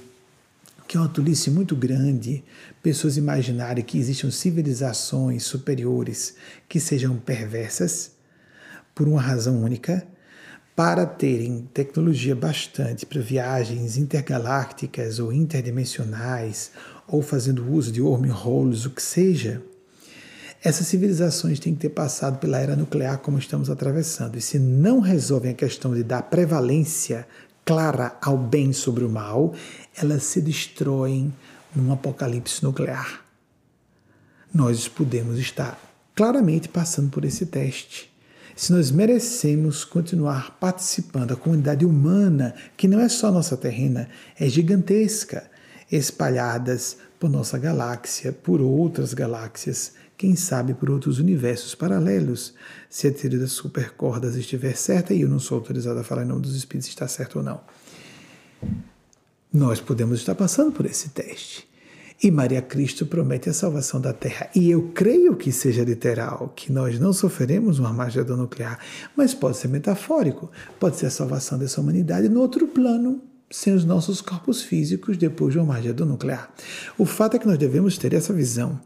que 0.85 0.97
é 0.97 0.99
uma 0.99 1.07
tolice 1.07 1.49
muito 1.49 1.73
grande 1.73 2.43
pessoas 2.83 3.15
imaginarem 3.15 3.81
que 3.81 3.97
existam 3.97 4.29
civilizações 4.29 5.43
superiores 5.43 6.35
que 6.67 6.81
sejam 6.81 7.15
perversas 7.15 8.11
por 8.95 9.07
uma 9.07 9.21
razão 9.21 9.61
única, 9.61 10.07
para 10.75 11.05
terem 11.05 11.69
tecnologia 11.73 12.35
bastante 12.35 13.05
para 13.05 13.21
viagens 13.21 13.97
intergalácticas 13.97 15.19
ou 15.19 15.31
interdimensionais, 15.31 16.71
ou 17.07 17.21
fazendo 17.21 17.71
uso 17.71 17.91
de 17.91 18.01
wormholes, 18.01 18.85
o 18.85 18.89
que 18.89 19.01
seja 19.01 19.61
essas 20.65 20.87
civilizações 20.87 21.59
têm 21.59 21.75
que 21.75 21.81
ter 21.81 21.89
passado 21.89 22.39
pela 22.39 22.57
era 22.57 22.75
nuclear 22.75 23.19
como 23.19 23.37
estamos 23.37 23.69
atravessando. 23.69 24.35
E 24.35 24.41
se 24.41 24.57
não 24.57 24.99
resolvem 24.99 25.51
a 25.51 25.53
questão 25.53 25.93
de 25.93 26.03
dar 26.03 26.23
prevalência 26.23 27.27
clara 27.63 28.17
ao 28.19 28.35
bem 28.35 28.73
sobre 28.73 29.03
o 29.03 29.09
mal, 29.09 29.53
elas 29.95 30.23
se 30.23 30.41
destroem 30.41 31.31
num 31.75 31.93
apocalipse 31.93 32.63
nuclear. 32.63 33.23
Nós 34.51 34.87
podemos 34.87 35.37
estar 35.37 35.79
claramente 36.15 36.67
passando 36.67 37.11
por 37.11 37.23
esse 37.25 37.45
teste. 37.45 38.11
Se 38.55 38.71
nós 38.71 38.89
merecemos 38.89 39.83
continuar 39.83 40.57
participando, 40.59 41.33
a 41.33 41.35
comunidade 41.35 41.85
humana, 41.85 42.55
que 42.77 42.87
não 42.87 43.01
é 43.01 43.09
só 43.09 43.29
nossa 43.29 43.57
terrena, 43.57 44.07
é 44.39 44.47
gigantesca, 44.47 45.51
espalhadas 45.91 46.97
por 47.19 47.29
nossa 47.29 47.57
galáxia, 47.57 48.31
por 48.31 48.61
outras 48.61 49.13
galáxias, 49.13 49.93
quem 50.17 50.37
sabe 50.37 50.73
por 50.73 50.89
outros 50.89 51.19
universos 51.19 51.75
paralelos, 51.75 52.53
se 52.89 53.07
a 53.07 53.11
teoria 53.11 53.39
das 53.39 53.51
supercordas 53.51 54.37
estiver 54.37 54.77
certa, 54.77 55.13
e 55.13 55.21
eu 55.21 55.29
não 55.29 55.39
sou 55.39 55.57
autorizado 55.57 55.99
a 55.99 56.03
falar 56.03 56.23
em 56.23 56.27
nome 56.27 56.41
dos 56.41 56.55
espíritos 56.55 56.85
se 56.85 56.91
está 56.91 57.09
certo 57.09 57.39
ou 57.39 57.43
não. 57.43 57.59
Nós 59.51 59.81
podemos 59.81 60.19
estar 60.19 60.33
passando 60.33 60.71
por 60.71 60.85
esse 60.85 61.09
teste. 61.09 61.67
E 62.21 62.31
Maria 62.31 62.61
Cristo 62.61 63.05
promete 63.05 63.49
a 63.49 63.53
salvação 63.53 63.99
da 63.99 64.13
Terra. 64.13 64.49
E 64.55 64.71
eu 64.71 64.91
creio 64.93 65.35
que 65.35 65.51
seja 65.51 65.83
literal, 65.83 66.53
que 66.55 66.71
nós 66.71 66.99
não 66.99 67.11
sofreremos 67.11 67.77
uma 67.79 67.89
Armagedon 67.89 68.37
nuclear, 68.37 68.79
mas 69.15 69.33
pode 69.33 69.57
ser 69.57 69.67
metafórico, 69.67 70.49
pode 70.79 70.97
ser 70.97 71.07
a 71.07 71.11
salvação 71.11 71.59
dessa 71.59 71.81
humanidade 71.81 72.29
no 72.29 72.39
outro 72.39 72.67
plano, 72.67 73.21
sem 73.51 73.73
os 73.73 73.83
nossos 73.83 74.21
corpos 74.21 74.61
físicos 74.61 75.17
depois 75.17 75.53
de 75.53 75.59
uma 75.59 75.73
Armagedon 75.73 76.05
nuclear. 76.05 76.53
O 76.97 77.05
fato 77.05 77.35
é 77.35 77.39
que 77.39 77.47
nós 77.47 77.57
devemos 77.57 77.97
ter 77.97 78.13
essa 78.13 78.33
visão 78.33 78.79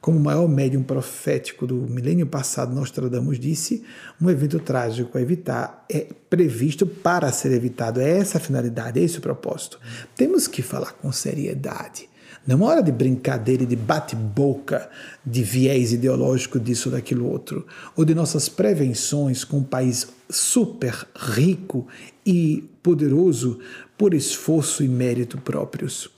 como 0.00 0.18
o 0.18 0.22
maior 0.22 0.48
médium 0.48 0.82
profético 0.82 1.66
do 1.66 1.74
milênio 1.74 2.26
passado, 2.26 2.74
Nostradamus 2.74 3.38
disse, 3.38 3.84
um 4.20 4.30
evento 4.30 4.58
trágico 4.58 5.18
a 5.18 5.20
evitar 5.20 5.84
é 5.90 6.06
previsto 6.30 6.86
para 6.86 7.30
ser 7.30 7.52
evitado. 7.52 8.00
É 8.00 8.18
essa 8.18 8.38
a 8.38 8.40
finalidade, 8.40 8.98
é 8.98 9.02
esse 9.02 9.18
o 9.18 9.20
propósito. 9.20 9.78
Temos 10.16 10.48
que 10.48 10.62
falar 10.62 10.92
com 10.92 11.12
seriedade. 11.12 12.08
Não 12.46 12.54
é 12.54 12.56
uma 12.56 12.66
hora 12.66 12.82
de 12.82 12.90
brincadeira 12.90 13.62
e 13.62 13.66
de 13.66 13.76
bate-boca, 13.76 14.88
de 15.24 15.42
viés 15.42 15.92
ideológico 15.92 16.58
disso 16.58 16.88
ou 16.88 16.94
daquilo 16.94 17.28
outro, 17.28 17.66
ou 17.94 18.04
de 18.04 18.14
nossas 18.14 18.48
prevenções 18.48 19.44
com 19.44 19.58
um 19.58 19.64
país 19.64 20.08
super 20.28 21.06
rico 21.14 21.86
e 22.24 22.64
poderoso 22.82 23.58
por 23.96 24.14
esforço 24.14 24.82
e 24.82 24.88
mérito 24.88 25.36
próprios. 25.38 26.10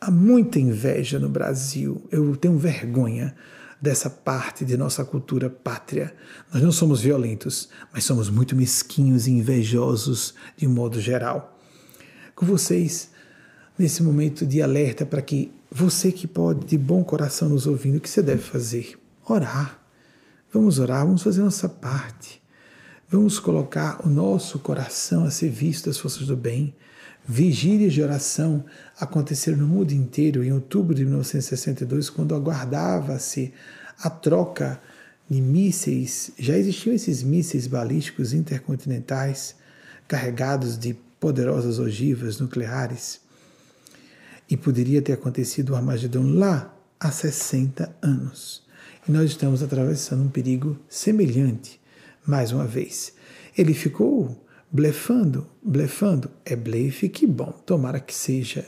Há 0.00 0.10
muita 0.10 0.58
inveja 0.58 1.18
no 1.18 1.28
Brasil. 1.28 2.00
Eu 2.10 2.36
tenho 2.36 2.56
vergonha 2.56 3.34
dessa 3.80 4.08
parte 4.08 4.64
de 4.64 4.76
nossa 4.76 5.04
cultura 5.04 5.50
pátria. 5.50 6.14
Nós 6.52 6.62
não 6.62 6.72
somos 6.72 7.00
violentos, 7.00 7.68
mas 7.92 8.04
somos 8.04 8.30
muito 8.30 8.56
mesquinhos 8.56 9.26
e 9.26 9.32
invejosos 9.32 10.34
de 10.56 10.66
um 10.66 10.70
modo 10.70 11.00
geral. 11.00 11.58
Com 12.34 12.46
vocês, 12.46 13.10
nesse 13.78 14.02
momento 14.02 14.44
de 14.44 14.60
alerta 14.60 15.06
para 15.06 15.22
que 15.22 15.52
você 15.70 16.10
que 16.10 16.26
pode, 16.26 16.66
de 16.66 16.76
bom 16.76 17.04
coração 17.04 17.48
nos 17.48 17.66
ouvindo, 17.66 17.98
o 17.98 18.00
que 18.00 18.08
você 18.08 18.22
deve 18.22 18.42
fazer? 18.42 18.98
Orar. 19.26 19.78
Vamos 20.52 20.78
orar, 20.78 21.04
vamos 21.04 21.22
fazer 21.22 21.42
nossa 21.42 21.68
parte. 21.68 22.42
Vamos 23.10 23.38
colocar 23.38 24.04
o 24.04 24.08
nosso 24.08 24.58
coração 24.58 25.24
a 25.24 25.30
serviço 25.30 25.86
das 25.86 25.98
forças 25.98 26.26
do 26.26 26.36
bem. 26.36 26.74
Vigílias 27.26 27.92
de 27.92 28.02
oração 28.02 28.64
aconteceram 28.98 29.58
no 29.58 29.66
mundo 29.66 29.92
inteiro 29.92 30.42
em 30.42 30.52
outubro 30.52 30.94
de 30.94 31.04
1962, 31.04 32.10
quando 32.10 32.34
aguardava-se 32.34 33.52
a 34.02 34.08
troca 34.08 34.80
de 35.28 35.40
mísseis. 35.40 36.32
Já 36.38 36.56
existiam 36.56 36.94
esses 36.94 37.22
mísseis 37.22 37.66
balísticos 37.66 38.32
intercontinentais 38.32 39.54
carregados 40.06 40.78
de 40.78 40.94
poderosas 41.20 41.78
ogivas 41.78 42.40
nucleares. 42.40 43.20
E 44.50 44.56
poderia 44.56 45.02
ter 45.02 45.12
acontecido 45.12 45.70
o 45.70 45.76
Armagedon 45.76 46.34
lá 46.34 46.74
há 46.98 47.10
60 47.10 47.94
anos. 48.02 48.66
E 49.06 49.12
nós 49.12 49.30
estamos 49.30 49.62
atravessando 49.62 50.22
um 50.22 50.28
perigo 50.28 50.78
semelhante, 50.88 51.80
mais 52.26 52.52
uma 52.52 52.66
vez. 52.66 53.14
Ele 53.56 53.74
ficou 53.74 54.46
blefando, 54.70 55.46
blefando, 55.62 56.30
é 56.44 56.54
blefe, 56.54 57.08
que 57.08 57.26
bom, 57.26 57.52
tomara 57.64 58.00
que 58.00 58.14
seja. 58.14 58.66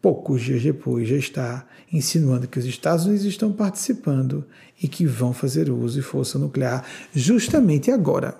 Poucos 0.00 0.42
dias 0.42 0.62
depois 0.62 1.08
já 1.08 1.16
está 1.16 1.66
insinuando 1.90 2.46
que 2.46 2.58
os 2.58 2.66
Estados 2.66 3.06
Unidos 3.06 3.24
estão 3.24 3.52
participando 3.52 4.44
e 4.82 4.86
que 4.86 5.06
vão 5.06 5.32
fazer 5.32 5.70
uso 5.70 5.94
de 5.94 6.02
força 6.02 6.38
nuclear 6.38 6.84
justamente 7.14 7.90
agora, 7.90 8.38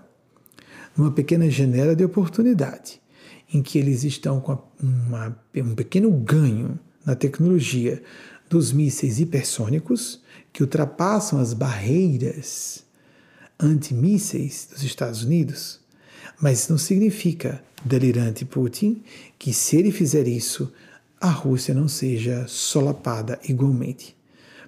numa 0.97 1.11
pequena 1.11 1.49
janela 1.49 1.97
de 1.97 2.05
oportunidade, 2.05 3.01
em 3.55 3.63
que 3.63 3.79
eles 3.79 4.05
estão 4.05 4.41
com 4.41 4.59
uma, 4.83 5.35
um 5.57 5.75
pequeno 5.75 6.11
ganho 6.11 6.79
na 7.07 7.15
tecnologia 7.15 8.03
dos 8.51 8.73
mísseis 8.73 9.19
hipersônicos 9.19 10.21
que 10.53 10.63
ultrapassam 10.63 11.39
as 11.39 11.55
barreiras 11.55 12.85
antimísseis 13.59 14.69
dos 14.71 14.83
Estados 14.83 15.23
Unidos 15.23 15.85
mas 16.41 16.61
isso 16.61 16.73
não 16.73 16.79
significa, 16.79 17.63
delirante 17.85 18.45
Putin, 18.45 19.03
que 19.39 19.53
se 19.53 19.77
ele 19.77 19.91
fizer 19.91 20.27
isso, 20.27 20.73
a 21.21 21.31
Rússia 21.31 21.75
não 21.75 21.89
seja 21.89 22.47
solapada 22.47 23.39
igualmente. 23.49 24.17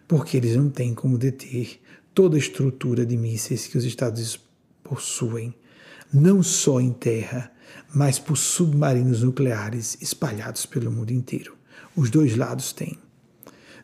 porque 0.08 0.36
eles 0.36 0.54
não 0.54 0.70
têm 0.70 0.94
como 0.94 1.18
deter 1.18 1.80
toda 2.14 2.36
a 2.36 2.38
estrutura 2.38 3.04
de 3.04 3.16
mísseis 3.16 3.66
que 3.66 3.76
os 3.76 3.84
Estados 3.84 4.38
possuem, 4.84 5.52
não 6.14 6.44
só 6.44 6.80
em 6.80 6.92
terra, 6.92 7.50
mas 7.94 8.18
por 8.18 8.36
submarinos 8.36 9.22
nucleares 9.22 9.96
espalhados 10.00 10.66
pelo 10.66 10.90
mundo 10.90 11.10
inteiro. 11.10 11.56
Os 11.94 12.10
dois 12.10 12.36
lados 12.36 12.72
têm. 12.72 12.98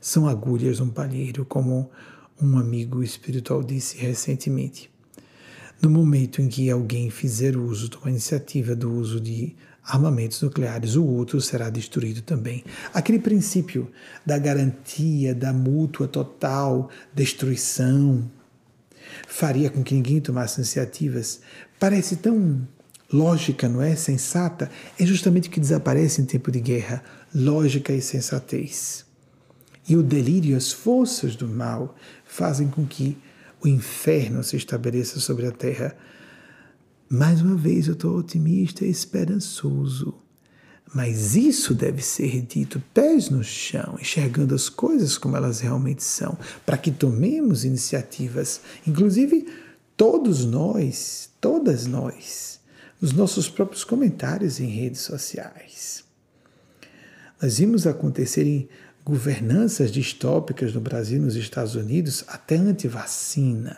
São 0.01 0.29
agulhas 0.29 0.81
no 0.81 0.91
palheiro, 0.91 1.45
como 1.45 1.91
um 2.41 2.59
amigo 2.59 3.03
espiritual 3.03 3.63
disse 3.63 3.97
recentemente. 3.97 4.91
No 5.81 5.91
momento 5.91 6.41
em 6.41 6.49
que 6.49 6.71
alguém 6.71 7.11
fizer 7.11 7.57
uso 7.57 7.89
de 7.89 7.97
uma 7.97 8.11
iniciativa 8.11 8.75
do 8.75 8.93
uso 8.93 9.21
de 9.21 9.57
armamentos 9.85 10.41
nucleares, 10.41 10.95
o 10.95 11.05
outro 11.05 11.41
será 11.41 11.71
destruído 11.71 12.23
também. 12.23 12.65
Aquele 12.95 13.19
princípio 13.19 13.91
da 14.25 14.39
garantia 14.39 15.35
da 15.35 15.53
mútua 15.53 16.07
total 16.07 16.89
destruição 17.13 18.31
faria 19.27 19.71
com 19.71 19.83
que 19.83 19.95
ninguém 19.95 20.21
tomasse 20.21 20.61
iniciativas. 20.61 21.41
Parece 21.81 22.17
tão 22.17 22.67
lógica, 23.13 23.69
não 23.69 23.83
é? 23.83 23.95
Sensata. 23.95 24.71
É 24.99 25.05
justamente 25.05 25.49
o 25.49 25.53
que 25.53 25.61
desaparece 25.61 26.21
em 26.21 26.25
tempo 26.25 26.51
de 26.51 26.61
guerra: 26.61 27.03
lógica 27.35 27.93
e 27.93 28.01
sensatez. 28.01 29.05
E 29.89 29.97
o 29.97 30.03
delírio, 30.03 30.57
as 30.57 30.73
forças 30.73 31.37
do 31.37 31.49
mal, 31.49 31.97
fazem 32.25 32.69
com 32.69 32.87
que 32.87 33.19
o 33.61 33.69
inferno 33.69 34.43
se 34.43 34.57
estabeleça 34.57 35.21
sobre 35.21 35.47
a 35.47 35.53
terra. 35.53 35.97
Mais 37.09 37.43
uma 37.43 37.57
vez 37.57 37.89
eu 37.89 37.93
estou 37.95 38.17
otimista 38.17 38.85
e 38.85 38.91
esperançoso. 38.91 40.15
Mas 40.95 41.35
isso 41.35 41.75
deve 41.75 42.03
ser 42.03 42.43
dito 42.43 42.83
pés 42.93 43.31
no 43.31 43.43
chão, 43.43 43.97
enxergando 43.99 44.55
as 44.55 44.69
coisas 44.69 45.17
como 45.17 45.37
elas 45.37 45.61
realmente 45.61 46.03
são, 46.05 46.37
para 46.67 46.77
que 46.77 46.91
tomemos 46.91 47.65
iniciativas, 47.65 48.61
inclusive 48.87 49.47
todos 49.97 50.45
nós, 50.45 51.31
todas 51.41 51.87
nós, 51.87 52.52
nos 53.03 53.13
nossos 53.13 53.49
próprios 53.49 53.83
comentários 53.83 54.61
em 54.61 54.67
redes 54.67 55.01
sociais. 55.01 56.05
Nós 57.43 57.59
vimos 57.59 57.85
acontecer 57.85 58.47
em 58.47 58.69
governanças 59.05 59.91
distópicas 59.91 60.73
no 60.73 60.81
Brasil 60.81 61.19
e 61.19 61.25
nos 61.25 61.35
Estados 61.35 61.75
Unidos 61.75 62.23
até 62.29 62.55
anti-vacina. 62.55 63.77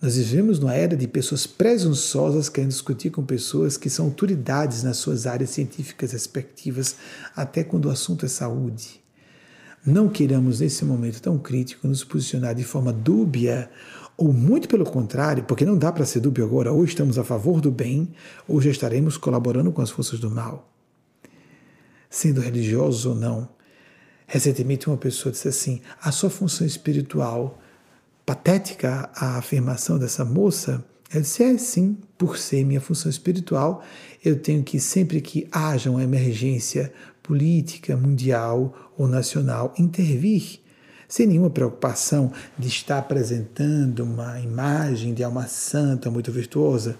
Nós 0.00 0.16
vivemos 0.16 0.58
numa 0.58 0.72
era 0.72 0.96
de 0.96 1.06
pessoas 1.06 1.46
presunçosas 1.46 2.48
querendo 2.48 2.70
discutir 2.70 3.10
com 3.10 3.22
pessoas 3.22 3.76
que 3.76 3.90
são 3.90 4.06
autoridades 4.06 4.82
nas 4.82 4.96
suas 4.96 5.26
áreas 5.26 5.50
científicas 5.50 6.12
respectivas, 6.12 6.96
até 7.36 7.62
quando 7.62 7.84
o 7.84 7.90
assunto 7.90 8.24
é 8.24 8.28
saúde. 8.28 9.02
Não 9.84 10.08
queiramos, 10.08 10.60
nesse 10.60 10.84
momento 10.84 11.20
tão 11.20 11.38
crítico, 11.38 11.86
nos 11.86 12.02
posicionar 12.02 12.54
de 12.54 12.64
forma 12.64 12.92
dúbia, 12.92 13.68
ou 14.16 14.32
muito 14.32 14.68
pelo 14.68 14.84
contrário, 14.84 15.44
porque 15.44 15.64
não 15.64 15.76
dá 15.76 15.90
para 15.90 16.04
ser 16.04 16.20
dúbio 16.20 16.44
agora, 16.44 16.72
ou 16.72 16.84
estamos 16.84 17.18
a 17.18 17.24
favor 17.24 17.60
do 17.60 17.70
bem, 17.70 18.10
ou 18.46 18.60
já 18.60 18.70
estaremos 18.70 19.16
colaborando 19.16 19.72
com 19.72 19.82
as 19.82 19.90
forças 19.90 20.20
do 20.20 20.30
mal. 20.30 20.68
Sendo 22.10 22.40
religiosos 22.40 23.06
ou 23.06 23.14
não, 23.14 23.48
Recentemente, 24.32 24.88
uma 24.88 24.96
pessoa 24.96 25.30
disse 25.30 25.46
assim: 25.46 25.82
a 26.00 26.10
sua 26.10 26.30
função 26.30 26.66
espiritual, 26.66 27.60
patética 28.24 29.10
a 29.14 29.36
afirmação 29.36 29.98
dessa 29.98 30.24
moça, 30.24 30.82
eu 31.12 31.20
disse: 31.20 31.42
é 31.42 31.58
sim, 31.58 31.98
por 32.16 32.38
ser 32.38 32.64
minha 32.64 32.80
função 32.80 33.10
espiritual, 33.10 33.84
eu 34.24 34.40
tenho 34.40 34.62
que, 34.62 34.80
sempre 34.80 35.20
que 35.20 35.46
haja 35.52 35.90
uma 35.90 36.02
emergência 36.02 36.90
política, 37.22 37.94
mundial 37.94 38.92
ou 38.96 39.06
nacional, 39.06 39.74
intervir, 39.78 40.60
sem 41.12 41.26
nenhuma 41.26 41.50
preocupação 41.50 42.32
de 42.58 42.68
estar 42.68 42.96
apresentando 42.96 44.02
uma 44.02 44.40
imagem 44.40 45.12
de 45.12 45.22
alma 45.22 45.46
santa 45.46 46.10
muito 46.10 46.32
virtuosa. 46.32 46.98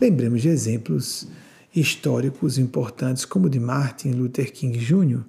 Lembremos 0.00 0.42
de 0.42 0.48
exemplos 0.48 1.26
históricos 1.74 2.56
importantes, 2.56 3.24
como 3.24 3.50
de 3.50 3.58
Martin 3.58 4.12
Luther 4.12 4.52
King 4.52 4.78
Jr., 4.78 5.24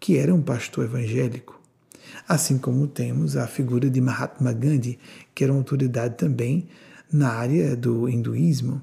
que 0.00 0.16
era 0.16 0.34
um 0.34 0.40
pastor 0.40 0.86
evangélico. 0.86 1.60
Assim 2.26 2.56
como 2.56 2.86
temos 2.86 3.36
a 3.36 3.46
figura 3.46 3.90
de 3.90 4.00
Mahatma 4.00 4.54
Gandhi, 4.54 4.98
que 5.34 5.44
era 5.44 5.52
uma 5.52 5.60
autoridade 5.60 6.16
também 6.16 6.66
na 7.12 7.32
área 7.32 7.76
do 7.76 8.08
hinduísmo 8.08 8.80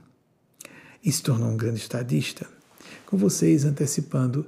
e 1.03 1.11
se 1.11 1.23
tornou 1.23 1.49
um 1.49 1.57
grande 1.57 1.79
estadista. 1.79 2.45
Com 3.07 3.17
vocês 3.17 3.65
antecipando 3.65 4.45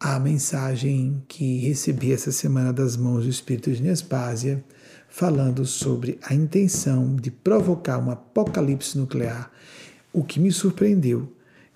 a 0.00 0.18
mensagem 0.18 1.22
que 1.26 1.58
recebi 1.58 2.12
essa 2.12 2.30
semana 2.30 2.72
das 2.72 2.96
mãos 2.96 3.24
do 3.24 3.30
Espírito 3.30 3.72
de 3.72 3.82
Nespásia, 3.82 4.64
falando 5.08 5.64
sobre 5.66 6.18
a 6.22 6.34
intenção 6.34 7.16
de 7.16 7.30
provocar 7.30 7.98
um 7.98 8.10
apocalipse 8.10 8.96
nuclear, 8.96 9.50
o 10.12 10.22
que 10.22 10.38
me 10.38 10.52
surpreendeu 10.52 11.32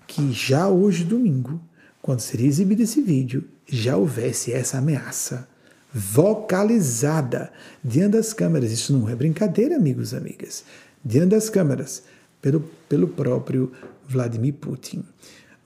que 0.07 0.31
já 0.31 0.67
hoje, 0.67 1.03
domingo, 1.03 1.59
quando 2.01 2.19
seria 2.19 2.47
exibido 2.47 2.83
esse 2.83 3.01
vídeo, 3.01 3.45
já 3.65 3.97
houvesse 3.97 4.51
essa 4.51 4.77
ameaça 4.77 5.47
vocalizada 5.93 7.51
diante 7.83 8.13
das 8.13 8.33
câmeras. 8.33 8.71
Isso 8.71 8.93
não 8.93 9.07
é 9.07 9.15
brincadeira, 9.15 9.75
amigos 9.75 10.11
e 10.11 10.15
amigas. 10.15 10.63
Diante 11.03 11.29
das 11.29 11.49
câmeras, 11.49 12.03
pelo, 12.41 12.61
pelo 12.89 13.07
próprio 13.07 13.71
Vladimir 14.07 14.55
Putin. 14.55 15.03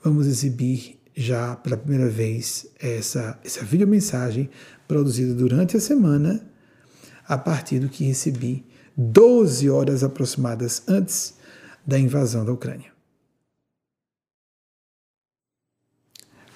Vamos 0.02 0.26
exibir 0.26 0.97
já 1.20 1.56
pela 1.56 1.76
primeira 1.76 2.08
vez 2.08 2.64
essa, 2.78 3.36
essa 3.44 3.64
videomensagem 3.64 4.48
produzida 4.86 5.34
durante 5.34 5.76
a 5.76 5.80
semana, 5.80 6.48
a 7.26 7.36
partir 7.36 7.80
do 7.80 7.88
que 7.88 8.04
recebi 8.04 8.64
12 8.96 9.68
horas 9.68 10.04
aproximadas 10.04 10.84
antes 10.86 11.34
da 11.84 11.98
invasão 11.98 12.44
da 12.44 12.52
Ucrânia. 12.52 12.92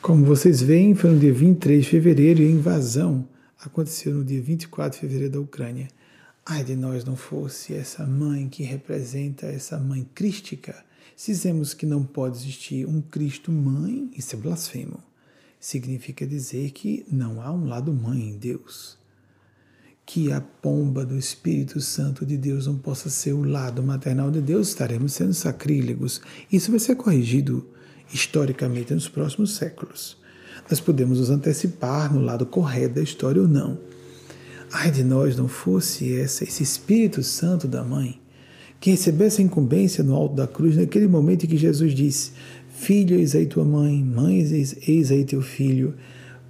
Como 0.01 0.25
vocês 0.25 0.63
veem, 0.63 0.95
foi 0.95 1.11
no 1.11 1.19
dia 1.19 1.35
23 1.35 1.83
de 1.83 1.91
fevereiro 1.91 2.41
e 2.41 2.47
a 2.47 2.51
invasão 2.51 3.29
aconteceu 3.61 4.15
no 4.15 4.25
dia 4.25 4.41
24 4.41 4.93
de 4.93 5.01
fevereiro 5.01 5.33
da 5.33 5.41
Ucrânia. 5.41 5.89
Ai 6.47 6.63
de 6.63 6.77
nós 6.77 7.05
não 7.05 7.17
fosse 7.17 7.75
essa 7.75 8.07
mãe 8.07 8.49
que 8.49 8.63
representa 8.63 9.47
essa 9.47 9.77
mãe 9.77 10.09
crística. 10.15 10.85
Se 11.17 11.33
dizemos 11.33 11.75
que 11.75 11.87
não 11.87 12.03
pode 12.03 12.39
existir 12.39 12.87
um 12.87 13.01
Cristo 13.01 13.53
mãe, 13.53 14.11
isso 14.17 14.35
é 14.35 14.39
blasfemo. 14.39 15.03
Significa 15.61 16.27
dizer 16.27 16.71
que 16.71 17.05
não 17.11 17.41
há 17.41 17.53
um 17.53 17.67
lado 17.67 17.93
mãe 17.93 18.31
em 18.31 18.37
Deus. 18.37 18.99
Que 20.05 20.33
a 20.33 20.41
pomba 20.41 21.07
do 21.07 21.17
Espírito 21.17 21.81
Santo 21.81 22.27
de 22.27 22.37
Deus 22.37 22.67
não 22.67 22.77
possa 22.77 23.09
ser 23.09 23.33
o 23.33 23.45
lado 23.45 23.83
maternal 23.83 24.31
de 24.31 24.41
Deus, 24.41 24.69
estaremos 24.69 25.13
sendo 25.13 25.33
sacrílegos. 25.33 26.21
Isso 26.51 26.71
vai 26.71 26.81
ser 26.81 26.97
corrigido 26.97 27.69
historicamente 28.13 28.93
nos 28.93 29.09
próximos 29.09 29.55
séculos. 29.55 30.17
Nós 30.69 30.81
podemos 30.81 31.19
nos 31.19 31.31
antecipar 31.31 32.13
no 32.13 32.21
lado 32.21 32.47
correto 32.47 32.97
da 32.97 33.03
história 33.03 33.41
ou 33.41 33.49
não. 33.49 33.79
Ai 34.73 34.91
de 34.91 35.05
nós 35.05 35.37
não 35.37 35.49
fosse 35.49 36.17
essa, 36.17 36.45
esse 36.45 36.63
Espírito 36.63 37.23
Santo 37.23 37.69
da 37.69 37.85
Mãe, 37.85 38.22
que 38.83 38.91
recebesse 38.91 39.41
a 39.41 39.45
incumbência 39.45 40.03
no 40.03 40.13
alto 40.13 40.35
da 40.35 40.45
cruz, 40.45 40.77
naquele 40.77 41.07
momento 41.07 41.45
em 41.45 41.49
que 41.49 41.57
Jesus 41.57 41.95
disse: 41.95 42.33
Filho, 42.69 43.17
eis 43.17 43.33
aí 43.33 43.47
tua 43.47 43.65
mãe, 43.65 44.03
mãe, 44.03 44.41
eis, 44.41 44.77
eis 44.89 45.13
aí 45.13 45.25
teu 45.25 45.41
filho. 45.41 45.95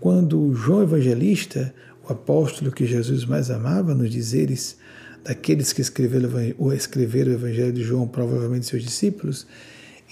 Quando 0.01 0.55
João 0.55 0.83
Evangelista, 0.83 1.75
o 2.09 2.11
apóstolo 2.11 2.73
que 2.73 2.87
Jesus 2.87 3.27
mais 3.27 3.51
amava, 3.51 3.95
nos 3.95 4.11
dizeres 4.11 4.79
daqueles 5.23 5.75
que 5.75 5.83
escreveram, 5.83 6.31
ou 6.57 6.73
escreveram 6.73 7.33
o 7.33 7.35
Evangelho 7.35 7.71
de 7.71 7.83
João, 7.83 8.09
provavelmente 8.09 8.65
seus 8.65 8.83
discípulos, 8.83 9.47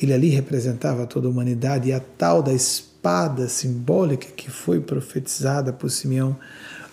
ele 0.01 0.13
ali 0.13 0.29
representava 0.29 1.07
toda 1.07 1.27
a 1.27 1.31
humanidade 1.31 1.89
e 1.89 1.93
a 1.95 2.01
tal 2.01 2.43
da 2.43 2.53
espada 2.53 3.49
simbólica 3.49 4.27
que 4.37 4.51
foi 4.51 4.79
profetizada 4.79 5.73
por 5.73 5.91
Simeão, 5.91 6.37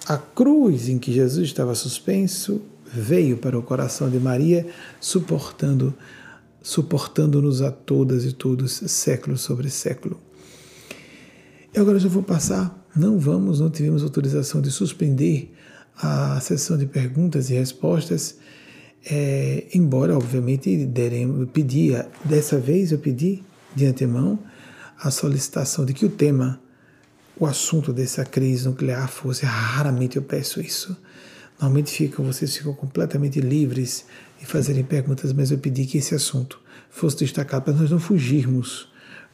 a 0.08 0.18
cruz 0.18 0.88
em 0.88 0.98
que 0.98 1.12
Jesus 1.12 1.50
estava 1.50 1.76
suspenso 1.76 2.62
veio 2.94 3.38
para 3.38 3.58
o 3.58 3.64
coração 3.64 4.10
de 4.10 4.20
Maria, 4.20 4.68
suportando 5.00 5.94
suportando-nos 6.62 7.62
a 7.62 7.72
todas 7.72 8.26
e 8.26 8.34
todos, 8.34 8.74
século 8.88 9.38
sobre 9.38 9.70
século. 9.70 10.20
E 11.74 11.80
agora 11.80 11.98
já 11.98 12.10
vou 12.10 12.24
passar, 12.24 12.86
não 12.94 13.18
vamos, 13.18 13.62
não 13.62 13.70
tivemos 13.70 14.04
autorização 14.04 14.60
de 14.60 14.70
suspender 14.70 15.54
a 15.96 16.38
sessão 16.42 16.78
de 16.78 16.86
perguntas 16.86 17.50
e 17.50 17.54
respostas 17.54 18.38
é, 19.10 19.66
embora, 19.74 20.18
obviamente, 20.18 20.86
deremos, 20.86 21.48
pedia, 21.52 22.10
dessa 22.26 22.60
vez 22.60 22.92
eu 22.92 22.98
pedi 22.98 23.42
de 23.74 23.86
antemão 23.86 24.40
a 25.00 25.10
solicitação 25.12 25.86
de 25.86 25.94
que 25.94 26.06
o 26.06 26.10
tema, 26.10 26.60
o 27.40 27.46
assunto 27.46 27.94
dessa 27.94 28.26
crise 28.26 28.68
nuclear 28.68 29.08
fosse, 29.08 29.46
raramente 29.46 30.18
eu 30.18 30.24
peço 30.24 30.60
isso. 30.60 30.98
Normalmente 31.60 31.92
ficam, 31.92 32.24
vocês 32.24 32.56
ficam 32.56 32.74
completamente 32.74 33.42
livres 33.42 34.06
de 34.40 34.46
fazerem 34.46 34.84
perguntas, 34.84 35.34
mas 35.34 35.50
eu 35.50 35.58
pedi 35.58 35.86
que 35.86 35.98
esse 35.98 36.14
assunto 36.14 36.60
fosse 36.90 37.18
destacado 37.18 37.64
para 37.64 37.74
nós 37.74 37.90
não 37.90 38.00
fugirmos 38.00 38.88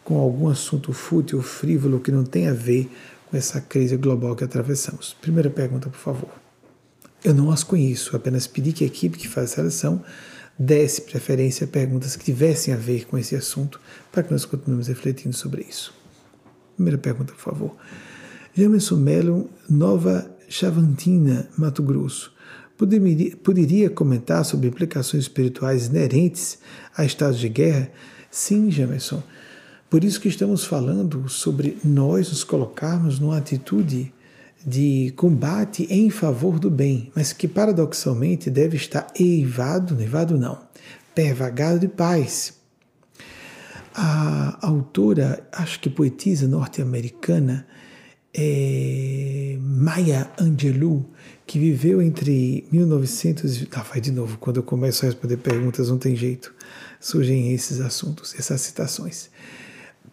com 0.03 0.17
algum 0.17 0.47
assunto 0.47 0.93
fútil, 0.93 1.41
frívolo, 1.41 1.99
que 1.99 2.11
não 2.11 2.24
tem 2.24 2.47
a 2.47 2.53
ver 2.53 2.89
com 3.30 3.38
essa 3.38 3.59
crise 3.59 3.97
global 3.97 4.36
que 4.36 4.43
atravessamos. 4.43 5.15
Primeira 5.19 5.49
pergunta, 5.49 5.89
por 5.89 5.99
favor. 5.99 6.30
Eu 7.24 7.34
não 7.34 7.51
as 7.51 7.63
conheço, 7.63 8.15
apenas 8.15 8.47
pedi 8.47 8.74
que 8.74 8.84
a 8.84 8.88
equipe 8.88 9.17
que 9.17 9.28
faz 9.28 9.51
a 9.51 9.55
seleção 9.55 10.03
desse 10.57 11.01
preferência 11.01 11.65
a 11.65 11.67
perguntas 11.67 12.15
que 12.15 12.24
tivessem 12.24 12.74
a 12.74 12.78
ver 12.78 13.05
com 13.05 13.17
esse 13.17 13.36
assunto, 13.36 13.80
para 14.11 14.24
que 14.24 14.32
nós 14.32 14.45
continuemos 14.45 14.88
refletindo 14.88 15.36
sobre 15.36 15.63
isso. 15.63 15.93
Primeira 16.76 16.97
pergunta, 16.97 17.34
por 17.34 17.41
favor. 17.41 17.76
Jamerson 18.53 18.97
Melo, 18.97 19.49
Nova 19.69 20.30
Chavantina, 20.56 21.49
Mato 21.58 21.82
Grosso. 21.82 22.32
Poderia, 22.78 23.89
comentar 23.89 24.45
sobre 24.45 24.68
implicações 24.68 25.24
espirituais 25.24 25.88
inerentes 25.88 26.60
a 26.95 27.04
estados 27.04 27.39
de 27.39 27.49
guerra? 27.49 27.89
Sim, 28.30 28.70
Jamerson. 28.70 29.24
Por 29.89 30.04
isso 30.04 30.22
que 30.22 30.28
estamos 30.28 30.64
falando 30.64 31.28
sobre 31.28 31.80
nós 31.84 32.30
nos 32.30 32.43
colocarmos 32.43 33.20
numa 33.20 33.39
atitude 33.39 34.14
de 34.64 35.12
combate 35.16 35.88
em 35.89 36.12
favor 36.12 36.60
do 36.60 36.70
bem, 36.70 37.12
mas 37.16 37.34
que 37.34 37.47
paradoxalmente 37.47 38.51
deve 38.51 38.78
estar 38.78 39.08
eivado, 39.20 39.95
nevado 39.95 40.38
não, 40.38 40.60
pervagado 41.16 41.80
de 41.80 41.88
paz. 41.88 42.54
A 43.95 44.60
autora, 44.62 45.47
acho 45.51 45.80
que 45.80 45.89
poetisa 45.89 46.47
norte-americana, 46.47 47.66
é 48.34 49.57
Maya 49.59 50.29
Angelou, 50.39 51.09
que 51.45 51.59
viveu 51.59 52.01
entre 52.01 52.65
1900 52.71 53.67
ah, 53.71 53.84
vai 53.84 54.01
de 54.01 54.11
novo, 54.11 54.38
quando 54.38 54.57
eu 54.57 54.63
começo 54.63 55.05
a 55.05 55.07
responder 55.07 55.38
perguntas 55.38 55.89
não 55.89 55.97
tem 55.97 56.15
jeito, 56.15 56.53
surgem 56.99 57.53
esses 57.53 57.79
assuntos, 57.79 58.34
essas 58.38 58.61
citações 58.61 59.29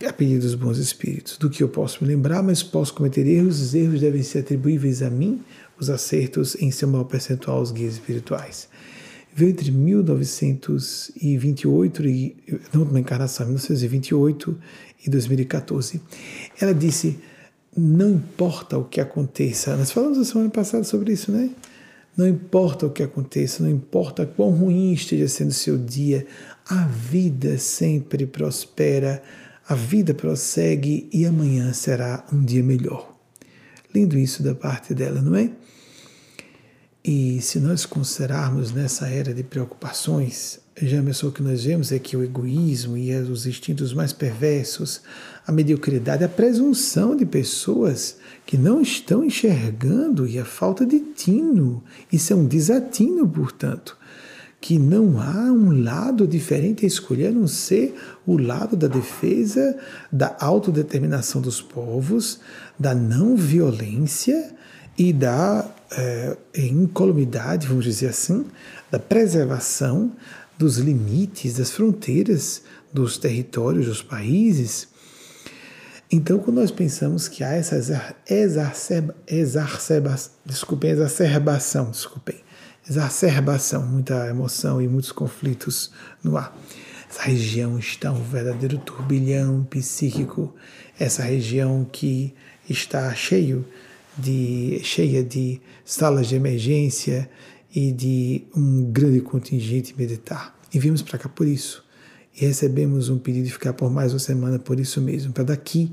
a 0.06 0.12
pedido 0.12 0.42
dos 0.42 0.54
bons 0.54 0.78
espíritos, 0.78 1.36
do 1.36 1.50
que 1.50 1.60
eu 1.62 1.68
posso 1.68 2.02
me 2.02 2.08
lembrar, 2.08 2.42
mas 2.42 2.62
posso 2.62 2.94
cometer 2.94 3.26
erros, 3.26 3.60
os 3.60 3.74
erros 3.74 4.00
devem 4.00 4.22
ser 4.22 4.38
atribuíveis 4.38 5.02
a 5.02 5.10
mim, 5.10 5.42
os 5.78 5.90
acertos 5.90 6.56
em 6.56 6.70
seu 6.70 6.88
maior 6.88 7.04
percentual 7.04 7.58
aos 7.58 7.70
guias 7.70 7.92
espirituais. 7.94 8.66
Veio 9.34 9.50
entre 9.50 9.70
1928 9.70 12.08
e 12.08 12.34
não 12.72 12.84
uma 12.84 12.98
encarnação, 12.98 13.44
1928 13.46 14.58
e 15.06 15.10
2014. 15.10 16.00
Ela 16.60 16.74
disse: 16.74 17.16
"Não 17.76 18.10
importa 18.10 18.78
o 18.78 18.84
que 18.84 19.00
aconteça". 19.00 19.76
Nós 19.76 19.90
falamos 19.90 20.18
a 20.18 20.24
semana 20.24 20.50
passada 20.50 20.84
sobre 20.84 21.12
isso, 21.12 21.30
né? 21.32 21.50
Não 22.16 22.26
importa 22.28 22.86
o 22.86 22.90
que 22.90 23.02
aconteça, 23.02 23.62
não 23.62 23.70
importa 23.70 24.26
quão 24.26 24.50
ruim 24.50 24.92
esteja 24.92 25.28
sendo 25.28 25.50
o 25.50 25.54
seu 25.54 25.78
dia, 25.78 26.26
a 26.68 26.84
vida 26.86 27.56
sempre 27.56 28.26
prospera 28.26 29.22
a 29.70 29.74
vida 29.76 30.12
prossegue 30.12 31.08
e 31.12 31.24
amanhã 31.24 31.72
será 31.72 32.26
um 32.32 32.44
dia 32.44 32.60
melhor. 32.60 33.16
Lindo 33.94 34.18
isso 34.18 34.42
da 34.42 34.52
parte 34.52 34.92
dela, 34.92 35.22
não 35.22 35.36
é? 35.36 35.48
E 37.04 37.40
se 37.40 37.60
nós 37.60 37.86
considerarmos 37.86 38.72
nessa 38.72 39.06
era 39.08 39.32
de 39.32 39.44
preocupações, 39.44 40.58
já 40.76 41.00
o 41.00 41.30
que 41.30 41.40
nós 41.40 41.62
vemos 41.62 41.92
é 41.92 42.00
que 42.00 42.16
o 42.16 42.24
egoísmo 42.24 42.96
e 42.96 43.14
os 43.14 43.46
instintos 43.46 43.94
mais 43.94 44.12
perversos, 44.12 45.02
a 45.51 45.53
mediocridade, 45.53 46.22
a 46.22 46.28
presunção 46.28 47.16
de 47.16 47.26
pessoas 47.26 48.16
que 48.46 48.57
não 48.57 48.80
estão 48.80 49.24
enxergando 49.24 50.26
e 50.26 50.38
a 50.38 50.44
falta 50.44 50.86
de 50.86 51.01
tino, 51.01 51.82
isso 52.12 52.32
é 52.32 52.36
um 52.36 52.46
desatino, 52.46 53.28
portanto 53.28 53.98
que 54.61 54.78
não 54.78 55.18
há 55.18 55.51
um 55.51 55.82
lado 55.82 56.26
diferente 56.26 56.84
a 56.84 56.86
escolher 56.86 57.28
a 57.28 57.32
não 57.32 57.48
ser 57.48 57.94
o 58.26 58.36
lado 58.36 58.76
da 58.76 58.88
defesa 58.88 59.74
da 60.12 60.36
autodeterminação 60.38 61.40
dos 61.40 61.62
povos, 61.62 62.40
da 62.78 62.94
não 62.94 63.36
violência 63.36 64.55
e 64.98 65.14
da 65.14 65.66
é, 65.90 66.36
incolumidade, 66.55 67.66
vamos 67.66 67.86
dizer 67.86 68.09
assim, 68.09 68.44
da 68.90 68.98
preservação 68.98 70.12
dos 70.59 70.76
limites, 70.76 71.55
das 71.55 71.70
fronteiras 71.70 72.62
dos 72.92 73.16
territórios, 73.16 73.86
dos 73.86 74.03
países. 74.03 74.88
Então, 76.12 76.40
quando 76.40 76.56
nós 76.56 76.72
pensamos 76.72 77.28
que 77.28 77.44
há 77.44 77.52
essa 77.52 77.76
exacerba, 78.28 79.14
exacerba, 79.28 80.16
desculpem, 80.44 80.90
exacerbação, 80.90 81.88
desculpem, 81.88 82.34
exacerbação, 82.88 83.86
muita 83.86 84.26
emoção 84.28 84.82
e 84.82 84.88
muitos 84.88 85.12
conflitos 85.12 85.92
no 86.20 86.36
ar. 86.36 86.52
Essa 87.08 87.22
região 87.22 87.78
está 87.78 88.11
um 88.11 88.24
verdadeiro 88.24 88.78
turbilhão 88.78 89.62
psíquico, 89.70 90.52
essa 90.98 91.22
região 91.22 91.84
que 91.84 92.34
está 92.68 93.14
cheio 93.14 93.64
de, 94.18 94.80
cheia 94.82 95.22
de 95.22 95.61
salas 95.84 96.26
de 96.26 96.34
emergência 96.34 97.30
e 97.72 97.92
de 97.92 98.42
um 98.56 98.90
grande 98.90 99.20
contingente 99.20 99.94
militar. 99.96 100.58
E 100.74 100.78
viemos 100.80 101.02
para 101.02 101.18
cá 101.18 101.28
por 101.28 101.46
isso. 101.46 101.84
E 102.35 102.47
recebemos 102.47 103.09
um 103.09 103.18
pedido 103.18 103.47
de 103.47 103.53
ficar 103.53 103.72
por 103.72 103.91
mais 103.91 104.12
uma 104.12 104.18
semana 104.18 104.59
por 104.59 104.78
isso 104.78 105.01
mesmo, 105.01 105.33
para 105.33 105.45
daqui 105.45 105.93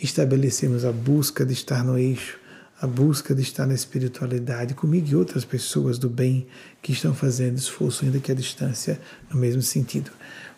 estabelecermos 0.00 0.84
a 0.84 0.92
busca 0.92 1.44
de 1.44 1.52
estar 1.52 1.84
no 1.84 1.98
eixo 1.98 2.40
a 2.80 2.86
busca 2.86 3.34
de 3.34 3.42
estar 3.42 3.66
na 3.66 3.74
espiritualidade 3.74 4.72
comigo 4.72 5.06
e 5.06 5.14
outras 5.14 5.44
pessoas 5.44 5.98
do 5.98 6.08
bem 6.08 6.46
que 6.80 6.92
estão 6.92 7.14
fazendo 7.14 7.58
esforço, 7.58 8.04
ainda 8.04 8.18
que 8.18 8.32
a 8.32 8.34
distância, 8.34 8.98
no 9.30 9.38
mesmo 9.38 9.60
sentido. 9.60 10.10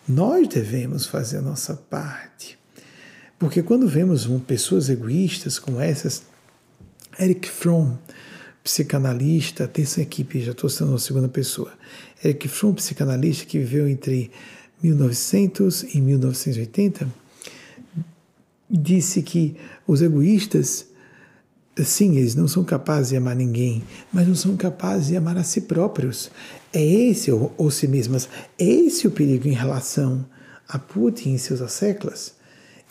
Nós 0.09 0.47
devemos 0.47 1.05
fazer 1.05 1.39
a 1.39 1.43
nossa 1.43 1.75
parte. 1.75 2.57
Porque 3.41 3.61
quando 3.61 3.89
vemos 3.89 4.29
pessoas 4.47 4.89
egoístas 4.89 5.59
como 5.59 5.81
essas, 5.81 6.23
Eric 7.19 7.49
Fromm, 7.49 7.97
psicanalista, 8.63 9.67
tem 9.67 9.83
essa 9.83 10.01
equipe, 10.01 10.43
já 10.43 10.53
estou 10.53 10.71
sendo 10.71 10.95
a 10.95 10.99
segunda 11.01 11.29
pessoa. 11.29 11.73
Eric 12.25 12.47
Fromm, 12.47 12.75
psicanalista 12.75 13.47
que 13.47 13.59
viveu 13.59 13.89
entre 13.89 14.31
1900 14.83 15.95
e 15.95 16.01
1980, 16.01 17.09
disse 18.71 19.23
que 19.23 19.57
os 19.87 20.03
egoístas 20.03 20.87
Sim, 21.75 22.19
eles 22.19 22.35
não 22.35 22.47
são 22.47 22.63
capazes 22.63 23.09
de 23.09 23.17
amar 23.17 23.35
ninguém, 23.35 23.83
mas 24.13 24.29
não 24.29 24.35
são 24.35 24.55
capazes 24.59 25.07
de 25.07 25.17
amar 25.17 25.39
a 25.39 25.43
si 25.43 25.63
próprios. 25.63 26.31
É 26.71 26.85
esse, 26.85 27.33
ou, 27.33 27.53
ou 27.57 27.71
si 27.71 27.89
mesmas, 27.89 28.29
é 28.59 28.65
esse 28.65 29.07
o 29.07 29.11
perigo 29.11 29.49
em 29.49 29.53
relação 29.53 30.23
a 30.69 30.79
Putin 30.79 31.33
e 31.33 31.39
seus 31.39 31.63
asseclas. 31.63 32.35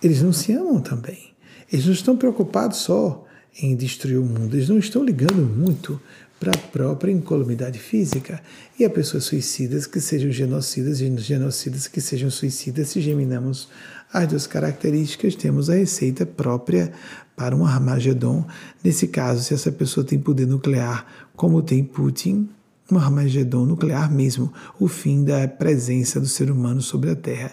Eles 0.02 0.24
não 0.24 0.34
se 0.34 0.52
amam 0.54 0.82
também. 0.82 1.32
Eles 1.72 1.86
não 1.86 1.94
estão 1.94 2.18
preocupados 2.18 2.80
só 2.80 3.24
em 3.62 3.76
destruir 3.76 4.18
o 4.18 4.26
mundo, 4.26 4.56
eles 4.56 4.70
não 4.70 4.80
estão 4.80 5.04
ligando 5.04 5.42
muito 5.46 6.02
para 6.42 6.54
a 6.54 6.58
própria 6.58 7.12
incolumidade 7.12 7.78
física. 7.78 8.42
E 8.80 8.84
há 8.84 8.90
pessoas 8.90 9.26
suicidas 9.26 9.86
que 9.86 10.02
sejam 10.02 10.32
genocidas 10.32 11.00
e 11.00 11.18
genocidas 11.18 11.88
que 11.88 12.02
sejam 12.02 12.32
suicidas, 12.32 12.90
se 12.90 13.00
geminamos 13.00 13.70
as 14.12 14.28
duas 14.28 14.48
características, 14.48 15.36
temos 15.36 15.70
a 15.70 15.76
receita 15.76 16.26
própria 16.26 16.92
para 17.36 17.56
um 17.56 17.64
Armagedon. 17.64 18.44
Nesse 18.84 19.08
caso, 19.08 19.44
se 19.44 19.54
essa 19.54 19.72
pessoa 19.72 20.04
tem 20.04 20.18
poder 20.18 20.48
nuclear, 20.48 21.06
como 21.36 21.62
tem 21.62 21.84
Putin, 21.84 22.50
um 22.92 22.98
Armagedon 22.98 23.68
nuclear 23.68 24.12
mesmo, 24.12 24.52
o 24.80 24.88
fim 24.88 25.24
da 25.24 25.48
presença 25.48 26.20
do 26.20 26.28
ser 26.28 26.50
humano 26.50 26.82
sobre 26.82 27.12
a 27.12 27.16
Terra. 27.16 27.52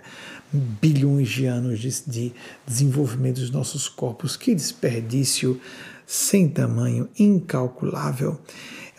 Bilhões 0.50 1.28
de 1.28 1.44
anos 1.44 1.78
de, 1.78 1.90
de 2.06 2.32
desenvolvimento 2.66 3.38
dos 3.38 3.50
nossos 3.50 3.86
corpos, 3.86 4.34
que 4.34 4.54
desperdício 4.54 5.60
sem 6.08 6.48
tamanho, 6.48 7.06
incalculável. 7.18 8.40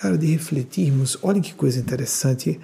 É 0.01 0.05
hora 0.05 0.17
de 0.17 0.27
refletirmos. 0.27 1.17
Olhem 1.23 1.41
que 1.41 1.55
coisa 1.55 1.79
interessante. 1.79 2.59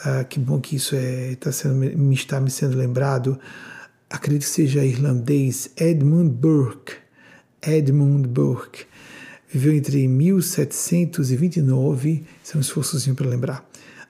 Uh, 0.00 0.24
que 0.26 0.40
bom 0.40 0.58
que 0.58 0.76
isso 0.76 0.96
é, 0.96 1.36
tá 1.36 1.52
sendo, 1.52 1.74
me 1.74 2.14
está 2.14 2.40
me 2.40 2.50
sendo 2.50 2.78
lembrado. 2.78 3.38
Acredito 4.08 4.42
que 4.42 4.48
seja 4.48 4.82
irlandês 4.82 5.70
Edmund 5.76 6.30
Burke 6.30 7.02
Edmund 7.62 8.26
Burke. 8.26 8.86
Viveu 9.48 9.74
entre 9.74 10.08
1729, 10.08 12.24
isso 12.42 12.54
é 12.54 12.58
um 12.58 12.60
esforçozinho 12.60 13.14
para 13.14 13.28
lembrar, 13.28 13.64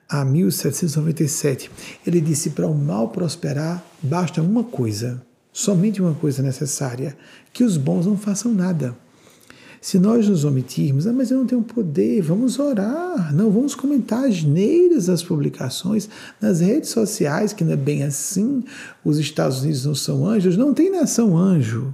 a 0.08 0.24
1797. 0.24 1.70
Ele 2.06 2.20
disse: 2.20 2.50
para 2.50 2.66
o 2.66 2.74
mal 2.74 3.08
prosperar, 3.08 3.84
basta 4.02 4.40
uma 4.40 4.64
coisa, 4.64 5.22
somente 5.52 6.00
uma 6.00 6.14
coisa 6.14 6.42
necessária: 6.42 7.14
que 7.52 7.64
os 7.64 7.76
bons 7.76 8.06
não 8.06 8.16
façam 8.16 8.54
nada. 8.54 8.96
Se 9.82 9.98
nós 9.98 10.28
nos 10.28 10.44
omitirmos, 10.44 11.08
ah, 11.08 11.12
mas 11.12 11.32
eu 11.32 11.38
não 11.38 11.44
tenho 11.44 11.60
poder, 11.60 12.22
vamos 12.22 12.60
orar, 12.60 13.34
não 13.34 13.50
vamos 13.50 13.74
comentar 13.74 14.24
as 14.28 14.44
neiras 14.44 15.06
das 15.06 15.24
publicações 15.24 16.08
nas 16.40 16.60
redes 16.60 16.90
sociais, 16.90 17.52
que 17.52 17.64
não 17.64 17.72
é 17.72 17.76
bem 17.76 18.04
assim, 18.04 18.62
os 19.04 19.18
Estados 19.18 19.62
Unidos 19.62 19.84
não 19.84 19.94
são 19.96 20.24
anjos, 20.24 20.56
não 20.56 20.72
tem 20.72 20.88
nação 20.88 21.36
anjo. 21.36 21.92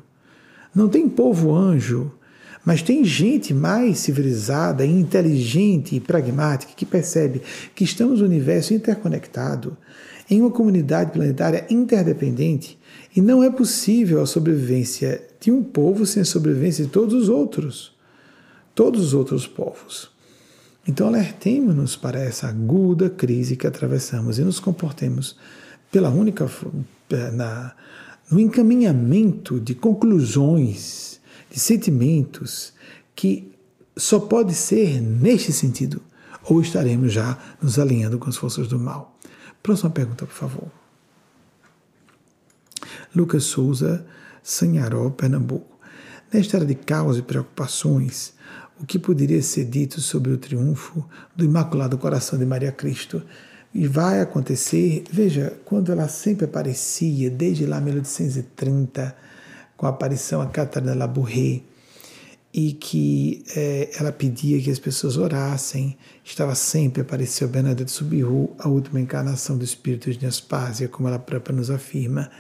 Não 0.75 0.87
tem 0.87 1.09
povo 1.09 1.55
anjo, 1.57 2.13
mas 2.63 2.83
tem 2.83 3.03
gente 3.03 3.55
mais 3.55 4.01
civilizada, 4.01 4.85
inteligente 4.85 5.97
e 5.97 6.01
pragmática 6.01 6.75
que 6.77 6.85
percebe 6.85 7.41
que 7.75 7.85
estamos 7.85 8.21
no 8.21 8.27
universo 8.27 8.75
interconectado, 8.75 9.75
em 10.31 10.41
uma 10.41 10.51
comunidade 10.51 11.13
planetária 11.13 11.67
interdependente, 11.71 12.79
e 13.15 13.21
não 13.21 13.43
é 13.43 13.51
possível 13.51 14.21
a 14.21 14.27
sobrevivência 14.27 15.23
de 15.41 15.51
um 15.51 15.63
povo 15.63 16.05
sem 16.05 16.23
a 16.23 16.25
sobrevivência 16.25 16.85
de 16.85 16.91
todos 16.91 17.15
os 17.15 17.29
outros, 17.29 17.97
todos 18.75 19.03
os 19.03 19.15
outros 19.15 19.47
povos. 19.47 20.11
Então 20.87 21.09
alertemos-nos 21.09 21.97
para 21.97 22.21
essa 22.21 22.49
aguda 22.49 23.11
crise 23.11 23.57
que 23.57 23.67
atravessamos 23.67 24.39
e 24.39 24.43
nos 24.43 24.61
comportemos 24.61 25.37
pela 25.91 26.11
única 26.11 26.51
eh, 27.11 27.31
na, 27.31 27.75
no 28.31 28.41
encaminhamento 28.41 29.61
de 29.61 29.75
conclusões, 29.75 31.21
de 31.51 31.59
sentimentos 31.59 32.73
que 33.15 33.53
só 33.97 34.21
pode 34.21 34.55
ser 34.55 35.01
neste 35.01 35.53
sentido, 35.53 36.01
ou 36.45 36.61
estaremos 36.61 37.13
já 37.13 37.37
nos 37.61 37.79
alinhando 37.79 38.19
com 38.19 38.31
as 38.31 38.37
forças 38.37 38.69
do 38.69 38.79
mal. 38.79 39.18
Próxima 39.69 39.91
pergunta, 39.91 40.25
por 40.25 40.35
favor. 40.35 40.69
Lucas 43.15 43.45
Souza, 43.45 44.03
Sanharó, 44.43 45.11
Pernambuco. 45.11 45.79
Nesta 46.33 46.57
era 46.57 46.65
de 46.65 46.75
caos 46.75 47.19
e 47.19 47.23
preocupações, 47.23 48.33
o 48.81 48.87
que 48.87 48.99
poderia 48.99 49.43
ser 49.43 49.67
dito 49.67 50.01
sobre 50.01 50.33
o 50.33 50.39
triunfo 50.39 51.07
do 51.37 51.45
Imaculado 51.45 51.99
Coração 51.99 52.39
de 52.39 52.47
Maria 52.47 52.73
Cristo. 52.73 53.23
E 53.75 53.87
vai 53.87 54.23
acontecer, 54.23 55.05
veja, 55.13 55.59
quando 55.67 55.93
ela 55.93 56.09
sempre 56.09 56.47
aparecia, 56.47 57.29
desde 57.29 57.67
lá 57.67 57.79
1830, 57.79 59.15
com 59.77 59.85
a 59.85 59.91
aparição 59.91 60.41
a 60.41 60.47
Catarina 60.47 60.95
Labourré, 60.95 61.61
e 62.53 62.73
que 62.73 63.45
é, 63.55 63.91
ela 63.99 64.11
pedia 64.11 64.61
que 64.61 64.71
as 64.71 64.79
pessoas 64.79 65.17
orassem, 65.17 65.97
estava 66.25 66.55
sempre, 66.55 67.03
apareceu 67.03 67.47
Bernadette 67.47 67.91
Subiru, 67.91 68.55
a 68.59 68.69
última 68.69 69.01
encarnação 69.01 69.57
do 69.59 69.65
Espírito 69.65 70.11
de 70.11 70.25
Nespásia, 70.25 70.89
como 70.89 71.09
ela 71.09 71.19
própria 71.19 71.55
nos 71.55 71.71
afirma, 71.71 72.31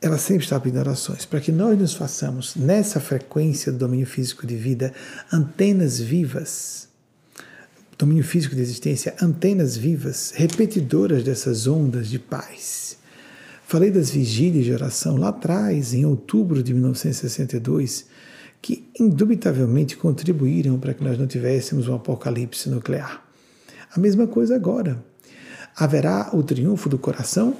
ela 0.00 0.18
sempre 0.18 0.44
está 0.44 0.58
pedindo 0.58 0.80
orações, 0.80 1.24
para 1.24 1.40
que 1.40 1.52
nós 1.52 1.78
nos 1.78 1.94
façamos, 1.94 2.56
nessa 2.56 3.00
frequência 3.00 3.70
do 3.70 3.78
domínio 3.78 4.06
físico 4.06 4.46
de 4.46 4.56
vida, 4.56 4.92
antenas 5.32 6.00
vivas, 6.00 6.88
domínio 7.96 8.24
físico 8.24 8.54
de 8.54 8.62
existência, 8.62 9.14
antenas 9.22 9.76
vivas, 9.76 10.32
repetidoras 10.34 11.22
dessas 11.22 11.66
ondas 11.68 12.08
de 12.08 12.18
paz. 12.18 12.98
Falei 13.64 13.90
das 13.90 14.10
vigílias 14.10 14.64
de 14.64 14.72
oração 14.72 15.16
lá 15.16 15.28
atrás, 15.28 15.94
em 15.94 16.04
outubro 16.04 16.62
de 16.62 16.74
1962, 16.74 18.06
que 18.62 18.88
indubitavelmente 18.98 19.96
contribuíram 19.96 20.78
para 20.78 20.94
que 20.94 21.02
nós 21.02 21.18
não 21.18 21.26
tivéssemos 21.26 21.88
um 21.88 21.94
apocalipse 21.96 22.70
nuclear. 22.70 23.22
A 23.94 23.98
mesma 23.98 24.26
coisa 24.26 24.54
agora. 24.54 25.04
Haverá 25.74 26.30
o 26.32 26.42
triunfo 26.42 26.88
do 26.88 26.98
coração 26.98 27.56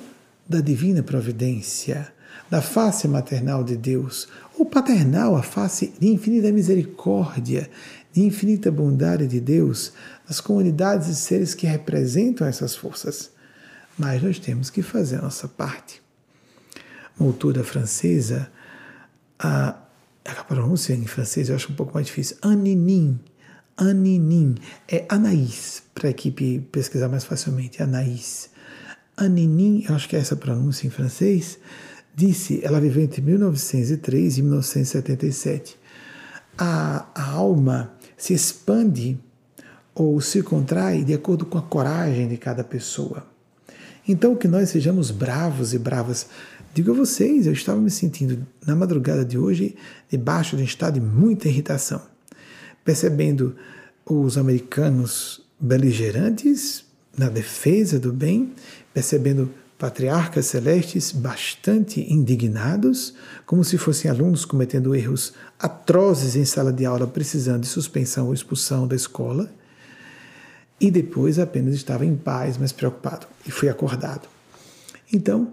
da 0.49 0.61
divina 0.61 1.03
providência 1.03 2.13
da 2.53 2.61
face 2.61 3.09
maternal 3.09 3.65
de 3.65 3.77
Deus, 3.77 4.29
ou 4.59 4.67
paternal, 4.67 5.35
a 5.37 5.43
face 5.43 5.93
de 5.99 6.09
infinita 6.09 6.53
misericórdia, 6.53 7.71
de 8.13 8.23
infinita 8.23 8.71
bondade 8.71 9.27
de 9.27 9.41
Deus, 9.41 9.93
nas 10.29 10.39
comunidades 10.41 11.09
e 11.09 11.15
seres 11.15 11.55
que 11.55 11.67
representam 11.67 12.47
essas 12.47 12.77
forças. 12.77 13.31
Mas 13.99 14.23
nós 14.23 14.39
temos 14.39 14.69
que 14.69 14.83
fazer 14.83 15.17
a 15.17 15.23
nossa 15.23 15.49
parte. 15.49 16.03
Uma 17.19 17.31
autora 17.31 17.65
francesa, 17.65 18.51
a, 19.39 19.82
a 20.25 20.45
pronúncia 20.45 20.95
em 20.95 21.07
francês 21.07 21.49
eu 21.49 21.57
acho 21.57 21.73
um 21.73 21.75
pouco 21.75 21.95
mais 21.95 22.07
difícil, 22.07 22.37
Aninin, 22.43 23.19
Aninin, 23.77 24.57
é 24.89 25.05
Anaís, 25.09 25.83
para 25.95 26.09
a 26.09 26.11
equipe 26.11 26.61
pesquisar 26.71 27.09
mais 27.09 27.25
facilmente, 27.25 27.83
Anaís. 27.83 28.51
Aninin, 29.17 29.85
eu 29.89 29.95
acho 29.95 30.09
que 30.09 30.17
é 30.17 30.19
essa 30.19 30.37
pronúncia 30.37 30.87
em 30.87 30.91
francês, 30.91 31.59
disse, 32.15 32.61
ela 32.63 32.81
viveu 32.81 33.03
entre 33.03 33.23
1903 33.23 34.39
e 34.39 34.43
1977. 34.43 35.79
A, 36.57 37.07
a 37.15 37.31
alma 37.31 37.93
se 38.17 38.35
expande 38.35 39.19
ou 39.95 40.21
se 40.21 40.43
contrai 40.43 41.05
de 41.05 41.15
acordo 41.15 41.45
com 41.45 41.59
a 41.59 41.63
coragem 41.63 42.29
de 42.29 42.37
cada 42.37 42.63
pessoa. 42.63 43.27
Então, 44.07 44.35
que 44.35 44.49
nós 44.49 44.69
sejamos 44.71 45.11
bravos 45.11 45.75
e 45.75 45.79
bravas. 45.79 46.27
Digo 46.75 46.93
a 46.93 46.95
vocês, 46.95 47.47
eu 47.47 47.53
estava 47.53 47.79
me 47.79 47.91
sentindo 47.91 48.47
na 48.67 48.75
madrugada 48.75 49.27
de 49.27 49.37
hoje 49.37 49.77
debaixo 50.09 50.57
de 50.57 50.63
um 50.63 50.65
estado 50.65 50.95
de 50.95 51.01
muita 51.05 51.47
irritação, 51.47 52.01
percebendo 52.83 53.55
os 54.07 54.39
americanos 54.39 55.43
beligerantes 55.61 56.83
na 57.17 57.29
defesa 57.29 58.01
do 58.01 58.11
bem, 58.11 58.55
percebendo 58.95 59.51
patriarcas 59.77 60.47
celestes 60.47 61.13
bastante 61.13 62.11
indignados, 62.11 63.13
como 63.45 63.63
se 63.63 63.77
fossem 63.77 64.11
alunos 64.11 64.47
cometendo 64.47 64.95
erros 64.95 65.35
atrozes 65.59 66.37
em 66.37 66.47
sala 66.47 66.73
de 66.73 66.87
aula, 66.87 67.07
precisando 67.07 67.61
de 67.61 67.69
suspensão 67.69 68.29
ou 68.29 68.35
expulsão 68.35 68.89
da 68.89 68.97
escola, 68.97 69.53
e 70.81 70.91
depois 70.91 71.39
apenas 71.39 71.75
estava 71.75 72.07
em 72.07 72.17
paz, 72.17 72.57
mas 72.57 72.73
preocupado, 72.73 73.27
e 73.47 73.51
fui 73.51 73.69
acordado. 73.69 74.27
Então, 75.13 75.53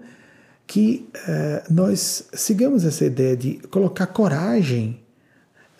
que 0.70 1.10
uh, 1.16 1.74
nós 1.74 2.26
sigamos 2.32 2.86
essa 2.86 3.04
ideia 3.04 3.36
de 3.36 3.56
colocar 3.72 4.06
coragem 4.06 5.00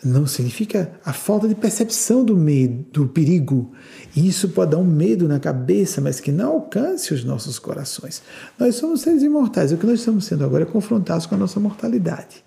não 0.04 0.26
significa 0.26 0.90
a 1.04 1.12
falta 1.12 1.46
de 1.46 1.54
percepção 1.54 2.24
do 2.24 2.36
medo, 2.36 2.86
do 2.90 3.06
perigo. 3.06 3.70
E 4.16 4.26
isso 4.26 4.48
pode 4.48 4.72
dar 4.72 4.78
um 4.78 4.84
medo 4.84 5.28
na 5.28 5.38
cabeça, 5.38 6.00
mas 6.00 6.18
que 6.18 6.32
não 6.32 6.54
alcance 6.54 7.14
os 7.14 7.22
nossos 7.22 7.56
corações. 7.56 8.20
Nós 8.58 8.74
somos 8.74 9.02
seres 9.02 9.22
imortais. 9.22 9.70
O 9.70 9.76
que 9.76 9.86
nós 9.86 10.00
estamos 10.00 10.24
sendo 10.24 10.44
agora 10.44 10.64
é 10.64 10.66
confrontados 10.66 11.24
com 11.24 11.36
a 11.36 11.38
nossa 11.38 11.60
mortalidade. 11.60 12.42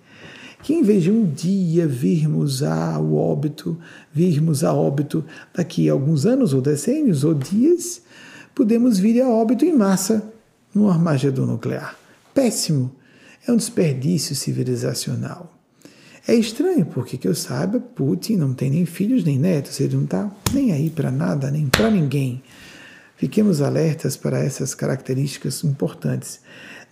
Que 0.64 0.74
em 0.74 0.84
vez 0.84 1.04
de 1.04 1.12
um 1.12 1.24
dia 1.26 1.88
virmos 1.88 2.62
ao 2.62 3.14
óbito, 3.14 3.80
virmos 4.12 4.66
a 4.66 4.74
óbito 4.74 5.24
daqui 5.56 5.90
a 5.90 5.94
alguns 5.94 6.26
anos, 6.26 6.54
ou 6.54 6.60
decênios, 6.60 7.24
ou 7.24 7.34
dias, 7.34 8.02
podemos 8.54 9.00
vir 9.00 9.22
a 9.22 9.30
óbito 9.30 9.64
em 9.64 9.72
massa 9.72 10.22
no 10.76 10.90
armagedon 10.90 11.46
nuclear. 11.46 12.03
Péssimo. 12.34 12.96
É 13.46 13.52
um 13.52 13.58
desperdício 13.58 14.36
civilizacional. 14.36 15.54
É 16.26 16.34
estranho, 16.34 16.86
porque 16.86 17.18
que 17.18 17.28
eu 17.28 17.36
saiba, 17.36 17.80
Putin 17.80 18.38
não 18.38 18.54
tem 18.54 18.70
nem 18.70 18.86
filhos 18.86 19.26
nem 19.26 19.38
netos, 19.38 19.82
ele 19.82 19.96
não 19.98 20.06
está 20.06 20.32
nem 20.54 20.72
aí 20.72 20.90
para 20.90 21.12
nada, 21.12 21.52
nem 21.52 21.68
para 21.68 21.92
ninguém. 21.92 22.42
Fiquemos 23.18 23.62
alertas 23.62 24.16
para 24.16 24.40
essas 24.40 24.74
características 24.74 25.64
importantes. 25.66 26.40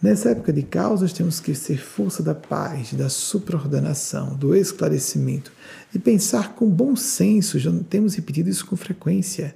Nessa 0.02 0.32
época 0.32 0.52
de 0.52 0.64
caos, 0.64 1.02
nós 1.02 1.14
temos 1.14 1.40
que 1.40 1.56
ser 1.56 1.78
força 1.78 2.22
da 2.22 2.36
paz, 2.36 2.94
da 2.94 3.08
supraordenação, 3.08 4.36
do 4.36 4.56
esclarecimento, 4.56 5.52
de 5.94 6.00
pensar 6.00 6.54
com 6.54 6.70
bom 6.70 6.96
senso, 6.96 7.58
já 7.58 7.72
temos 7.90 8.16
repetido 8.16 8.50
isso 8.50 8.66
com 8.66 8.76
frequência. 8.76 9.56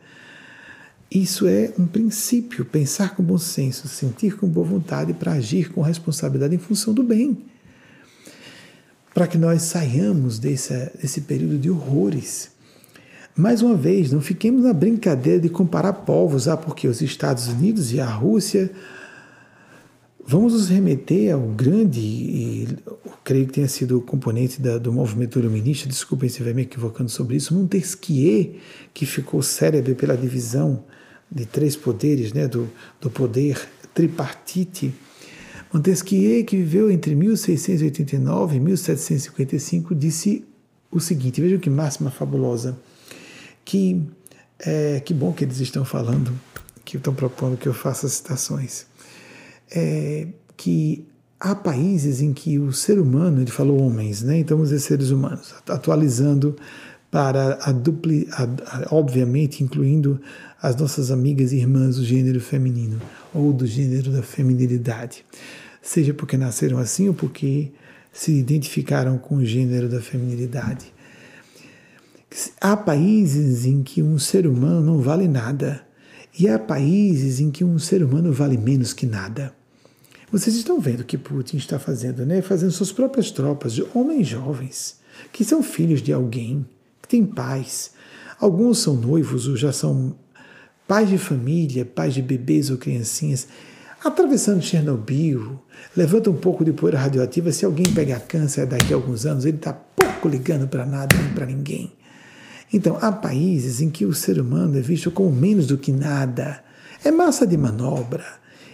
Isso 1.15 1.47
é 1.47 1.73
um 1.79 1.87
princípio, 1.87 2.65
pensar 2.65 3.15
com 3.15 3.23
bom 3.23 3.37
senso, 3.37 3.87
sentir 3.87 4.35
com 4.35 4.47
boa 4.47 4.67
vontade 4.67 5.13
para 5.13 5.31
agir 5.31 5.71
com 5.71 5.81
responsabilidade 5.81 6.53
em 6.53 6.59
função 6.59 6.93
do 6.93 7.03
bem 7.03 7.37
para 9.15 9.27
que 9.27 9.37
nós 9.37 9.61
saiamos 9.61 10.37
desse, 10.37 10.73
desse 11.01 11.21
período 11.21 11.57
de 11.57 11.71
horrores. 11.71 12.51
Mais 13.33 13.61
uma 13.61 13.73
vez, 13.73 14.11
não 14.11 14.19
fiquemos 14.19 14.65
na 14.65 14.73
brincadeira 14.73 15.39
de 15.39 15.47
comparar 15.47 15.93
povos, 15.93 16.49
ah, 16.49 16.57
porque 16.57 16.85
os 16.85 17.01
Estados 17.01 17.47
Unidos 17.47 17.93
e 17.93 18.01
a 18.01 18.05
Rússia. 18.05 18.69
Vamos 20.27 20.51
nos 20.51 20.67
remeter 20.67 21.33
ao 21.33 21.39
grande, 21.39 22.01
e 22.01 22.67
creio 23.23 23.45
que 23.45 23.53
tenha 23.53 23.69
sido 23.69 24.01
componente 24.01 24.61
da, 24.61 24.77
do 24.77 24.91
movimento 24.91 25.39
iluminista, 25.39 25.87
desculpem 25.87 26.27
se 26.27 26.33
estiver 26.33 26.53
me 26.53 26.63
equivocando 26.63 27.09
sobre 27.09 27.37
isso, 27.37 27.53
Montesquieu, 27.53 28.55
que 28.93 29.05
ficou 29.05 29.41
célebre 29.41 29.95
pela 29.95 30.17
divisão 30.17 30.83
de 31.31 31.45
três 31.45 31.75
poderes, 31.75 32.33
né, 32.33 32.47
do, 32.47 32.69
do 33.01 33.09
poder 33.09 33.59
tripartite 33.93 34.93
Montesquieu, 35.75 36.45
que 36.45 36.55
viveu 36.55 36.89
entre 36.89 37.13
1689 37.15 38.55
e 38.55 38.59
1755, 38.61 39.93
disse 39.93 40.45
o 40.89 41.01
seguinte: 41.01 41.41
vejam 41.41 41.59
que 41.59 41.69
máxima 41.69 42.09
fabulosa. 42.09 42.77
Que, 43.65 44.01
é, 44.59 45.01
que 45.01 45.13
bom 45.13 45.33
que 45.33 45.43
eles 45.43 45.59
estão 45.59 45.83
falando, 45.83 46.31
que 46.85 46.95
estão 46.95 47.13
propondo 47.13 47.57
que 47.57 47.67
eu 47.67 47.73
faça 47.73 48.07
citações. 48.07 48.85
É, 49.69 50.27
que 50.55 51.05
há 51.37 51.53
países 51.53 52.21
em 52.21 52.31
que 52.31 52.57
o 52.57 52.71
ser 52.71 52.97
humano, 52.97 53.41
ele 53.41 53.51
falou 53.51 53.81
homens, 53.81 54.21
né? 54.21 54.37
então 54.37 54.55
vamos 54.55 54.69
dizer 54.69 54.81
seres 54.81 55.09
humanos, 55.09 55.53
atualizando 55.67 56.55
para 57.11 57.57
a 57.61 57.71
dupli, 57.73 58.29
a, 58.31 58.43
a, 58.43 58.95
obviamente 58.95 59.61
incluindo 59.61 60.21
as 60.61 60.75
nossas 60.75 61.11
amigas 61.11 61.51
e 61.51 61.57
irmãs 61.57 61.97
do 61.97 62.05
gênero 62.05 62.39
feminino 62.39 63.01
ou 63.33 63.51
do 63.53 63.65
gênero 63.65 64.11
da 64.11 64.23
feminilidade 64.23 65.25
seja 65.81 66.13
porque 66.13 66.37
nasceram 66.37 66.79
assim 66.79 67.07
ou 67.07 67.13
porque 67.13 67.71
se 68.11 68.31
identificaram 68.31 69.17
com 69.17 69.35
o 69.35 69.45
gênero 69.45 69.87
da 69.87 70.01
feminilidade. 70.01 70.93
Há 72.59 72.75
países 72.75 73.65
em 73.65 73.83
que 73.83 74.01
um 74.01 74.17
ser 74.17 74.47
humano 74.47 74.81
não 74.81 74.99
vale 74.99 75.27
nada, 75.27 75.85
e 76.37 76.49
há 76.49 76.57
países 76.57 77.39
em 77.39 77.51
que 77.51 77.63
um 77.63 77.77
ser 77.77 78.03
humano 78.03 78.33
vale 78.33 78.57
menos 78.57 78.93
que 78.93 79.05
nada. 79.05 79.53
Vocês 80.31 80.55
estão 80.55 80.79
vendo 80.79 81.01
o 81.01 81.05
que 81.05 81.17
Putin 81.17 81.57
está 81.57 81.77
fazendo, 81.77 82.25
né? 82.25 82.41
Fazendo 82.41 82.71
suas 82.71 82.91
próprias 82.91 83.31
tropas 83.31 83.73
de 83.73 83.85
homens 83.93 84.27
jovens, 84.27 84.99
que 85.31 85.45
são 85.45 85.61
filhos 85.61 86.01
de 86.01 86.11
alguém, 86.11 86.65
que 87.01 87.07
têm 87.07 87.25
pais, 87.25 87.91
Alguns 88.39 88.79
são 88.79 88.95
noivos 88.95 89.47
ou 89.47 89.55
já 89.55 89.71
são 89.71 90.15
pais 90.87 91.09
de 91.09 91.17
família, 91.17 91.85
pais 91.85 92.13
de 92.13 92.21
bebês 92.21 92.69
ou 92.69 92.77
criancinhas, 92.77 93.47
atravessando 94.03 94.61
Chernobyl, 94.61 95.59
levanta 95.95 96.29
um 96.29 96.35
pouco 96.35 96.63
de 96.63 96.71
poeira 96.71 96.99
radioativa. 96.99 97.51
Se 97.51 97.65
alguém 97.65 97.91
pegar 97.93 98.19
câncer 98.21 98.65
daqui 98.65 98.93
a 98.93 98.95
alguns 98.95 99.25
anos, 99.25 99.45
ele 99.45 99.57
está 99.57 99.73
pouco 99.73 100.27
ligando 100.27 100.67
para 100.67 100.85
nada 100.85 101.15
nem 101.17 101.33
para 101.33 101.45
ninguém. 101.45 101.91
Então, 102.71 102.97
há 103.01 103.11
países 103.11 103.81
em 103.81 103.89
que 103.89 104.05
o 104.05 104.13
ser 104.13 104.39
humano 104.39 104.77
é 104.77 104.81
visto 104.81 105.09
como 105.09 105.31
menos 105.31 105.67
do 105.67 105.77
que 105.77 105.91
nada, 105.91 106.63
é 107.03 107.11
massa 107.11 107.45
de 107.45 107.57
manobra. 107.57 108.25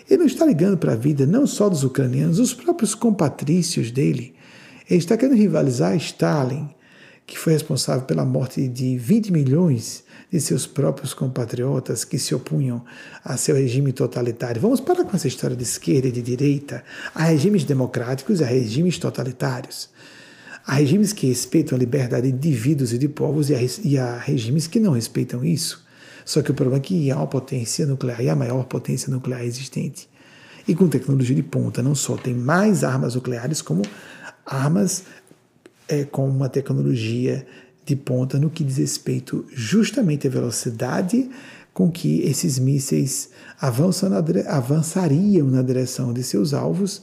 Ele 0.09 0.20
não 0.20 0.26
está 0.26 0.45
ligando 0.45 0.78
para 0.78 0.93
a 0.93 0.97
vida 0.97 1.26
não 1.26 1.47
só 1.47 1.70
dos 1.70 1.84
ucranianos, 1.84 2.39
os 2.39 2.53
próprios 2.53 2.93
compatrícios 2.95 3.91
dele. 3.91 4.34
Ele 4.89 4.99
está 4.99 5.16
querendo 5.16 5.38
rivalizar 5.38 5.95
Stalin, 5.95 6.70
que 7.26 7.38
foi 7.38 7.53
responsável 7.53 8.03
pela 8.03 8.26
morte 8.26 8.68
de 8.68 8.97
20 8.97 9.32
milhões 9.32 10.03
de 10.32 10.39
seus 10.39 10.65
próprios 10.65 11.13
compatriotas 11.13 12.05
que 12.05 12.17
se 12.17 12.34
opunham 12.34 12.84
a 13.23 13.36
seu 13.36 13.55
regime 13.55 13.91
totalitário. 13.91 14.61
Vamos 14.61 14.79
parar 14.79 15.03
com 15.03 15.15
essa 15.15 15.27
história 15.27 15.55
de 15.55 15.63
esquerda 15.63 16.07
e 16.07 16.11
de 16.11 16.21
direita. 16.21 16.84
Há 17.13 17.25
regimes 17.25 17.65
democráticos 17.65 18.39
e 18.39 18.43
há 18.43 18.47
regimes 18.47 18.97
totalitários. 18.97 19.89
Há 20.65 20.75
regimes 20.75 21.11
que 21.11 21.27
respeitam 21.27 21.75
a 21.75 21.79
liberdade 21.79 22.32
de 22.32 22.34
indivíduos 22.34 22.93
e 22.93 22.97
de 22.97 23.09
povos 23.09 23.49
e 23.49 23.55
há, 23.55 23.59
e 23.84 23.97
há 23.97 24.17
regimes 24.17 24.67
que 24.67 24.79
não 24.79 24.93
respeitam 24.93 25.43
isso. 25.43 25.84
Só 26.23 26.41
que 26.41 26.51
o 26.51 26.53
problema 26.53 26.77
é 26.77 26.82
que 26.82 27.11
há 27.11 27.17
uma 27.17 27.27
potência 27.27 27.86
nuclear 27.86 28.21
e 28.21 28.29
a 28.29 28.36
maior 28.36 28.63
potência 28.65 29.11
nuclear 29.11 29.43
existente. 29.43 30.07
E 30.65 30.73
com 30.73 30.88
tecnologia 30.88 31.36
de 31.36 31.43
ponta, 31.43 31.82
não 31.82 31.95
só 31.95 32.15
tem 32.15 32.34
mais 32.34 32.84
armas 32.84 33.15
nucleares, 33.15 33.61
como 33.61 33.82
armas 34.45 35.03
é, 35.89 36.05
com 36.05 36.29
uma 36.29 36.47
tecnologia 36.47 37.45
de 37.92 37.96
ponta 37.98 38.39
no 38.39 38.50
que 38.50 38.64
diz 38.64 38.78
respeito 38.78 39.46
justamente 39.52 40.26
à 40.26 40.30
velocidade 40.30 41.30
com 41.74 41.92
que 41.92 42.22
esses 42.22 42.58
mísseis 42.58 43.30
avançam 43.60 44.10
na, 44.10 44.20
avançariam 44.48 45.48
na 45.48 45.62
direção 45.62 46.14
de 46.14 46.24
seus 46.24 46.54
alvos, 46.54 47.02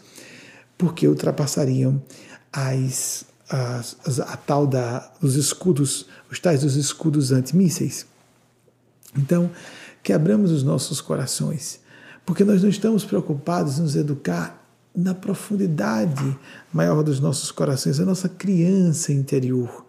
porque 0.78 1.06
ultrapassariam 1.06 2.02
as, 2.50 3.24
as, 3.50 3.96
as, 4.04 4.20
a 4.20 4.36
tal 4.36 4.66
da, 4.66 5.12
os 5.20 5.36
escudos, 5.36 6.06
os 6.30 6.38
tais 6.38 6.62
dos 6.62 6.76
escudos 6.76 7.32
antimísseis. 7.32 8.06
Então, 9.16 9.50
que 10.02 10.12
abramos 10.12 10.50
os 10.50 10.62
nossos 10.62 11.02
corações, 11.02 11.80
porque 12.24 12.44
nós 12.44 12.62
não 12.62 12.70
estamos 12.70 13.04
preocupados 13.04 13.78
em 13.78 13.82
nos 13.82 13.94
educar 13.94 14.66
na 14.96 15.14
profundidade 15.14 16.38
maior 16.72 17.02
dos 17.02 17.20
nossos 17.20 17.50
corações, 17.50 18.00
a 18.00 18.06
nossa 18.06 18.28
criança 18.28 19.12
interior 19.12 19.86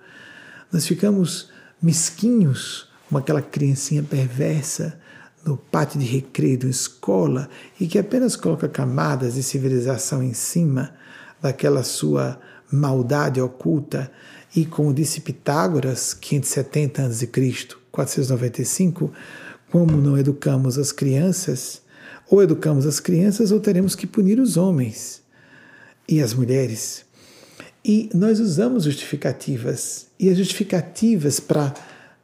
nós 0.72 0.86
ficamos 0.86 1.50
mesquinhos, 1.82 2.88
como 3.08 3.20
aquela 3.20 3.42
criancinha 3.42 4.04
perversa 4.04 5.00
no 5.46 5.58
pátio 5.58 6.00
de 6.00 6.06
recreio 6.06 6.60
da 6.60 6.68
escola 6.68 7.50
e 7.80 7.88
que 7.88 7.98
apenas 7.98 8.36
coloca 8.36 8.68
camadas 8.68 9.36
de 9.36 9.44
civilização 9.44 10.22
em 10.22 10.34
cima 10.34 10.94
daquela 11.42 11.84
sua 11.84 12.40
maldade 12.72 13.42
oculta. 13.42 14.12
E 14.56 14.66
como 14.66 14.94
disse 14.94 15.22
Pitágoras, 15.22 16.14
570 16.14 17.06
a.C., 17.06 17.30
495, 17.92 19.12
como 19.72 19.98
não 19.98 20.18
educamos 20.18 20.78
as 20.78 20.92
crianças, 20.92 21.82
ou 22.30 22.44
educamos 22.44 22.86
as 22.86 23.00
crianças 23.00 23.52
ou 23.52 23.60
teremos 23.60 23.96
que 23.96 24.06
punir 24.06 24.40
os 24.40 24.56
homens 24.56 25.22
e 26.08 26.22
as 26.22 26.34
mulheres. 26.34 27.06
E 27.90 28.08
nós 28.14 28.40
usamos 28.40 28.84
justificativas, 28.84 30.06
e 30.20 30.30
as 30.30 30.38
justificativas 30.38 31.40
para 31.40 31.74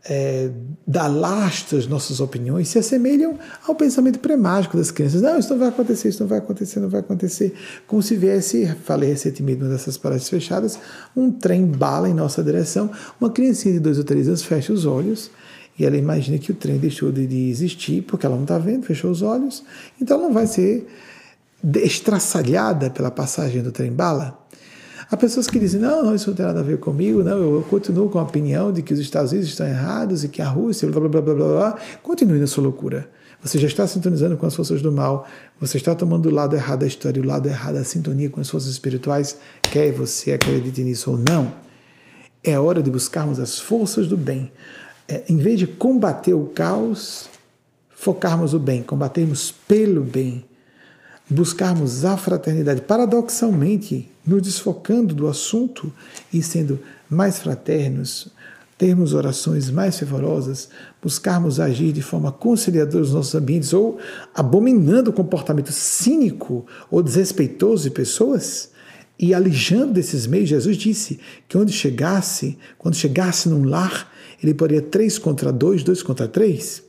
é, 0.08 0.52
dar 0.86 1.08
lastro 1.08 1.80
às 1.80 1.88
nossas 1.88 2.20
opiniões 2.20 2.68
se 2.68 2.78
assemelham 2.78 3.40
ao 3.68 3.74
pensamento 3.74 4.20
pré-mágico 4.20 4.78
das 4.78 4.92
crianças. 4.92 5.24
Não, 5.24 5.40
isso 5.40 5.50
não 5.50 5.58
vai 5.58 5.70
acontecer, 5.70 6.10
isso 6.10 6.22
não 6.22 6.30
vai 6.30 6.38
acontecer, 6.38 6.80
não 6.80 6.88
vai 6.88 7.00
acontecer. 7.00 7.56
Como 7.88 8.00
se 8.04 8.16
viesse, 8.16 8.76
falei 8.84 9.10
recentemente 9.10 9.60
numa 9.60 9.72
dessas 9.72 9.98
palestras 9.98 10.30
fechadas, 10.30 10.78
um 11.18 11.32
trem 11.32 11.66
bala 11.66 12.08
em 12.08 12.14
nossa 12.14 12.44
direção, 12.44 12.92
uma 13.20 13.32
criancinha 13.32 13.74
de 13.74 13.80
dois 13.80 13.98
ou 13.98 14.04
três 14.04 14.28
anos 14.28 14.44
fecha 14.44 14.72
os 14.72 14.86
olhos 14.86 15.32
e 15.80 15.84
ela 15.84 15.98
imagina 15.98 16.38
que 16.38 16.52
o 16.52 16.56
trem 16.56 16.78
deixou 16.78 17.12
de, 17.12 17.26
de 17.26 17.50
existir 17.50 18.04
porque 18.04 18.28
ela 18.28 18.36
não 18.36 18.44
está 18.44 18.60
vendo, 18.60 18.86
fechou 18.86 19.10
os 19.10 19.24
olhos, 19.24 19.64
então 20.00 20.18
ela 20.18 20.28
não 20.28 20.34
vai 20.34 20.46
ser 20.46 20.88
estraçalhada 21.78 22.92
pela 22.92 23.10
passagem 23.10 23.64
do 23.64 23.72
trem 23.72 23.92
bala. 23.92 24.45
Há 25.10 25.16
pessoas 25.16 25.48
que 25.48 25.60
dizem, 25.60 25.80
não, 25.80 26.04
não, 26.04 26.16
isso 26.16 26.30
não 26.30 26.36
tem 26.36 26.46
nada 26.46 26.62
a 26.62 26.64
ver 26.64 26.80
comigo, 26.80 27.24
não, 27.24 27.38
eu 27.38 27.62
continuo 27.70 28.10
com 28.10 28.18
a 28.18 28.24
opinião 28.24 28.72
de 28.72 28.82
que 28.82 28.92
os 28.94 29.00
Estados 29.00 29.32
Unidos 29.32 29.50
estão 29.50 29.68
errados 29.68 30.24
e 30.24 30.30
que 30.30 30.42
a 30.42 30.50
Rússia, 30.50 30.90
blá, 30.90 31.00
blá, 31.00 31.10
blá, 31.10 31.22
blá, 31.22 31.34
blá, 31.36 31.48
blá. 31.48 31.80
Continue 32.02 32.40
na 32.40 32.48
sua 32.48 32.64
loucura. 32.64 33.08
Você 33.42 33.60
já 33.60 33.68
está 33.68 33.86
sintonizando 33.86 34.36
com 34.36 34.48
as 34.48 34.56
forças 34.56 34.82
do 34.82 34.92
mal, 34.92 35.28
você 35.60 35.78
está 35.78 35.94
tomando 35.94 36.28
o 36.28 36.32
lado 36.32 36.56
errado 36.56 36.80
da 36.80 36.88
história, 36.88 37.22
o 37.22 37.26
lado 37.26 37.48
errado 37.48 37.76
da 37.76 37.84
sintonia 37.84 38.28
com 38.28 38.42
as 38.42 38.50
forças 38.50 38.72
espirituais, 38.72 39.38
quer 39.62 39.92
você 39.92 40.34
acredite 40.34 40.84
nisso 40.84 41.12
ou 41.12 41.18
não. 41.18 41.54
É 42.44 42.60
hora 42.60 42.82
de 42.82 42.90
buscarmos 42.90 43.40
as 43.40 43.60
forças 43.60 44.08
do 44.08 44.18
bem. 44.18 44.52
É, 45.08 45.24
em 45.30 45.38
vez 45.38 45.60
de 45.60 45.68
combater 45.68 46.34
o 46.34 46.46
caos, 46.46 47.30
focarmos 47.92 48.56
o 48.56 48.60
bem, 48.60 48.82
combatermos 48.82 49.52
pelo 49.52 50.02
bem 50.02 50.44
buscarmos 51.30 52.06
a 52.06 52.18
fraternidade, 52.18 52.82
paradoxalmente, 52.82 54.10
nos 54.26 54.42
desfocando 54.42 55.14
do 55.14 55.28
assunto 55.28 55.92
e 56.32 56.42
sendo 56.42 56.80
mais 57.10 57.40
fraternos, 57.40 58.30
termos 58.78 59.14
orações 59.14 59.70
mais 59.70 59.98
fervorosas, 59.98 60.70
buscarmos 61.02 61.60
agir 61.60 61.92
de 61.94 62.02
forma 62.02 62.32
conciliadora 62.32 63.00
nos 63.00 63.14
nossos 63.14 63.34
ambientes 63.36 63.74
ou 63.74 63.98
abominando 64.34 65.10
o 65.10 65.14
comportamento 65.14 65.72
cínico 65.72 66.66
ou 66.92 67.02
desrespeitoso 67.02 67.84
de 67.84 67.92
pessoas 67.92 68.70
e 69.18 69.34
alijando 69.34 69.94
desses 69.94 70.28
meios, 70.28 70.50
Jesus 70.50 70.76
disse 70.76 71.20
que 71.48 71.58
onde 71.58 71.72
chegasse, 71.72 72.58
quando 72.78 72.96
chegasse 72.96 73.48
num 73.48 73.64
lar, 73.64 74.12
ele 74.44 74.54
poderia 74.54 74.82
três 74.82 75.18
contra 75.18 75.54
dois, 75.54 75.84
dois 75.84 76.04
contra 76.04 76.28
três. 76.28 76.84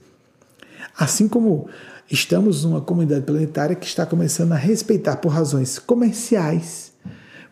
Assim 0.99 1.29
como 1.29 1.69
Estamos 2.11 2.65
numa 2.65 2.81
comunidade 2.81 3.25
planetária 3.25 3.75
que 3.75 3.87
está 3.87 4.07
começando 4.07 4.53
a 4.53 4.57
respeitar, 4.57 5.17
por 5.17 5.31
razões 5.31 5.77
comerciais, 5.77 6.93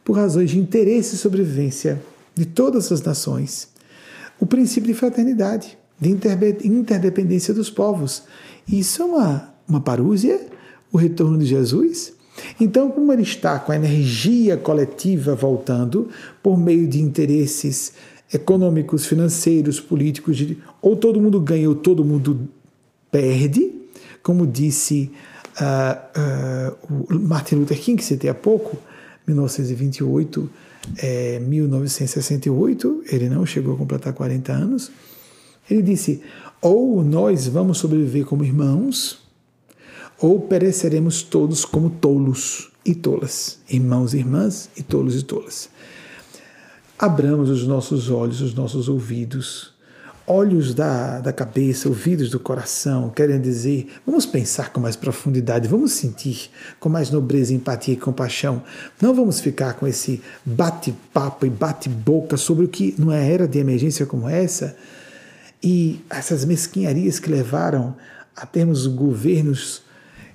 por 0.04 0.16
razões 0.16 0.50
de 0.50 0.60
interesse 0.60 1.16
e 1.16 1.18
sobrevivência 1.18 2.00
de 2.36 2.44
todas 2.46 2.92
as 2.92 3.02
nações, 3.02 3.68
o 4.38 4.46
princípio 4.46 4.92
de 4.92 4.94
fraternidade, 4.94 5.76
de 6.00 6.08
interdependência 6.68 7.52
dos 7.52 7.68
povos. 7.68 8.22
Isso 8.68 9.02
é 9.02 9.04
uma, 9.04 9.54
uma 9.68 9.80
parúzia, 9.80 10.40
o 10.92 10.96
retorno 10.96 11.38
de 11.38 11.46
Jesus. 11.46 12.12
Então, 12.60 12.90
como 12.90 13.12
ele 13.12 13.22
está 13.22 13.58
com 13.58 13.72
a 13.72 13.76
energia 13.76 14.56
coletiva 14.56 15.34
voltando 15.34 16.08
por 16.42 16.56
meio 16.56 16.86
de 16.86 17.00
interesses 17.00 17.92
econômicos, 18.32 19.06
financeiros, 19.06 19.80
políticos, 19.80 20.44
ou 20.80 20.96
todo 20.96 21.20
mundo 21.20 21.40
ganha 21.40 21.68
ou 21.68 21.74
todo 21.74 22.04
mundo 22.04 22.48
perde, 23.10 23.83
como 24.24 24.46
disse 24.46 25.12
uh, 25.60 26.72
uh, 27.12 27.20
Martin 27.20 27.56
Luther 27.56 27.78
King, 27.78 27.98
que 27.98 28.04
citei 28.04 28.30
há 28.30 28.34
pouco, 28.34 28.76
1928, 29.26 30.50
é, 30.96 31.38
1968, 31.38 33.04
ele 33.06 33.28
não 33.28 33.44
chegou 33.44 33.74
a 33.74 33.76
completar 33.76 34.14
40 34.14 34.52
anos, 34.52 34.90
ele 35.70 35.82
disse: 35.82 36.22
ou 36.60 37.04
nós 37.04 37.46
vamos 37.46 37.76
sobreviver 37.78 38.24
como 38.24 38.44
irmãos, 38.44 39.18
ou 40.18 40.40
pereceremos 40.40 41.22
todos 41.22 41.66
como 41.66 41.90
tolos 41.90 42.70
e 42.84 42.94
tolas, 42.94 43.58
irmãos 43.68 44.14
e 44.14 44.18
irmãs 44.18 44.70
e 44.74 44.82
tolos 44.82 45.16
e 45.16 45.22
tolas. 45.22 45.68
Abramos 46.98 47.50
os 47.50 47.66
nossos 47.66 48.08
olhos, 48.08 48.40
os 48.40 48.54
nossos 48.54 48.88
ouvidos 48.88 49.73
olhos 50.26 50.72
da, 50.72 51.20
da 51.20 51.32
cabeça, 51.32 51.88
ouvidos 51.88 52.30
do 52.30 52.40
coração, 52.40 53.10
querem 53.10 53.40
dizer, 53.40 53.88
vamos 54.06 54.24
pensar 54.24 54.72
com 54.72 54.80
mais 54.80 54.96
profundidade, 54.96 55.68
vamos 55.68 55.92
sentir 55.92 56.50
com 56.80 56.88
mais 56.88 57.10
nobreza, 57.10 57.52
empatia 57.52 57.94
e 57.94 57.96
compaixão. 57.96 58.62
Não 59.00 59.14
vamos 59.14 59.40
ficar 59.40 59.74
com 59.74 59.86
esse 59.86 60.22
bate-papo 60.44 61.44
e 61.44 61.50
bate-boca 61.50 62.36
sobre 62.36 62.64
o 62.64 62.68
que, 62.68 62.94
numa 62.98 63.16
era 63.16 63.46
de 63.46 63.58
emergência 63.58 64.06
como 64.06 64.28
essa, 64.28 64.76
e 65.62 66.00
essas 66.10 66.44
mesquinharias 66.44 67.18
que 67.18 67.30
levaram 67.30 67.94
a 68.36 68.46
termos 68.46 68.86
governos 68.86 69.82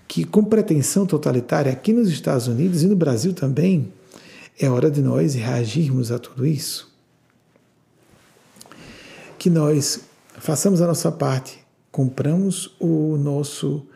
que, 0.07 0.23
com 0.23 0.43
pretensão 0.43 1.05
totalitária 1.05 1.71
aqui 1.71 1.93
nos 1.93 2.09
Estados 2.09 2.47
Unidos 2.47 2.83
e 2.83 2.87
no 2.87 2.95
Brasil 2.95 3.33
também, 3.33 3.91
é 4.59 4.69
hora 4.69 4.89
de 4.89 5.01
nós 5.01 5.35
reagirmos 5.35 6.11
a 6.11 6.19
tudo 6.19 6.45
isso 6.45 6.88
que 9.39 9.49
nós 9.49 10.01
façamos 10.37 10.81
a 10.81 10.87
nossa 10.87 11.09
parte, 11.09 11.59
compramos 11.89 12.75
o 12.77 13.15
nosso 13.17 13.87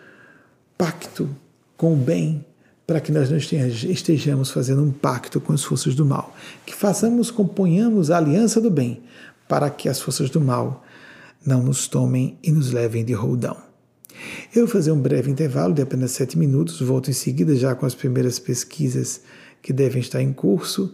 pacto 0.77 1.29
com 1.75 1.93
o 1.93 1.97
bem, 1.97 2.45
para 2.87 3.01
que 3.01 3.11
nós 3.11 3.29
não 3.29 3.37
estejamos 3.37 4.51
fazendo 4.51 4.81
um 4.81 4.91
pacto 4.91 5.39
com 5.41 5.53
as 5.53 5.63
forças 5.63 5.95
do 5.95 6.05
mal. 6.05 6.33
Que 6.65 6.73
façamos, 6.73 7.29
componhamos 7.29 8.09
a 8.09 8.17
aliança 8.17 8.61
do 8.61 8.71
bem, 8.71 9.03
para 9.47 9.69
que 9.69 9.89
as 9.89 9.99
forças 9.99 10.29
do 10.29 10.39
mal 10.39 10.83
não 11.45 11.61
nos 11.61 11.87
tomem 11.87 12.37
e 12.41 12.51
nos 12.51 12.71
levem 12.71 13.03
de 13.03 13.13
roldão. 13.13 13.57
Eu 14.55 14.65
vou 14.65 14.73
fazer 14.73 14.91
um 14.91 14.99
breve 14.99 15.29
intervalo 15.29 15.73
de 15.73 15.81
apenas 15.81 16.11
sete 16.11 16.37
minutos, 16.37 16.79
volto 16.79 17.09
em 17.09 17.13
seguida 17.13 17.55
já 17.55 17.75
com 17.75 17.85
as 17.85 17.95
primeiras 17.95 18.39
pesquisas 18.39 19.21
que 19.61 19.73
devem 19.73 20.01
estar 20.01 20.21
em 20.21 20.31
curso 20.31 20.93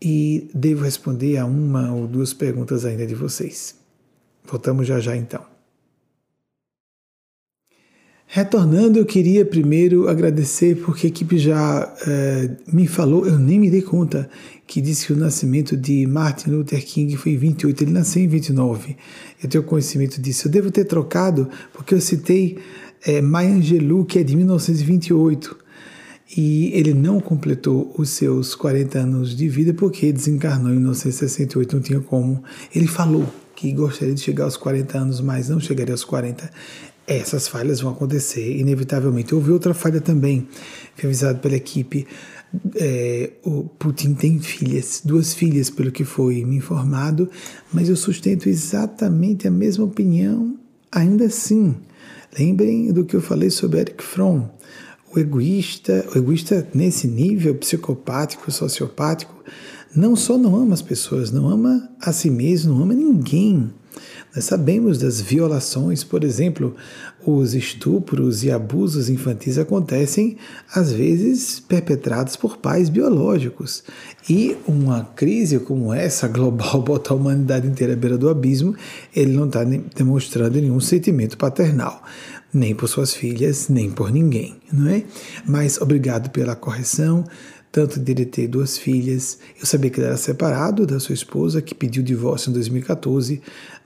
e 0.00 0.50
devo 0.54 0.84
responder 0.84 1.36
a 1.36 1.44
uma 1.44 1.92
ou 1.92 2.06
duas 2.06 2.32
perguntas 2.32 2.84
ainda 2.84 3.06
de 3.06 3.14
vocês. 3.14 3.81
Voltamos 4.44 4.86
já 4.86 5.00
já 5.00 5.16
então. 5.16 5.52
Retornando, 8.34 8.98
eu 8.98 9.04
queria 9.04 9.44
primeiro 9.44 10.08
agradecer 10.08 10.76
porque 10.76 11.06
a 11.06 11.10
equipe 11.10 11.36
já 11.36 11.94
é, 12.06 12.50
me 12.72 12.86
falou, 12.86 13.26
eu 13.26 13.38
nem 13.38 13.60
me 13.60 13.70
dei 13.70 13.82
conta, 13.82 14.26
que 14.66 14.80
disse 14.80 15.06
que 15.06 15.12
o 15.12 15.16
nascimento 15.16 15.76
de 15.76 16.06
Martin 16.06 16.48
Luther 16.48 16.82
King 16.82 17.14
foi 17.18 17.32
em 17.32 17.36
28, 17.36 17.84
ele 17.84 17.92
nasceu 17.92 18.22
em 18.22 18.28
29. 18.28 18.96
Eu 19.42 19.50
tenho 19.50 19.62
conhecimento 19.62 20.18
disso. 20.18 20.48
Eu 20.48 20.50
devo 20.50 20.70
ter 20.70 20.86
trocado 20.86 21.46
porque 21.74 21.92
eu 21.92 22.00
citei 22.00 22.56
é, 23.04 23.20
Maya 23.20 23.50
Angelou, 23.50 24.02
que 24.06 24.18
é 24.18 24.22
de 24.22 24.34
1928. 24.34 25.58
E 26.34 26.70
ele 26.72 26.94
não 26.94 27.20
completou 27.20 27.94
os 27.98 28.08
seus 28.08 28.54
40 28.54 28.98
anos 28.98 29.36
de 29.36 29.46
vida 29.46 29.74
porque 29.74 30.10
desencarnou 30.10 30.70
em 30.70 30.76
1968, 30.76 31.76
não 31.76 31.82
tinha 31.82 32.00
como. 32.00 32.42
Ele 32.74 32.86
falou 32.86 33.28
que 33.62 33.72
gostaria 33.72 34.12
de 34.12 34.20
chegar 34.20 34.44
aos 34.44 34.56
40 34.56 34.98
anos, 34.98 35.20
mas 35.20 35.48
não 35.48 35.60
chegaria 35.60 35.94
aos 35.94 36.02
40 36.04 36.50
essas 37.04 37.48
falhas 37.48 37.80
vão 37.80 37.90
acontecer, 37.90 38.56
inevitavelmente. 38.58 39.34
Houve 39.34 39.50
outra 39.50 39.74
falha 39.74 40.00
também, 40.00 40.46
foi 40.94 41.08
avisado 41.08 41.40
pela 41.40 41.56
equipe. 41.56 42.06
É, 42.76 43.30
o 43.42 43.64
Putin 43.64 44.14
tem 44.14 44.38
filhas, 44.38 45.02
duas 45.04 45.34
filhas, 45.34 45.68
pelo 45.68 45.90
que 45.90 46.04
foi 46.04 46.44
me 46.44 46.56
informado, 46.56 47.28
mas 47.72 47.88
eu 47.88 47.96
sustento 47.96 48.48
exatamente 48.48 49.48
a 49.48 49.50
mesma 49.50 49.84
opinião, 49.84 50.56
ainda 50.90 51.24
assim. 51.24 51.74
Lembrem 52.38 52.92
do 52.92 53.04
que 53.04 53.16
eu 53.16 53.20
falei 53.20 53.50
sobre 53.50 53.80
Eric 53.80 54.02
Fromm. 54.02 54.48
O 55.14 55.18
egoísta, 55.18 56.06
o 56.14 56.18
egoísta 56.18 56.66
nesse 56.72 57.08
nível 57.08 57.54
psicopático, 57.56 58.50
sociopático, 58.50 59.42
não 59.94 60.16
só 60.16 60.38
não 60.38 60.56
ama 60.56 60.74
as 60.74 60.82
pessoas, 60.82 61.30
não 61.30 61.48
ama 61.48 61.88
a 62.00 62.12
si 62.12 62.30
mesmo, 62.30 62.74
não 62.74 62.82
ama 62.82 62.94
ninguém. 62.94 63.70
Nós 64.34 64.46
sabemos 64.46 64.98
das 64.98 65.20
violações, 65.20 66.02
por 66.02 66.24
exemplo, 66.24 66.74
os 67.24 67.54
estupros 67.54 68.42
e 68.42 68.50
abusos 68.50 69.10
infantis 69.10 69.58
acontecem 69.58 70.38
às 70.74 70.90
vezes 70.90 71.60
perpetrados 71.60 72.34
por 72.34 72.56
pais 72.56 72.88
biológicos. 72.88 73.84
E 74.28 74.56
uma 74.66 75.04
crise 75.14 75.58
como 75.58 75.92
essa, 75.92 76.26
global, 76.28 76.80
bota 76.82 77.12
a 77.12 77.16
humanidade 77.16 77.66
inteira 77.66 77.92
à 77.92 77.96
beira 77.96 78.16
do 78.16 78.30
abismo, 78.30 78.74
ele 79.14 79.32
não 79.36 79.46
está 79.46 79.64
demonstrando 79.64 80.58
nenhum 80.58 80.80
sentimento 80.80 81.36
paternal, 81.36 82.02
nem 82.54 82.74
por 82.74 82.88
suas 82.88 83.12
filhas, 83.14 83.68
nem 83.68 83.90
por 83.90 84.10
ninguém, 84.10 84.56
não 84.72 84.88
é? 84.88 85.04
Mas 85.46 85.78
obrigado 85.78 86.30
pela 86.30 86.56
correção 86.56 87.24
tanto 87.72 87.98
de 87.98 88.12
ele 88.12 88.26
ter 88.26 88.46
duas 88.46 88.76
filhas. 88.76 89.38
Eu 89.58 89.64
sabia 89.64 89.90
que 89.90 89.98
ele 89.98 90.06
era 90.06 90.16
separado 90.18 90.86
da 90.86 91.00
sua 91.00 91.14
esposa, 91.14 91.62
que 91.62 91.74
pediu 91.74 92.02
divórcio 92.02 92.50
em 92.50 92.52
2014, 92.52 93.40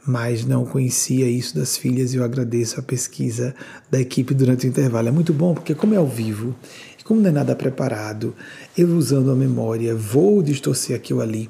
mas 0.04 0.44
não 0.44 0.66
conhecia 0.66 1.28
isso 1.28 1.54
das 1.54 1.76
filhas 1.76 2.12
e 2.12 2.16
eu 2.16 2.24
agradeço 2.24 2.80
a 2.80 2.82
pesquisa 2.82 3.54
da 3.88 4.00
equipe 4.00 4.34
durante 4.34 4.66
o 4.66 4.68
intervalo. 4.68 5.06
É 5.06 5.12
muito 5.12 5.32
bom 5.32 5.54
porque, 5.54 5.74
como 5.74 5.94
é 5.94 5.96
ao 5.96 6.06
vivo, 6.06 6.54
como 7.04 7.20
não 7.20 7.30
é 7.30 7.32
nada 7.32 7.54
preparado, 7.54 8.34
eu 8.76 8.88
usando 8.88 9.30
a 9.30 9.36
memória, 9.36 9.94
vou 9.94 10.42
distorcer 10.42 10.96
aqui 10.96 11.14
ou 11.14 11.20
ali. 11.20 11.48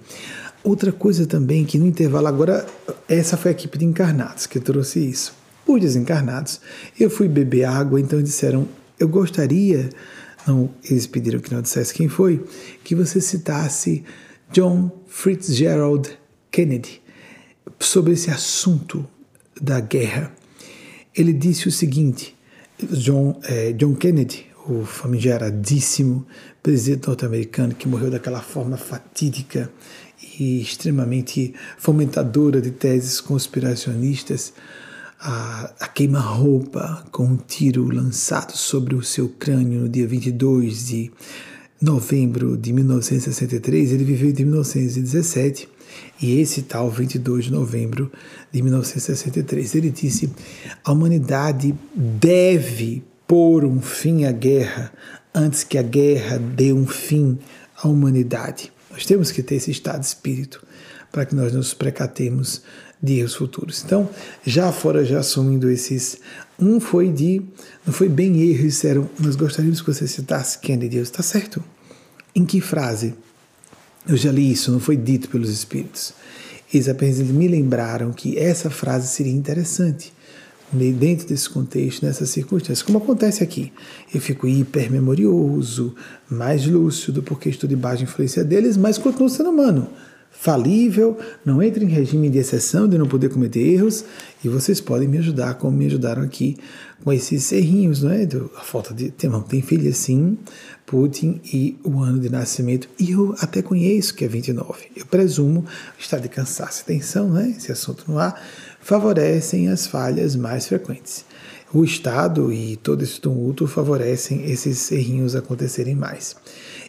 Outra 0.63 0.93
coisa 0.93 1.27
também 1.27 1.65
que 1.65 1.79
no 1.79 1.87
intervalo, 1.87 2.27
agora, 2.27 2.67
essa 3.09 3.39
foi 3.39 3.53
a 3.53 3.55
equipe 3.55 3.79
de 3.79 3.87
encarnados 3.87 4.47
que 4.47 4.61
trouxe 4.61 4.99
isso. 4.99 5.33
Os 5.67 5.81
desencarnados, 5.81 6.61
eu 7.01 7.09
fui 7.09 7.29
beber 7.29 7.65
água, 7.65 7.99
então 7.99 8.23
disseram: 8.23 8.69
eu 8.99 9.09
gostaria, 9.09 9.89
não, 10.47 10.71
eles 10.89 11.07
pediram 11.07 11.41
que 11.41 11.53
não 11.53 11.61
dissesse 11.61 11.93
quem 11.93 12.09
foi, 12.09 12.45
que 12.85 12.95
você 12.95 13.21
citasse 13.21 14.05
John 14.53 14.91
Fitzgerald 15.09 16.17
Kennedy 16.51 17.03
sobre 17.81 18.13
esse 18.13 18.31
assunto 18.31 19.07
da 19.61 19.81
guerra. 19.81 20.33
Ele 21.15 21.33
disse 21.33 21.69
o 21.69 21.73
seguinte: 21.73 22.37
John, 22.79 23.41
eh, 23.45 23.73
John 23.73 23.95
Kennedy, 23.95 24.47
o 24.69 24.85
famigeradíssimo 24.85 26.27
presidente 26.63 27.07
norte-americano 27.07 27.75
que 27.75 27.89
morreu 27.89 28.11
daquela 28.11 28.41
forma 28.41 28.77
fatídica 28.77 29.71
e 30.39 30.61
extremamente 30.61 31.55
fomentadora 31.79 32.61
de 32.61 32.71
teses 32.71 33.21
conspiracionistas, 33.21 34.53
a, 35.27 35.73
a 35.81 35.89
queima-roupa 35.89 37.05
com 37.11 37.25
um 37.25 37.37
tiro 37.37 37.89
lançado 37.93 38.57
sobre 38.57 38.95
o 38.95 39.03
seu 39.03 39.29
crânio 39.29 39.81
no 39.81 39.89
dia 39.89 40.07
22 40.07 40.87
de 40.87 41.11
novembro 41.83 42.57
de 42.57 42.73
1963, 42.73 43.91
ele 43.91 44.05
viveu 44.05 44.31
de 44.31 44.45
1917 44.45 45.69
e 46.23 46.41
esse 46.41 46.63
tal 46.63 46.89
22 46.89 47.47
de 47.47 47.53
novembro 47.53 48.11
de 48.53 48.63
1963, 48.63 49.75
ele 49.75 49.91
disse: 49.91 50.31
a 50.85 50.93
humanidade 50.93 51.75
deve 51.93 53.03
pôr 53.27 53.65
um 53.65 53.81
fim 53.81 54.27
à 54.27 54.33
guerra 54.33 54.93
antes 55.35 55.65
que 55.65 55.77
a 55.77 55.83
guerra 55.83 56.39
dê 56.39 56.73
um 56.73 56.87
fim 56.87 57.37
à 57.77 57.89
humanidade. 57.89 58.73
Nós 58.93 59.05
temos 59.05 59.33
que 59.33 59.43
ter 59.43 59.57
esse 59.57 59.73
estado 59.73 60.01
de 60.01 60.07
espírito 60.07 60.65
para 61.11 61.27
que 61.27 61.35
nós 61.35 61.53
nos 61.53 61.75
precatemos 61.75 62.63
de 63.03 63.19
erros 63.19 63.35
futuros. 63.35 63.83
Então, 63.85 64.09
já 64.45 64.73
fora, 64.73 65.05
já 65.05 65.21
assumindo 65.21 65.71
esses, 65.71 66.19
um 66.59 66.81
foi 66.81 67.11
de, 67.11 67.43
não 67.87 67.93
foi 67.93 68.09
bem 68.09 68.41
erro, 68.51 68.63
disseram, 68.63 69.11
nós 69.19 69.37
gostaríamos 69.37 69.81
que 69.81 69.87
você 69.93 70.07
citasse 70.07 70.59
Kennedy. 70.59 70.99
Está 70.99 71.23
certo. 71.23 71.63
Em 72.35 72.45
que 72.45 72.61
frase? 72.61 73.15
Eu 74.09 74.17
já 74.17 74.31
li 74.31 74.51
isso, 74.51 74.71
não 74.71 74.81
foi 74.81 74.97
dito 74.97 75.29
pelos 75.29 75.51
espíritos. 75.51 76.15
Eles 76.73 76.89
apenas 76.89 77.19
me 77.19 77.49
lembraram 77.49 78.13
que 78.13 78.39
essa 78.39 78.71
frase 78.71 79.09
seria 79.09 79.33
interessante 79.33 80.13
dentro 80.73 81.29
desse 81.29 81.49
contexto, 81.49 82.05
nessas 82.05 82.31
circunstâncias, 82.31 82.83
como 82.83 82.99
acontece 82.99 83.43
aqui. 83.43 83.73
Eu 84.13 84.21
fico 84.21 84.49
hipermemorioso, 84.49 85.95
mais 86.29 86.67
lúcido, 86.67 87.23
porque 87.23 87.49
estou 87.49 87.69
debaixo 87.69 87.99
da 87.99 88.11
influência 88.11 88.45
deles, 88.45 88.77
mas 88.77 88.99
continuo 88.99 89.29
sendo 89.29 89.51
humano 89.51 89.89
falível, 90.39 91.19
não 91.45 91.63
entre 91.63 91.85
em 91.85 91.89
regime 91.89 92.29
de 92.29 92.39
exceção 92.39 92.89
de 92.89 92.99
não 92.99 93.07
poder 93.07 93.31
cometer 93.31 93.61
erros, 93.61 94.05
e 94.45 94.49
vocês 94.49 94.81
podem 94.81 95.09
me 95.09 95.19
ajudar, 95.19 95.55
como 95.55 95.77
me 95.77 95.87
ajudaram 95.87 96.23
aqui 96.23 96.57
com 97.03 97.13
esses 97.13 97.51
errinhos, 97.53 98.03
não 98.03 98.11
é? 98.11 98.29
A 98.57 98.61
falta 98.61 98.95
de. 98.95 99.11
Tem, 99.11 99.29
não, 99.29 99.43
tem 99.43 99.63
filha 99.63 99.93
sim, 99.93 100.39
Putin 100.85 101.41
e 101.53 101.79
o 101.83 102.01
ano 102.01 102.21
de 102.21 102.29
nascimento, 102.29 102.89
e 102.99 103.11
eu 103.11 103.35
até 103.41 103.63
conheço 103.63 104.15
que 104.15 104.25
é 104.25 104.29
29. 104.29 104.87
Eu 104.95 105.07
presumo, 105.07 105.65
estado 105.99 106.23
de 106.23 106.29
cansaço 106.29 106.83
e 106.83 106.85
tensão, 106.85 107.31
né? 107.31 107.55
Esse 107.57 107.73
assunto 107.73 108.05
no 108.07 108.19
ar, 108.19 108.41
favorecem 108.81 109.69
as 109.69 109.87
falhas 109.87 110.37
mais 110.37 110.67
frequentes. 110.67 111.25
O 111.75 111.83
Estado 111.83 112.53
e 112.53 112.77
todo 112.77 113.03
esse 113.03 113.21
tumulto 113.21 113.67
favorecem 113.67 114.45
esses 114.45 114.93
errinhos 114.93 115.35
acontecerem 115.35 115.97
mais 115.97 116.37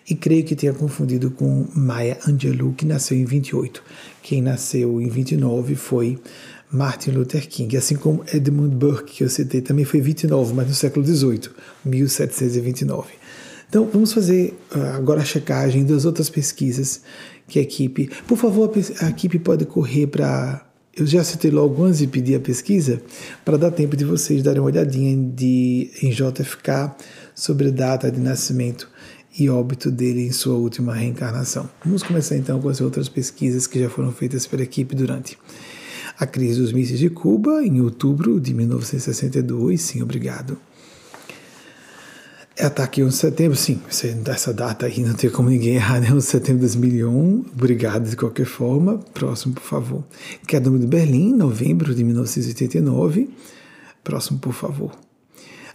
e 0.10 0.16
creio 0.16 0.44
que 0.44 0.56
tenha 0.56 0.74
confundido 0.74 1.30
com 1.30 1.68
Maya 1.76 2.18
Angelou, 2.28 2.74
que 2.74 2.86
nasceu 2.86 3.18
em 3.18 3.26
28. 3.26 3.84
Quem 4.24 4.42
nasceu 4.42 5.02
em 5.02 5.10
29 5.10 5.76
foi 5.76 6.18
Martin 6.72 7.12
Luther 7.12 7.48
King, 7.48 7.76
assim 7.76 7.96
como 7.96 8.24
Edmund 8.34 8.76
Burke, 8.76 9.16
que 9.16 9.24
eu 9.24 9.30
citei, 9.30 9.62
também 9.62 9.84
foi 9.84 10.00
29, 10.00 10.54
mas 10.54 10.68
no 10.68 10.74
século 10.74 11.06
18, 11.06 11.54
1729. 11.84 13.10
Então, 13.70 13.90
vamos 13.92 14.14
fazer 14.14 14.58
ah, 14.72 14.96
agora 14.96 15.22
a 15.22 15.26
checagem 15.26 15.84
das 15.84 16.06
outras 16.06 16.30
pesquisas 16.30 17.02
que 17.48 17.60
a 17.60 17.62
equipe. 17.62 18.10
Por 18.26 18.38
favor, 18.38 18.72
a 19.02 19.10
equipe 19.10 19.40
pode 19.40 19.66
correr 19.66 20.08
para. 20.08 20.66
Eu 20.96 21.06
já 21.06 21.24
citei 21.24 21.52
logo 21.52 21.84
antes 21.84 22.00
de 22.00 22.08
pedir 22.08 22.36
a 22.36 22.40
pesquisa, 22.40 23.02
para 23.46 23.56
dar 23.56 23.70
tempo 23.72 23.96
de 23.96 24.04
vocês 24.04 24.42
darem 24.42 24.60
uma 24.60 24.66
olhadinha 24.66 25.16
de, 25.16 25.92
em 26.02 26.10
JFK 26.10 26.92
sobre 27.36 27.68
a 27.68 27.72
data 27.72 28.10
de 28.10 28.20
nascimento 28.20 28.90
e 29.38 29.49
óbito 29.49 29.91
dele 29.91 30.26
em 30.26 30.31
sua 30.31 30.55
última 30.55 30.95
reencarnação. 30.95 31.69
Vamos 31.84 32.01
começar 32.01 32.35
então 32.35 32.59
com 32.59 32.69
as 32.69 32.81
outras 32.81 33.07
pesquisas 33.07 33.68
que 33.68 33.80
já 33.80 33.89
foram 33.89 34.11
feitas 34.11 34.47
pela 34.47 34.64
equipe 34.64 34.95
durante 34.95 35.38
a 36.18 36.26
crise 36.26 36.59
dos 36.59 36.73
mísseis 36.73 36.99
de 36.99 37.09
Cuba, 37.09 37.64
em 37.64 37.80
outubro 37.80 38.39
de 38.39 38.53
1962. 38.53 39.80
Sim, 39.80 40.01
obrigado. 40.01 40.57
Ataque 42.59 43.03
11 43.03 43.11
de 43.11 43.22
setembro, 43.22 43.55
sim, 43.55 43.80
essa 44.26 44.51
data 44.51 44.88
aí 44.88 45.01
não 45.01 45.14
tem 45.14 45.30
como 45.30 45.47
ninguém 45.47 45.76
errar, 45.76 45.99
né? 45.99 46.11
11 46.11 46.26
de 46.26 46.31
setembro 46.31 46.65
de 46.65 46.73
2001, 46.73 47.45
obrigado 47.53 48.09
de 48.09 48.15
qualquer 48.15 48.47
forma. 48.47 48.97
Próximo, 49.14 49.53
por 49.53 49.61
favor. 49.61 50.03
Queda 50.47 50.68
de 50.72 50.88
Berlim, 50.88 51.35
novembro 51.35 51.93
de 51.93 52.03
1989. 52.03 53.30
Próximo, 54.03 54.39
por 54.39 54.53
favor 54.53 55.07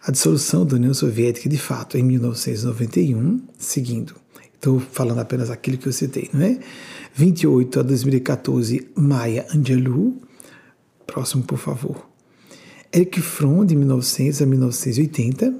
a 0.04 0.10
dissolução 0.10 0.66
da 0.66 0.76
União 0.76 0.92
Soviética, 0.94 1.48
de 1.48 1.58
fato, 1.58 1.96
em 1.96 2.02
1991, 2.02 3.40
seguindo. 3.58 4.14
Estou 4.54 4.80
falando 4.80 5.20
apenas 5.20 5.50
aquilo 5.50 5.78
que 5.78 5.88
eu 5.88 5.92
citei, 5.92 6.28
não 6.32 6.42
é? 6.42 6.58
28 7.14 7.80
a 7.80 7.82
2014, 7.82 8.88
Maya 8.96 9.46
Angelou, 9.54 10.20
Próximo, 11.12 11.42
por 11.42 11.58
favor. 11.58 12.08
Eric 12.90 13.20
Fromm, 13.20 13.66
de 13.66 13.76
1900 13.76 14.40
a 14.40 14.46
1980, 14.46 15.54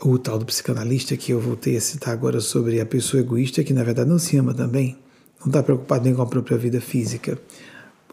o 0.00 0.16
tal 0.16 0.38
do 0.38 0.46
psicanalista 0.46 1.16
que 1.16 1.32
eu 1.32 1.40
voltei 1.40 1.76
a 1.76 1.80
citar 1.80 2.12
agora 2.12 2.40
sobre 2.40 2.80
a 2.80 2.86
pessoa 2.86 3.20
egoísta, 3.20 3.64
que 3.64 3.72
na 3.72 3.82
verdade 3.82 4.08
não 4.08 4.20
se 4.20 4.36
ama 4.36 4.54
também, 4.54 4.96
não 5.40 5.48
está 5.48 5.60
preocupado 5.60 6.04
nem 6.04 6.14
com 6.14 6.22
a 6.22 6.26
própria 6.26 6.56
vida 6.56 6.80
física. 6.80 7.36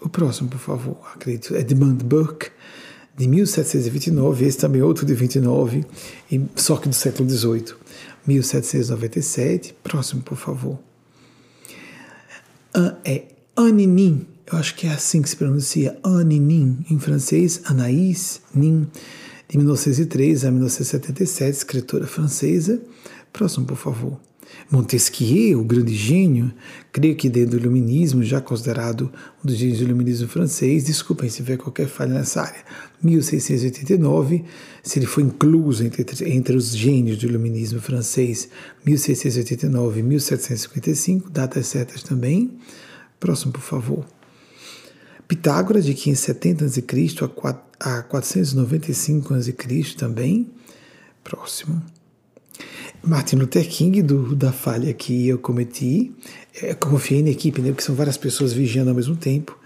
O 0.01 0.09
próximo, 0.09 0.49
por 0.49 0.59
favor, 0.59 0.97
acredito, 1.13 1.55
Edmund 1.55 2.03
Burke, 2.03 2.49
de 3.19 3.27
1729, 3.27 4.45
esse 4.45 4.57
também 4.57 4.79
é 4.79 4.85
outro 4.85 5.05
de 5.05 5.13
29, 5.13 5.85
só 6.55 6.77
que 6.77 6.87
do 6.87 6.95
século 6.95 7.29
XVIII, 7.29 7.75
1797. 8.25 9.75
Próximo, 9.83 10.21
por 10.21 10.37
favor. 10.37 10.79
É 13.03 13.23
Aninin, 13.57 14.25
eu 14.49 14.57
acho 14.57 14.73
que 14.73 14.87
é 14.87 14.91
assim 14.91 15.21
que 15.21 15.29
se 15.29 15.35
pronuncia, 15.35 15.99
Aninin, 16.01 16.77
em 16.89 16.97
francês, 16.97 17.59
Anaïs 17.65 18.39
Nin, 18.55 18.87
de 19.49 19.57
1903 19.57 20.45
a 20.45 20.51
1977, 20.51 21.57
escritora 21.57 22.07
francesa. 22.07 22.81
Próximo, 23.33 23.65
por 23.65 23.75
favor. 23.75 24.17
Montesquieu, 24.71 25.59
o 25.59 25.63
grande 25.63 25.95
gênio, 25.95 26.53
creio 26.91 27.15
que 27.15 27.27
dentro 27.27 27.51
do 27.51 27.63
iluminismo, 27.63 28.23
já 28.23 28.39
considerado 28.39 29.11
um 29.43 29.47
dos 29.47 29.55
gênios 29.55 29.79
do 29.79 29.85
iluminismo 29.85 30.27
francês, 30.27 30.83
desculpem 30.83 31.27
se 31.29 31.37
tiver 31.37 31.57
qualquer 31.57 31.87
falha 31.87 32.13
nessa 32.13 32.41
área, 32.41 32.63
1689, 33.01 34.45
se 34.83 34.99
ele 34.99 35.05
foi 35.05 35.23
incluso 35.23 35.83
entre, 35.83 36.05
entre 36.31 36.55
os 36.55 36.75
gênios 36.75 37.17
do 37.17 37.25
iluminismo 37.25 37.79
francês, 37.79 38.49
1689 38.85 39.99
e 39.99 40.03
1755, 40.03 41.29
datas 41.29 41.65
certas 41.67 42.03
também. 42.03 42.57
Próximo, 43.19 43.51
por 43.51 43.61
favor. 43.61 44.05
Pitágoras, 45.27 45.85
de 45.85 45.93
570 45.93 46.65
a.C. 46.65 46.83
a 47.79 48.01
495 48.03 49.33
a.C. 49.33 49.53
também. 49.97 50.49
Próximo. 51.23 51.81
Martin 53.03 53.37
Luther 53.37 53.67
King, 53.67 54.01
do, 54.01 54.35
da 54.35 54.51
falha 54.51 54.93
que 54.93 55.27
eu 55.27 55.37
cometi. 55.37 56.11
É, 56.61 56.73
confiei 56.73 57.23
na 57.23 57.29
equipe, 57.29 57.61
né, 57.61 57.69
porque 57.69 57.83
são 57.83 57.95
várias 57.95 58.17
pessoas 58.17 58.51
vigiando 58.51 58.89
ao 58.89 58.95
mesmo 58.95 59.15
tempo. 59.15 59.57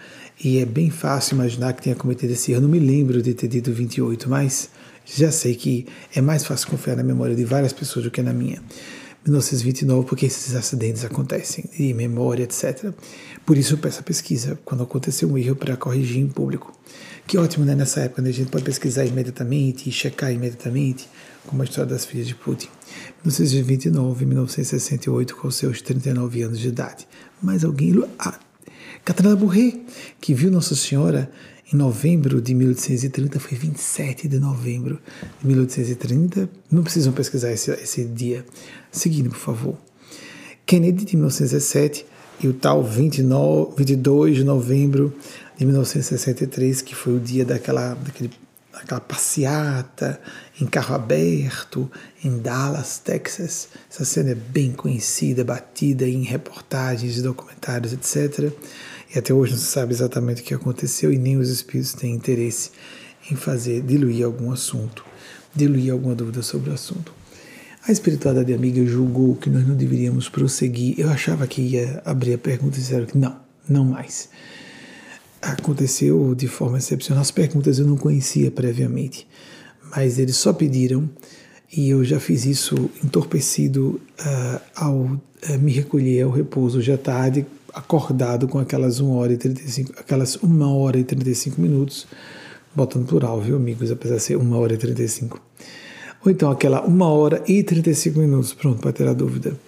E 0.44 0.60
é 0.60 0.66
bem 0.66 0.90
fácil 0.90 1.36
imaginar 1.36 1.74
que 1.74 1.82
tenha 1.82 1.96
cometido 1.96 2.34
esse 2.34 2.52
erro. 2.52 2.62
Não 2.62 2.70
me 2.70 2.80
lembro 2.80 3.22
de 3.22 3.34
ter 3.34 3.48
dito 3.48 3.72
28, 3.72 4.30
mas 4.30 4.70
já 5.06 5.32
sei 5.32 5.56
que 5.56 5.86
é 6.14 6.22
mais 6.22 6.46
fácil 6.46 6.68
confiar 6.68 6.96
na 6.96 7.04
memória 7.04 7.36
de 7.36 7.44
várias 7.44 7.74
pessoas 7.74 8.06
do 8.06 8.12
que 8.12 8.22
na 8.22 8.34
minha. 8.34 8.62
1929, 9.26 10.06
porque 10.08 10.26
esses 10.26 10.54
acidentes 10.54 11.06
acontecem, 11.06 11.66
de 11.78 11.94
memória, 11.94 12.44
etc. 12.44 12.92
Por 13.46 13.58
isso 13.58 13.76
eu 13.76 13.78
peço 13.78 14.02
a 14.02 14.04
pesquisa, 14.04 14.60
quando 14.66 14.84
acontecer 14.84 15.26
um 15.26 15.38
erro, 15.38 15.56
para 15.56 15.78
corrigir 15.78 16.22
em 16.22 16.28
público. 16.28 16.78
Que 17.26 17.38
ótimo, 17.38 17.64
né? 17.64 17.74
Nessa 17.74 18.02
época, 18.02 18.22
né? 18.22 18.30
a 18.30 18.34
gente 18.34 18.50
pode 18.50 18.66
pesquisar 18.66 19.06
imediatamente 19.06 19.90
checar 19.92 20.32
imediatamente, 20.34 21.08
como 21.48 21.62
a 21.62 21.66
história 21.66 21.90
das 21.90 22.06
filhas 22.06 22.28
de 22.28 22.36
Putin. 22.36 22.68
1929 23.24 24.26
1968, 24.26 25.36
com 25.36 25.52
seus 25.52 25.82
39 25.82 26.44
anos 26.44 26.60
de 26.60 26.68
idade. 26.68 27.08
Mas 27.42 27.64
alguém. 27.64 28.04
Ah, 28.20 28.40
Catarina 29.04 29.36
Bourret, 29.36 29.82
que 30.22 30.34
viu 30.34 30.50
Nossa 30.50 30.76
Senhora 30.76 31.30
em 31.72 31.76
novembro 31.76 32.42
de 32.42 32.54
1830, 32.54 33.40
foi 33.40 33.58
27 33.58 34.28
de 34.28 34.40
novembro 34.40 35.00
de 35.42 35.48
1830. 35.48 36.50
Não 36.72 36.84
precisam 36.84 37.12
pesquisar 37.12 37.52
esse, 37.52 37.72
esse 37.72 38.06
dia. 38.06 38.46
Seguindo, 38.92 39.30
por 39.30 39.40
favor. 39.40 39.78
Kennedy, 40.66 41.06
de 41.06 41.16
1917, 41.16 42.06
e 42.42 42.48
o 42.48 42.54
tal 42.54 42.84
29, 42.84 43.74
22 43.78 44.36
de 44.36 44.44
novembro 44.44 45.14
de 45.58 45.66
1963, 45.66 46.82
que 46.82 46.96
foi 46.96 47.16
o 47.16 47.20
dia 47.20 47.46
daquela, 47.46 47.94
daquele, 47.96 48.32
daquela 48.74 49.00
passeata 49.00 50.20
em 50.60 50.66
carro 50.66 50.96
aberto 50.96 51.90
em 52.24 52.40
Dallas, 52.40 52.98
Texas. 52.98 53.70
Essa 53.90 54.04
cena 54.04 54.32
é 54.32 54.36
bem 54.36 54.72
conhecida, 54.72 55.44
batida 55.44 56.08
em 56.08 56.24
reportagens, 56.24 57.22
documentários, 57.22 57.94
etc. 57.94 58.52
E 59.14 59.20
até 59.20 59.34
hoje 59.34 59.54
não 59.54 59.60
se 59.60 59.68
sabe 59.68 59.94
exatamente 59.94 60.42
o 60.42 60.46
que 60.46 60.54
aconteceu 60.54 61.14
e 61.14 61.18
nem 61.18 61.38
os 61.38 61.50
espíritos 61.50 61.94
têm 61.94 62.14
interesse 62.14 62.72
em 63.32 63.36
fazer 63.36 63.82
diluir 63.82 64.26
algum 64.26 64.52
assunto, 64.52 65.06
diluir 65.56 65.94
alguma 65.94 66.16
dúvida 66.16 66.42
sobre 66.42 66.72
o 66.72 66.74
assunto. 66.74 67.14
A 67.88 67.92
espiritualidade 67.92 68.54
amiga 68.54 68.86
julgou 68.86 69.36
que 69.36 69.50
nós 69.50 69.68
não 69.68 69.76
deveríamos 69.76 70.30
prosseguir. 70.30 70.98
Eu 70.98 71.10
achava 71.10 71.46
que 71.46 71.62
ia 71.62 72.02
abrir 72.06 72.34
a 72.34 72.38
pergunta 72.38 72.78
e 72.78 72.80
disseram 72.80 73.06
que 73.06 73.18
não, 73.18 73.38
não 73.68 73.84
mais. 73.84 74.30
Aconteceu 75.44 76.34
de 76.34 76.48
forma 76.48 76.78
excepcional. 76.78 77.22
As 77.22 77.32
perguntas 77.32 77.78
eu 77.78 77.86
não 77.86 77.98
conhecia 77.98 78.50
previamente, 78.50 79.28
mas 79.94 80.18
eles 80.18 80.38
só 80.38 80.54
pediram 80.54 81.10
e 81.76 81.90
eu 81.90 82.02
já 82.06 82.18
fiz 82.18 82.46
isso 82.46 82.90
entorpecido 83.04 84.00
uh, 84.20 84.62
ao 84.74 84.96
uh, 84.96 85.20
me 85.60 85.72
recolher 85.74 86.22
ao 86.22 86.32
repouso 86.32 86.82
já 86.82 86.98
tarde, 86.98 87.46
acordado 87.74 88.48
com 88.48 88.58
aquelas 88.58 89.02
1 89.02 89.12
hora 89.12 89.34
e 89.34 89.38
35, 89.38 89.94
aquelas 89.98 90.42
1 90.42 90.62
hora 90.62 90.98
e 90.98 91.04
35 91.04 91.60
minutos, 91.60 92.08
botando 92.74 93.06
plural, 93.06 93.42
viu, 93.42 93.58
amigos, 93.58 93.92
apesar 93.92 94.16
de 94.16 94.22
ser 94.22 94.38
1 94.38 94.54
hora 94.54 94.74
e 94.74 94.78
35. 94.78 95.42
Ou 96.24 96.32
então 96.32 96.50
aquela 96.50 96.88
1 96.88 97.02
hora 97.02 97.44
e 97.48 97.62
35 97.64 98.18
minutos, 98.18 98.54
pronto, 98.54 98.80
para 98.80 98.94
ter 98.94 99.08
a 99.10 99.14
dúvida. 99.14 99.60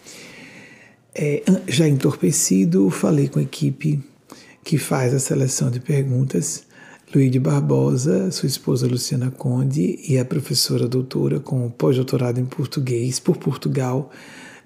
É, 1.14 1.44
já 1.68 1.86
entorpecido, 1.86 2.90
falei 2.90 3.28
com 3.28 3.40
a 3.40 3.42
equipe 3.42 4.02
que 4.66 4.80
faz 4.80 5.14
a 5.14 5.20
seleção 5.20 5.70
de 5.70 5.80
perguntas, 5.80 6.64
Luíde 7.14 7.40
Barbosa, 7.40 8.32
sua 8.32 8.48
esposa 8.48 8.88
Luciana 8.88 9.30
Conde 9.30 10.00
e 10.10 10.18
a 10.18 10.26
professora 10.26 10.88
doutora 10.88 11.40
com 11.40 11.70
pós-doutorado 11.70 12.40
em 12.40 12.46
português 12.46 13.20
por 13.20 13.38
Portugal, 13.38 14.10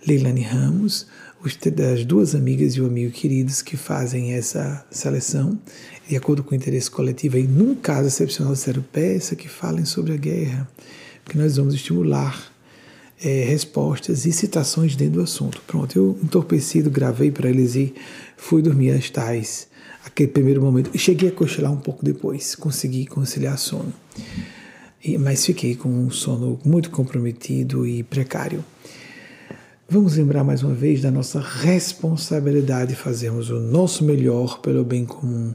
Leilani 0.07 0.41
Ramos, 0.41 1.05
as 1.43 2.05
duas 2.05 2.33
amigas 2.33 2.75
e 2.75 2.81
o 2.81 2.85
amigo 2.85 3.11
queridos 3.11 3.61
que 3.61 3.75
fazem 3.75 4.31
essa 4.31 4.85
seleção, 4.89 5.59
de 6.07 6.15
acordo 6.15 6.43
com 6.45 6.51
o 6.51 6.55
interesse 6.55 6.89
coletivo, 6.89 7.37
e 7.37 7.43
num 7.43 7.75
caso 7.75 8.07
excepcional 8.07 8.53
disseram, 8.53 8.81
peça 8.81 9.35
que 9.35 9.49
falem 9.49 9.83
sobre 9.83 10.13
a 10.13 10.17
guerra, 10.17 10.65
porque 11.25 11.37
nós 11.37 11.57
vamos 11.57 11.73
estimular 11.73 12.53
é, 13.21 13.43
respostas 13.43 14.25
e 14.25 14.31
citações 14.31 14.95
dentro 14.95 15.15
do 15.15 15.21
assunto. 15.23 15.61
Pronto, 15.67 15.93
eu 15.97 16.17
entorpecido, 16.23 16.89
gravei 16.89 17.31
para 17.31 17.49
eles 17.49 17.75
e 17.75 17.93
fui 18.37 18.61
dormir 18.61 18.91
às 18.91 19.09
tais, 19.09 19.67
aquele 20.05 20.29
primeiro 20.29 20.61
momento. 20.61 20.97
Cheguei 20.97 21.29
a 21.29 21.31
cochilar 21.31 21.71
um 21.71 21.77
pouco 21.77 22.03
depois, 22.03 22.55
consegui 22.55 23.05
conciliar 23.05 23.57
sono, 23.57 23.93
e, 25.03 25.17
mas 25.17 25.45
fiquei 25.45 25.75
com 25.75 25.89
um 25.89 26.09
sono 26.09 26.59
muito 26.63 26.89
comprometido 26.89 27.85
e 27.85 28.03
precário. 28.03 28.63
Vamos 29.91 30.17
lembrar 30.17 30.43
mais 30.43 30.61
uma 30.61 30.75
vez 30.75 31.01
da 31.01 31.09
nossa 31.09 31.39
responsabilidade 31.39 32.91
de 32.91 32.95
fazermos 32.95 33.49
o 33.49 33.59
nosso 33.59 34.03
melhor 34.03 34.59
pelo 34.59 34.83
bem 34.83 35.03
comum, 35.03 35.53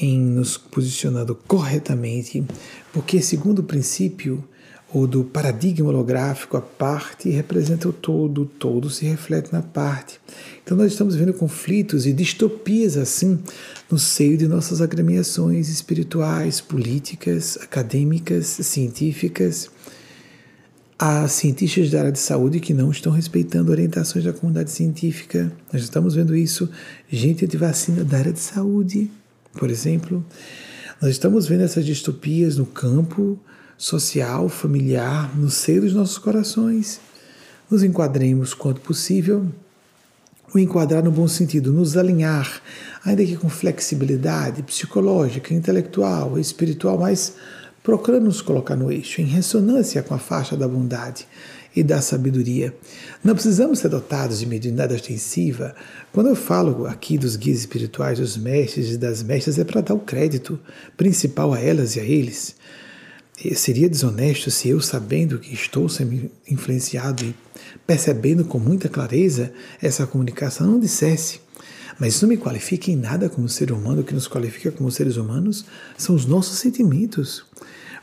em 0.00 0.20
nos 0.20 0.56
posicionando 0.56 1.34
corretamente, 1.34 2.44
porque, 2.92 3.20
segundo 3.20 3.60
o 3.60 3.64
princípio 3.64 4.44
ou 4.94 5.06
do 5.06 5.24
paradigma 5.24 5.88
holográfico, 5.88 6.56
a 6.56 6.60
parte 6.60 7.28
representa 7.28 7.88
o 7.88 7.92
todo, 7.92 8.42
o 8.42 8.46
todo 8.46 8.88
se 8.88 9.04
reflete 9.04 9.52
na 9.52 9.60
parte. 9.60 10.20
Então, 10.62 10.76
nós 10.76 10.92
estamos 10.92 11.16
vendo 11.16 11.34
conflitos 11.34 12.06
e 12.06 12.12
distopias 12.12 12.96
assim 12.96 13.40
no 13.90 13.98
seio 13.98 14.38
de 14.38 14.46
nossas 14.46 14.80
agremiações 14.80 15.68
espirituais, 15.68 16.60
políticas, 16.60 17.58
acadêmicas, 17.60 18.46
científicas 18.46 19.68
Há 20.96 21.26
cientistas 21.26 21.90
da 21.90 21.98
área 21.98 22.12
de 22.12 22.20
saúde 22.20 22.60
que 22.60 22.72
não 22.72 22.88
estão 22.90 23.10
respeitando 23.10 23.72
orientações 23.72 24.24
da 24.24 24.32
comunidade 24.32 24.70
científica. 24.70 25.52
Nós 25.72 25.82
estamos 25.82 26.14
vendo 26.14 26.36
isso. 26.36 26.70
Gente 27.10 27.48
de 27.48 27.56
vacina 27.56 28.04
da 28.04 28.18
área 28.18 28.32
de 28.32 28.38
saúde, 28.38 29.10
por 29.58 29.70
exemplo. 29.70 30.24
Nós 31.02 31.10
estamos 31.10 31.48
vendo 31.48 31.64
essas 31.64 31.84
distopias 31.84 32.56
no 32.56 32.64
campo 32.64 33.38
social, 33.84 34.48
familiar, 34.48 35.36
no 35.36 35.50
seio 35.50 35.82
dos 35.82 35.92
nossos 35.92 36.16
corações. 36.16 37.00
Nos 37.70 37.82
enquadremos 37.82 38.54
quanto 38.54 38.80
possível. 38.80 39.46
O 40.54 40.58
enquadrar 40.58 41.04
no 41.04 41.10
bom 41.10 41.28
sentido, 41.28 41.70
nos 41.70 41.94
alinhar, 41.94 42.62
ainda 43.04 43.22
que 43.22 43.36
com 43.36 43.50
flexibilidade 43.50 44.62
psicológica, 44.62 45.52
intelectual, 45.52 46.38
espiritual, 46.38 46.96
mas 46.96 47.34
procurando 47.82 48.24
nos 48.24 48.40
colocar 48.40 48.74
no 48.74 48.90
eixo, 48.90 49.20
em 49.20 49.26
ressonância 49.26 50.02
com 50.02 50.14
a 50.14 50.18
faixa 50.18 50.56
da 50.56 50.66
bondade 50.66 51.28
e 51.76 51.82
da 51.82 52.00
sabedoria. 52.00 52.74
Não 53.22 53.34
precisamos 53.34 53.80
ser 53.80 53.90
dotados 53.90 54.38
de 54.38 54.46
mediunidade 54.46 54.94
ostensiva. 54.94 55.74
Quando 56.10 56.30
eu 56.30 56.36
falo 56.36 56.86
aqui 56.86 57.18
dos 57.18 57.36
guias 57.36 57.58
espirituais, 57.58 58.18
dos 58.18 58.38
mestres 58.38 58.92
e 58.92 58.96
das 58.96 59.22
mestras, 59.22 59.58
é 59.58 59.64
para 59.64 59.82
dar 59.82 59.92
o 59.92 60.00
crédito 60.00 60.58
principal 60.96 61.52
a 61.52 61.60
elas 61.60 61.96
e 61.96 62.00
a 62.00 62.04
eles. 62.04 62.56
E 63.42 63.54
seria 63.54 63.88
desonesto 63.88 64.50
se 64.50 64.68
eu, 64.68 64.80
sabendo 64.80 65.38
que 65.38 65.52
estou 65.52 65.88
sendo 65.88 66.30
influenciado 66.48 67.24
e 67.24 67.34
percebendo 67.86 68.44
com 68.44 68.58
muita 68.58 68.88
clareza 68.88 69.52
essa 69.82 70.06
comunicação, 70.06 70.66
não 70.66 70.78
dissesse 70.78 71.40
Mas 71.98 72.14
isso 72.14 72.24
não 72.24 72.30
me 72.30 72.36
qualifica 72.36 72.90
em 72.90 72.96
nada 72.96 73.28
como 73.28 73.48
ser 73.48 73.72
humano. 73.72 74.02
O 74.02 74.04
que 74.04 74.14
nos 74.14 74.28
qualifica 74.28 74.70
como 74.70 74.90
seres 74.90 75.16
humanos 75.16 75.64
são 75.96 76.14
os 76.14 76.26
nossos 76.26 76.58
sentimentos. 76.58 77.44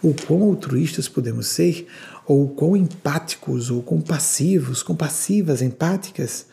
O 0.01 0.13
quão 0.13 0.43
altruístas 0.43 1.07
podemos 1.07 1.47
ser, 1.47 1.87
ou 2.25 2.49
quão 2.49 2.75
empáticos, 2.75 3.69
ou 3.69 3.81
compassivos, 3.83 4.81
compassivas, 4.83 5.61
empáticas 5.61 6.47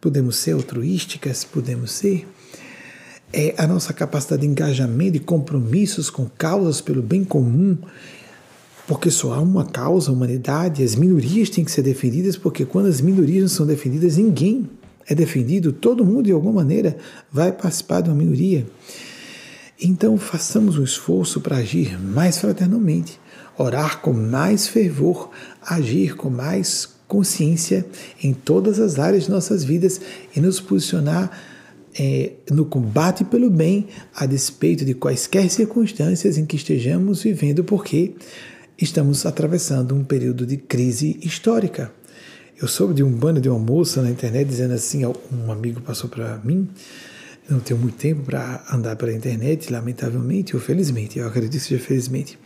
podemos 0.00 0.36
ser, 0.36 0.52
altruísticas 0.52 1.44
podemos 1.44 1.92
ser. 1.92 2.26
É 3.32 3.54
a 3.58 3.66
nossa 3.66 3.92
capacidade 3.92 4.42
de 4.42 4.48
engajamento 4.48 5.16
e 5.16 5.20
compromissos 5.20 6.10
com 6.10 6.26
causas 6.26 6.80
pelo 6.80 7.02
bem 7.02 7.24
comum 7.24 7.76
porque 8.88 9.10
só 9.10 9.34
há 9.34 9.38
uma 9.38 9.66
causa, 9.66 10.10
a 10.10 10.14
humanidade, 10.14 10.82
as 10.82 10.94
minorias 10.94 11.50
têm 11.50 11.62
que 11.62 11.70
ser 11.70 11.82
defendidas, 11.82 12.38
porque 12.38 12.64
quando 12.64 12.86
as 12.86 13.02
minorias 13.02 13.42
não 13.42 13.48
são 13.48 13.66
defendidas, 13.66 14.16
ninguém 14.16 14.66
é 15.06 15.14
defendido, 15.14 15.74
todo 15.74 16.06
mundo 16.06 16.22
de 16.22 16.32
alguma 16.32 16.54
maneira 16.54 16.96
vai 17.30 17.52
participar 17.52 18.00
de 18.00 18.08
uma 18.08 18.16
minoria. 18.16 18.66
Então 19.78 20.16
façamos 20.16 20.78
um 20.78 20.82
esforço 20.82 21.38
para 21.42 21.58
agir 21.58 22.00
mais 22.00 22.38
fraternalmente, 22.38 23.20
orar 23.58 24.00
com 24.00 24.14
mais 24.14 24.66
fervor, 24.66 25.30
agir 25.60 26.16
com 26.16 26.30
mais 26.30 26.88
consciência 27.06 27.84
em 28.22 28.32
todas 28.32 28.80
as 28.80 28.98
áreas 28.98 29.24
de 29.24 29.30
nossas 29.30 29.62
vidas 29.62 30.00
e 30.34 30.40
nos 30.40 30.60
posicionar 30.60 31.30
é, 31.98 32.32
no 32.50 32.64
combate 32.64 33.22
pelo 33.22 33.50
bem, 33.50 33.86
a 34.14 34.24
despeito 34.24 34.82
de 34.82 34.94
quaisquer 34.94 35.50
circunstâncias 35.50 36.38
em 36.38 36.46
que 36.46 36.56
estejamos 36.56 37.22
vivendo, 37.22 37.62
porque 37.62 38.14
estamos 38.80 39.26
atravessando 39.26 39.94
um 39.94 40.04
período 40.04 40.46
de 40.46 40.56
crise 40.56 41.18
histórica. 41.22 41.90
Eu 42.60 42.68
soube 42.68 42.94
de 42.94 43.02
um 43.02 43.10
bando 43.10 43.40
de 43.40 43.48
uma 43.48 43.58
moça 43.58 44.00
na 44.00 44.10
internet 44.10 44.46
dizendo 44.48 44.74
assim, 44.74 45.04
um 45.04 45.50
amigo 45.50 45.80
passou 45.80 46.08
para 46.08 46.38
mim, 46.44 46.68
não 47.48 47.60
tenho 47.60 47.78
muito 47.78 47.96
tempo 47.96 48.22
para 48.22 48.64
andar 48.72 48.94
pela 48.96 49.12
internet, 49.12 49.72
lamentavelmente 49.72 50.54
ou 50.54 50.62
felizmente, 50.62 51.18
eu 51.18 51.26
acredito 51.26 51.60
que 51.60 51.68
seja 51.68 51.82
felizmente. 51.82 52.38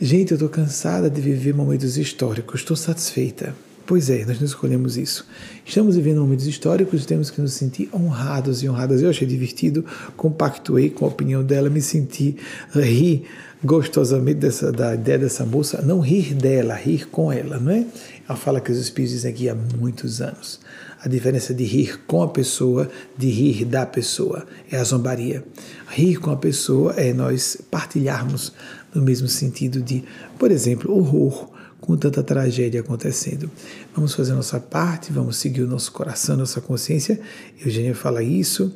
Gente, 0.00 0.30
eu 0.30 0.36
estou 0.36 0.48
cansada 0.48 1.10
de 1.10 1.20
viver 1.20 1.54
momentos 1.54 1.98
históricos, 1.98 2.60
estou 2.60 2.76
satisfeita. 2.76 3.54
Pois 3.90 4.08
é, 4.08 4.24
nós 4.24 4.38
não 4.38 4.46
escolhemos 4.46 4.96
isso. 4.96 5.26
Estamos 5.66 5.96
vivendo 5.96 6.20
momentos 6.20 6.46
históricos, 6.46 7.04
temos 7.04 7.28
que 7.28 7.40
nos 7.40 7.54
sentir 7.54 7.90
honrados 7.92 8.62
e 8.62 8.68
honradas. 8.68 9.02
Eu 9.02 9.10
achei 9.10 9.26
divertido, 9.26 9.84
compactuei 10.16 10.90
com 10.90 11.06
a 11.06 11.08
opinião 11.08 11.42
dela, 11.42 11.68
me 11.68 11.82
senti 11.82 12.36
rir 12.72 13.24
gostosamente 13.64 14.38
dessa, 14.38 14.70
da 14.70 14.94
ideia 14.94 15.18
dessa 15.18 15.44
moça, 15.44 15.82
não 15.82 15.98
rir 15.98 16.34
dela, 16.34 16.72
rir 16.72 17.08
com 17.08 17.32
ela, 17.32 17.58
não 17.58 17.72
é? 17.72 17.84
Ela 18.28 18.38
fala 18.38 18.60
que 18.60 18.70
os 18.70 18.78
espíritos 18.78 19.16
dizem 19.16 19.32
aqui 19.32 19.48
há 19.48 19.56
muitos 19.56 20.20
anos. 20.20 20.60
A 21.02 21.08
diferença 21.08 21.52
de 21.52 21.64
rir 21.64 21.98
com 22.06 22.22
a 22.22 22.28
pessoa, 22.28 22.88
de 23.18 23.28
rir 23.28 23.64
da 23.64 23.84
pessoa, 23.84 24.46
é 24.70 24.76
a 24.76 24.84
zombaria. 24.84 25.42
Rir 25.88 26.18
com 26.18 26.30
a 26.30 26.36
pessoa 26.36 26.92
é 26.92 27.12
nós 27.12 27.58
partilharmos 27.68 28.52
no 28.94 29.02
mesmo 29.02 29.26
sentido 29.26 29.82
de, 29.82 30.04
por 30.38 30.52
exemplo, 30.52 30.96
horror 30.96 31.49
com 31.80 31.96
tanta 31.96 32.22
tragédia 32.22 32.80
acontecendo. 32.80 33.50
Vamos 33.94 34.14
fazer 34.14 34.32
a 34.32 34.36
nossa 34.36 34.60
parte, 34.60 35.12
vamos 35.12 35.36
seguir 35.36 35.62
o 35.62 35.66
nosso 35.66 35.90
coração, 35.92 36.36
nossa 36.36 36.60
consciência. 36.60 37.20
Eugênia 37.64 37.94
fala 37.94 38.22
isso. 38.22 38.72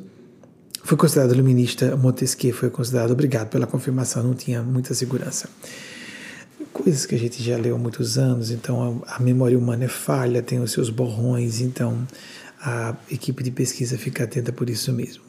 Foi 0.83 0.97
considerado 0.97 1.33
iluminista, 1.33 1.95
Montesquieu 1.95 2.53
foi 2.53 2.69
considerado, 2.69 3.11
obrigado 3.11 3.49
pela 3.49 3.65
confirmação, 3.65 4.21
não 4.21 4.35
tinha 4.35 4.61
muita 4.61 4.93
segurança. 4.93 5.49
Coisas 6.71 7.07
que 7.07 7.15
a 7.15 7.17
gente 7.17 7.41
já 7.41 7.57
leu 7.57 7.75
há 7.75 7.79
muitos 7.79 8.19
anos, 8.19 8.51
então 8.51 9.03
a, 9.07 9.15
a 9.15 9.19
memória 9.19 9.57
humana 9.57 9.85
é 9.85 9.87
falha, 9.87 10.43
tem 10.43 10.59
os 10.59 10.71
seus 10.71 10.91
borrões, 10.91 11.59
então 11.59 12.07
a 12.61 12.95
equipe 13.09 13.43
de 13.43 13.49
pesquisa 13.49 13.97
fica 13.97 14.25
atenta 14.25 14.51
por 14.51 14.69
isso 14.69 14.93
mesmo. 14.93 15.23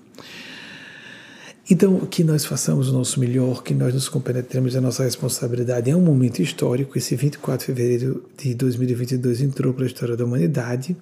Então, 1.69 1.99
que 2.07 2.23
nós 2.23 2.45
façamos 2.45 2.89
o 2.89 2.93
nosso 2.93 3.19
melhor, 3.19 3.61
que 3.61 3.75
nós 3.75 3.93
nos 3.93 4.09
compenetremos 4.09 4.75
da 4.75 4.81
nossa 4.81 5.03
responsabilidade. 5.03 5.91
É 5.91 5.97
um 5.97 6.01
momento 6.01 6.41
histórico. 6.41 6.97
Esse 6.97 7.17
24 7.17 7.59
de 7.59 7.67
fevereiro 7.67 8.25
de 8.39 8.55
2022 8.55 9.41
entrou 9.41 9.75
para 9.75 9.83
a 9.83 9.87
história 9.89 10.17
da 10.17 10.25
humanidade. 10.25 10.97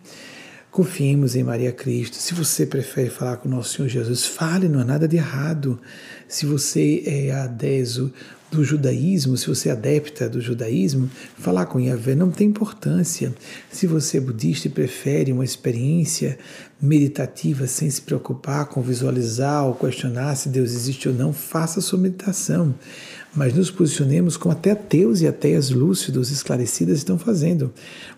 Confiemos 0.70 1.36
em 1.36 1.43
Maria 1.43 1.70
Cristo. 1.70 2.16
Se 2.16 2.32
você 2.32 2.65
prefere 2.65 3.11
falar 3.11 3.36
com 3.36 3.47
o 3.47 3.51
nosso 3.51 3.77
Senhor 3.77 3.89
Jesus, 3.89 4.24
fale, 4.24 4.66
não 4.66 4.81
há 4.81 4.85
nada 4.85 5.07
de 5.07 5.16
errado. 5.16 5.78
Se 6.27 6.47
você 6.47 7.03
é 7.05 7.31
adeso 7.31 8.11
do 8.51 8.65
judaísmo, 8.65 9.36
se 9.36 9.47
você 9.47 9.69
é 9.69 9.73
adepta 9.73 10.28
do 10.28 10.41
judaísmo, 10.41 11.11
falar 11.39 11.66
com 11.66 11.81
Yahvé 11.81 12.15
não 12.15 12.31
tem 12.31 12.49
importância. 12.49 13.35
Se 13.70 13.86
você 13.86 14.16
é 14.16 14.20
budista 14.20 14.69
e 14.69 14.70
prefere 14.70 15.31
uma 15.31 15.45
experiência 15.45 16.39
meditativa 16.85 17.66
sem 17.66 17.89
se 17.89 18.02
preocupar 18.02 18.66
com 18.66 18.82
visualizar 18.82 19.66
ou 19.66 19.74
questionar 19.74 20.35
se 20.36 20.51
Deus 20.51 20.73
existe 20.73 21.09
ou 21.09 21.15
não, 21.15 21.32
faça 21.32 21.81
sua 21.81 21.98
meditação. 21.98 22.74
Mas 23.35 23.55
nos 23.55 23.70
posicionemos 23.70 24.36
como 24.36 24.52
até 24.52 24.73
ateus 24.73 25.20
e 25.20 25.27
ateias 25.27 25.70
lúcidos, 25.70 26.31
esclarecidas 26.31 26.98
estão 26.98 27.19
fazendo. 27.19 27.73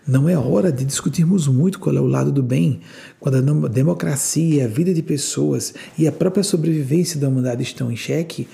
Não 0.05 0.29
é 0.29 0.37
hora 0.37 0.71
de 0.71 0.85
discutirmos 0.85 1.47
muito 1.47 1.79
qual 1.79 1.95
é 1.95 1.99
o 1.99 2.05
lado 2.05 2.31
do 2.31 2.43
bem, 2.43 2.81
quando 3.19 3.37
a 3.37 3.67
democracia, 3.69 4.65
a 4.65 4.67
vida 4.67 4.93
de 4.93 5.01
pessoas 5.01 5.73
e 5.97 6.07
a 6.07 6.11
própria 6.11 6.43
sobrevivência 6.43 7.19
da 7.19 7.29
humanidade 7.29 7.63
estão 7.63 7.91
em 7.91 7.95
xeque. 7.95 8.47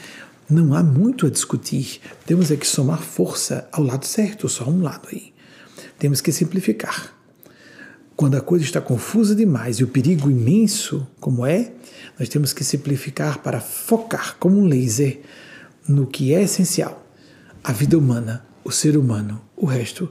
Não 0.49 0.73
há 0.73 0.83
muito 0.83 1.25
a 1.25 1.29
discutir. 1.29 1.99
Temos 2.25 2.51
é 2.51 2.55
que 2.55 2.67
somar 2.67 3.01
força 3.01 3.67
ao 3.71 3.83
lado 3.83 4.05
certo, 4.05 4.47
só 4.47 4.69
um 4.69 4.81
lado 4.81 5.09
aí. 5.11 5.33
Temos 5.97 6.21
que 6.21 6.31
simplificar. 6.31 7.22
Quando 8.15 8.37
a 8.37 8.41
coisa 8.41 8.63
está 8.63 8.79
confusa 8.79 9.35
demais 9.35 9.77
e 9.77 9.83
o 9.83 9.87
perigo 9.87 10.29
imenso, 10.29 11.07
como 11.19 11.45
é, 11.45 11.71
nós 12.19 12.29
temos 12.29 12.53
que 12.53 12.63
simplificar 12.63 13.39
para 13.39 13.59
focar 13.59 14.37
como 14.39 14.59
um 14.59 14.65
laser 14.65 15.21
no 15.87 16.05
que 16.05 16.33
é 16.33 16.43
essencial. 16.43 17.05
A 17.63 17.71
vida 17.71 17.97
humana, 17.97 18.45
o 18.63 18.71
ser 18.71 18.97
humano, 18.97 19.41
o 19.55 19.65
resto 19.65 20.09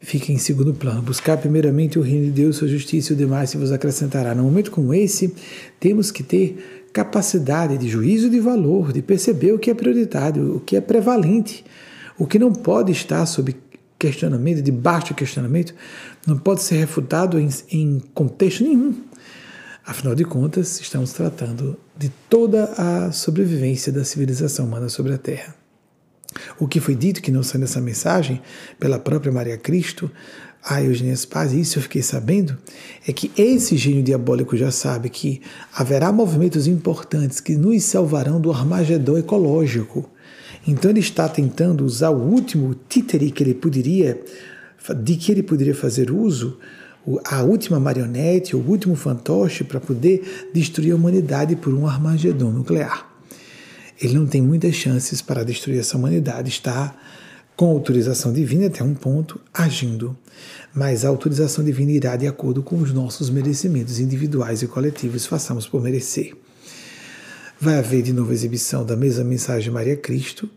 fica 0.00 0.32
em 0.32 0.38
segundo 0.38 0.74
plano. 0.74 1.02
Buscar 1.02 1.36
primeiramente 1.36 1.98
o 1.98 2.02
reino 2.02 2.26
de 2.26 2.30
Deus, 2.30 2.56
sua 2.56 2.68
justiça 2.68 3.12
e 3.12 3.14
o 3.14 3.18
demais 3.18 3.50
se 3.50 3.56
vos 3.56 3.72
acrescentará. 3.72 4.34
Num 4.34 4.44
momento 4.44 4.70
como 4.70 4.94
esse, 4.94 5.34
temos 5.80 6.10
que 6.10 6.22
ter 6.22 6.88
capacidade 6.92 7.76
de 7.76 7.88
juízo 7.88 8.30
de 8.30 8.38
valor, 8.38 8.92
de 8.92 9.02
perceber 9.02 9.52
o 9.52 9.58
que 9.58 9.70
é 9.70 9.74
prioritário, 9.74 10.56
o 10.56 10.60
que 10.60 10.76
é 10.76 10.80
prevalente, 10.80 11.64
o 12.16 12.26
que 12.26 12.38
não 12.38 12.52
pode 12.52 12.92
estar 12.92 13.26
sob 13.26 13.54
questionamento, 13.98 14.62
de 14.62 15.14
questionamento, 15.14 15.74
não 16.26 16.38
pode 16.38 16.62
ser 16.62 16.76
refutado 16.76 17.38
em, 17.38 17.48
em 17.70 18.00
contexto 18.12 18.64
nenhum. 18.64 18.94
Afinal 19.86 20.14
de 20.14 20.24
contas, 20.24 20.80
estamos 20.80 21.12
tratando 21.12 21.78
de 21.96 22.08
toda 22.28 22.64
a 22.76 23.12
sobrevivência 23.12 23.92
da 23.92 24.04
civilização 24.04 24.66
humana 24.66 24.88
sobre 24.88 25.12
a 25.12 25.18
Terra. 25.18 25.54
O 26.58 26.66
que 26.66 26.80
foi 26.80 26.94
dito 26.94 27.22
que 27.22 27.30
não 27.30 27.42
sai 27.42 27.60
nessa 27.60 27.80
mensagem 27.80 28.42
pela 28.78 28.98
própria 28.98 29.30
Maria 29.30 29.56
Cristo 29.56 30.10
a 30.64 30.82
Eugênia 30.82 31.14
Spaz, 31.14 31.52
isso 31.52 31.78
eu 31.78 31.82
fiquei 31.82 32.00
sabendo, 32.00 32.56
é 33.06 33.12
que 33.12 33.30
esse 33.36 33.76
gênio 33.76 34.02
diabólico 34.02 34.56
já 34.56 34.70
sabe 34.70 35.10
que 35.10 35.42
haverá 35.74 36.10
movimentos 36.10 36.66
importantes 36.66 37.38
que 37.38 37.54
nos 37.54 37.84
salvarão 37.84 38.40
do 38.40 38.50
armagedão 38.50 39.18
ecológico. 39.18 40.08
Então 40.66 40.90
ele 40.90 41.00
está 41.00 41.28
tentando 41.28 41.84
usar 41.84 42.10
o 42.10 42.20
último 42.20 42.74
títere 42.88 43.30
que 43.30 43.42
ele 43.42 43.54
poderia, 43.54 44.20
de 45.02 45.16
que 45.16 45.30
ele 45.30 45.42
poderia 45.42 45.74
fazer 45.74 46.10
uso, 46.10 46.58
a 47.24 47.42
última 47.42 47.78
marionete, 47.78 48.56
o 48.56 48.60
último 48.60 48.96
fantoche 48.96 49.62
para 49.62 49.78
poder 49.78 50.48
destruir 50.54 50.92
a 50.92 50.96
humanidade 50.96 51.54
por 51.54 51.74
um 51.74 51.86
armagedão 51.86 52.50
nuclear. 52.50 53.12
Ele 54.00 54.14
não 54.14 54.26
tem 54.26 54.40
muitas 54.40 54.74
chances 54.74 55.20
para 55.20 55.44
destruir 55.44 55.78
essa 55.78 55.96
humanidade, 55.96 56.48
está 56.48 56.96
com 57.56 57.66
autorização 57.66 58.32
divina 58.32 58.66
até 58.66 58.82
um 58.82 58.94
ponto, 58.94 59.40
agindo. 59.52 60.16
Mas 60.74 61.04
a 61.04 61.08
autorização 61.08 61.64
divina 61.64 61.92
irá 61.92 62.16
de 62.16 62.26
acordo 62.26 62.62
com 62.62 62.76
os 62.76 62.92
nossos 62.92 63.30
merecimentos 63.30 64.00
individuais 64.00 64.62
e 64.62 64.66
coletivos, 64.66 65.26
façamos 65.26 65.66
por 65.66 65.80
merecer. 65.80 66.34
Vai 67.60 67.78
haver 67.78 68.02
de 68.02 68.12
novo 68.12 68.32
exibição 68.32 68.84
da 68.84 68.96
mesma 68.96 69.24
mensagem 69.24 69.64
de 69.64 69.70
Maria 69.70 69.96
Cristo. 69.96 70.50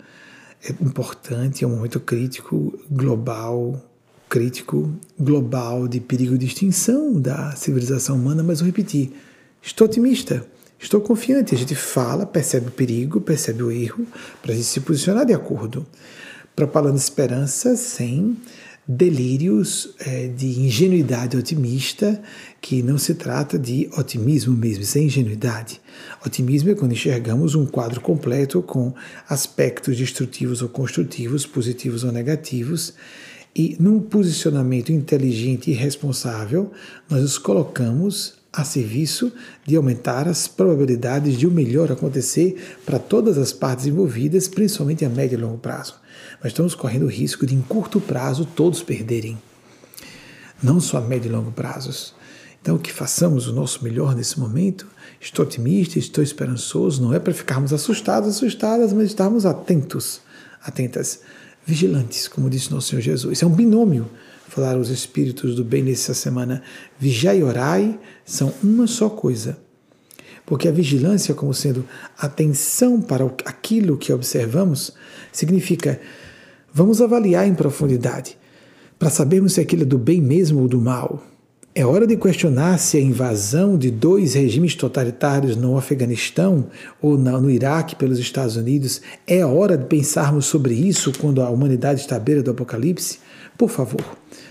É 0.63 0.71
importante, 0.71 1.63
é 1.63 1.67
um 1.67 1.75
momento 1.75 1.99
crítico, 1.99 2.77
global, 2.89 3.81
crítico, 4.27 4.91
global, 5.17 5.87
de 5.87 5.99
perigo 5.99 6.37
de 6.37 6.45
extinção 6.45 7.19
da 7.19 7.55
civilização 7.55 8.15
humana, 8.15 8.43
mas 8.43 8.59
vou 8.59 8.65
repetir, 8.65 9.13
estou 9.61 9.85
otimista. 9.85 10.45
Estou 10.79 11.01
confiante, 11.01 11.55
a 11.55 11.57
gente 11.57 11.73
fala, 11.73 12.23
percebe 12.23 12.67
o 12.67 12.71
perigo, 12.71 13.19
percebe 13.19 13.63
o 13.63 13.71
erro, 13.71 14.05
para 14.43 14.51
a 14.51 14.55
gente 14.55 14.67
se 14.67 14.79
posicionar 14.79 15.25
de 15.25 15.33
acordo 15.33 15.87
propalando 16.57 16.97
esperança 16.97 17.75
sem 17.75 18.35
delírios 18.87 19.89
é, 19.99 20.27
de 20.27 20.61
ingenuidade 20.61 21.35
otimista, 21.35 22.21
que 22.61 22.81
não 22.81 22.97
se 22.97 23.15
trata 23.15 23.59
de 23.59 23.89
otimismo 23.97 24.55
mesmo, 24.55 24.85
sem 24.85 25.07
ingenuidade. 25.07 25.81
Otimismo 26.25 26.69
é 26.69 26.75
quando 26.75 26.93
enxergamos 26.93 27.53
um 27.53 27.65
quadro 27.65 27.99
completo 27.99 28.61
com 28.61 28.93
aspectos 29.27 29.97
destrutivos 29.97 30.61
ou 30.61 30.69
construtivos, 30.69 31.45
positivos 31.45 32.03
ou 32.05 32.11
negativos, 32.13 32.93
e 33.53 33.75
num 33.79 33.99
posicionamento 33.99 34.91
inteligente 34.91 35.71
e 35.71 35.73
responsável, 35.73 36.71
nós 37.09 37.21
nos 37.21 37.37
colocamos 37.37 38.35
a 38.53 38.63
serviço 38.63 39.33
de 39.65 39.75
aumentar 39.75 40.27
as 40.27 40.47
probabilidades 40.47 41.37
de 41.37 41.45
o 41.45 41.51
melhor 41.51 41.91
acontecer 41.91 42.55
para 42.85 42.99
todas 42.99 43.37
as 43.37 43.51
partes 43.51 43.85
envolvidas, 43.85 44.47
principalmente 44.47 45.03
a 45.03 45.09
médio 45.09 45.37
e 45.37 45.41
longo 45.41 45.57
prazo. 45.57 45.95
Mas 46.41 46.51
estamos 46.51 46.75
correndo 46.75 47.03
o 47.03 47.09
risco 47.09 47.45
de, 47.45 47.55
em 47.55 47.61
curto 47.61 47.99
prazo, 47.99 48.45
todos 48.45 48.81
perderem. 48.81 49.37
Não 50.61 50.79
só 50.79 50.97
a 50.97 51.01
médio 51.01 51.29
e 51.29 51.31
longo 51.31 51.51
prazos. 51.51 52.13
Então, 52.61 52.77
que 52.77 52.91
façamos 52.91 53.47
o 53.47 53.53
nosso 53.53 53.83
melhor 53.83 54.15
nesse 54.15 54.39
momento. 54.39 54.87
Estou 55.19 55.45
otimista, 55.45 55.97
estou 55.97 56.23
esperançoso. 56.23 57.01
Não 57.01 57.13
é 57.13 57.19
para 57.19 57.33
ficarmos 57.33 57.73
assustados, 57.73 58.29
assustadas, 58.29 58.93
mas 58.93 59.07
estarmos 59.07 59.45
atentos, 59.45 60.21
atentas, 60.61 61.21
vigilantes, 61.65 62.27
como 62.27 62.49
disse 62.49 62.71
nosso 62.71 62.89
Senhor 62.89 63.01
Jesus. 63.01 63.41
É 63.41 63.45
um 63.45 63.53
binômio 63.53 64.09
falaram 64.57 64.79
os 64.79 64.89
espíritos 64.89 65.53
do 65.53 65.63
bem 65.63 65.83
nessa 65.83 66.15
semana, 66.15 66.63
vigiai 66.99 67.39
e 67.39 67.43
orai 67.43 67.99
são 68.25 68.51
uma 68.63 68.87
só 68.87 69.07
coisa. 69.07 69.55
Porque 70.47 70.67
a 70.67 70.71
vigilância, 70.71 71.35
como 71.35 71.53
sendo 71.53 71.85
atenção 72.17 72.99
para 72.99 73.23
aquilo 73.45 73.97
que 73.97 74.11
observamos, 74.11 74.93
significa 75.31 75.99
vamos 76.77 77.01
avaliar 77.01 77.47
em 77.47 77.55
profundidade 77.55 78.37
para 78.99 79.09
sabermos 79.09 79.53
se 79.53 79.59
aquilo 79.59 79.81
é 79.81 79.85
do 79.85 79.97
bem 79.97 80.21
mesmo 80.21 80.61
ou 80.61 80.67
do 80.67 80.79
mal. 80.79 81.23
É 81.73 81.83
hora 81.83 82.05
de 82.05 82.15
questionar 82.15 82.77
se 82.77 82.97
a 82.97 83.01
invasão 83.01 83.79
de 83.79 83.89
dois 83.89 84.35
regimes 84.35 84.75
totalitários 84.75 85.55
no 85.55 85.75
Afeganistão 85.75 86.67
ou 87.01 87.17
no 87.17 87.49
Iraque 87.49 87.95
pelos 87.95 88.19
Estados 88.19 88.57
Unidos 88.57 89.01
é 89.25 89.43
hora 89.43 89.75
de 89.75 89.85
pensarmos 89.85 90.45
sobre 90.45 90.75
isso 90.75 91.11
quando 91.17 91.41
a 91.41 91.49
humanidade 91.49 92.01
está 92.01 92.17
à 92.17 92.19
beira 92.19 92.43
do 92.43 92.51
apocalipse? 92.51 93.19
Por 93.57 93.69
favor, 93.69 94.03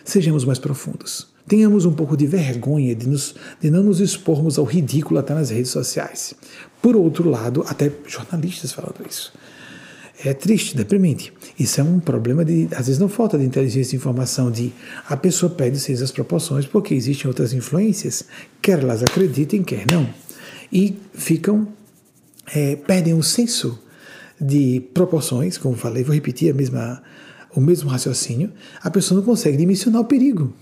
sejamos 0.04 0.44
mais 0.44 0.58
profundos. 0.58 1.28
Tenhamos 1.46 1.84
um 1.84 1.92
pouco 1.92 2.16
de 2.16 2.26
vergonha 2.26 2.92
de, 2.92 3.08
nos, 3.08 3.36
de 3.60 3.70
não 3.70 3.84
nos 3.84 4.00
expormos 4.00 4.58
ao 4.58 4.64
ridículo 4.64 5.20
até 5.20 5.32
nas 5.32 5.50
redes 5.50 5.70
sociais. 5.70 6.34
Por 6.82 6.96
outro 6.96 7.30
lado, 7.30 7.64
até 7.68 7.92
jornalistas 8.04 8.72
falando 8.72 9.06
isso. 9.08 9.32
É 10.24 10.32
triste, 10.32 10.76
deprimente. 10.76 11.32
Isso 11.58 11.80
é 11.80 11.84
um 11.84 12.00
problema 12.00 12.44
de, 12.44 12.68
às 12.72 12.86
vezes 12.86 12.98
não 12.98 13.08
falta 13.08 13.38
de 13.38 13.44
inteligência 13.44 13.94
e 13.94 13.98
informação, 13.98 14.50
de 14.50 14.72
a 15.08 15.16
pessoa 15.16 15.50
perde 15.50 15.78
sem 15.78 15.94
as 15.94 16.10
proporções 16.10 16.64
porque 16.64 16.94
existem 16.94 17.28
outras 17.28 17.52
influências, 17.52 18.24
quer 18.62 18.78
elas 18.78 19.02
acreditem, 19.02 19.62
quer 19.62 19.84
não. 19.90 20.08
E 20.72 20.98
ficam, 21.12 21.68
é, 22.54 22.76
perdem 22.76 23.12
o 23.12 23.22
senso 23.22 23.78
de 24.40 24.80
proporções, 24.94 25.58
como 25.58 25.76
falei, 25.76 26.02
vou 26.02 26.14
repetir 26.14 26.50
a 26.50 26.54
mesma 26.54 27.02
o 27.54 27.60
mesmo 27.60 27.88
raciocínio, 27.88 28.52
a 28.82 28.90
pessoa 28.90 29.18
não 29.18 29.24
consegue 29.26 29.56
dimensionar 29.56 30.02
o 30.02 30.04
perigo. 30.04 30.52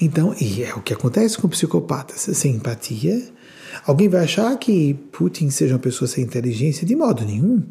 Então, 0.00 0.34
e 0.40 0.62
é 0.62 0.74
o 0.74 0.82
que 0.82 0.92
acontece 0.92 1.38
com 1.38 1.48
psicopatas, 1.48 2.20
sem 2.36 2.56
empatia. 2.56 3.22
Alguém 3.86 4.08
vai 4.08 4.24
achar 4.24 4.56
que 4.58 4.94
Putin 5.12 5.50
seja 5.50 5.74
uma 5.74 5.80
pessoa 5.80 6.08
sem 6.08 6.24
inteligência? 6.24 6.86
De 6.86 6.96
modo 6.96 7.24
nenhum. 7.24 7.62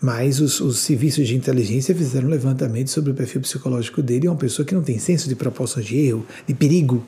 Mas 0.00 0.40
os, 0.40 0.60
os 0.60 0.78
serviços 0.78 1.26
de 1.26 1.34
inteligência 1.34 1.94
fizeram 1.94 2.28
um 2.28 2.30
levantamento 2.30 2.90
sobre 2.90 3.12
o 3.12 3.14
perfil 3.14 3.40
psicológico 3.40 4.02
dele. 4.02 4.26
É 4.26 4.30
uma 4.30 4.36
pessoa 4.36 4.64
que 4.66 4.74
não 4.74 4.82
tem 4.82 4.98
senso 4.98 5.28
de 5.28 5.34
proporções 5.34 5.86
de 5.86 5.96
erro, 5.96 6.26
de 6.46 6.54
perigo. 6.54 7.04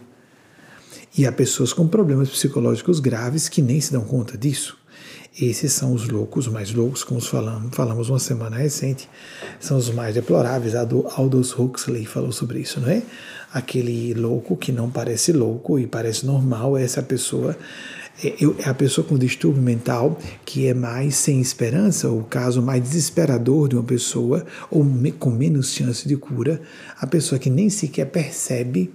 E 1.16 1.26
há 1.26 1.32
pessoas 1.32 1.72
com 1.72 1.86
problemas 1.86 2.28
psicológicos 2.28 3.00
graves 3.00 3.48
que 3.48 3.60
nem 3.60 3.80
se 3.80 3.92
dão 3.92 4.04
conta 4.04 4.38
disso. 4.38 4.78
Esses 5.40 5.72
são 5.72 5.92
os 5.92 6.08
loucos, 6.08 6.48
mais 6.48 6.72
loucos, 6.72 7.04
como 7.04 7.20
falamos, 7.20 7.74
falamos 7.74 8.08
uma 8.08 8.18
semana 8.18 8.56
recente, 8.56 9.08
são 9.60 9.76
os 9.76 9.88
mais 9.88 10.14
deploráveis. 10.14 10.74
A 10.74 10.84
do 10.84 11.06
Aldous 11.14 11.56
Huxley 11.56 12.06
falou 12.06 12.32
sobre 12.32 12.58
isso, 12.58 12.80
não 12.80 12.88
é? 12.88 13.02
Aquele 13.52 14.14
louco 14.14 14.56
que 14.56 14.72
não 14.72 14.90
parece 14.90 15.32
louco 15.32 15.78
e 15.78 15.86
parece 15.86 16.26
normal, 16.26 16.76
essa 16.76 17.02
pessoa 17.02 17.56
a 18.64 18.74
pessoa 18.74 19.06
com 19.06 19.16
distúrbio 19.16 19.62
mental 19.62 20.18
que 20.44 20.66
é 20.66 20.74
mais 20.74 21.14
sem 21.14 21.40
esperança, 21.40 22.10
o 22.10 22.24
caso 22.24 22.60
mais 22.60 22.82
desesperador 22.82 23.68
de 23.68 23.76
uma 23.76 23.84
pessoa, 23.84 24.44
ou 24.70 24.84
com 25.18 25.30
menos 25.30 25.72
chance 25.72 26.06
de 26.06 26.16
cura, 26.16 26.60
a 26.98 27.06
pessoa 27.06 27.38
que 27.38 27.50
nem 27.50 27.70
sequer 27.70 28.06
percebe 28.06 28.90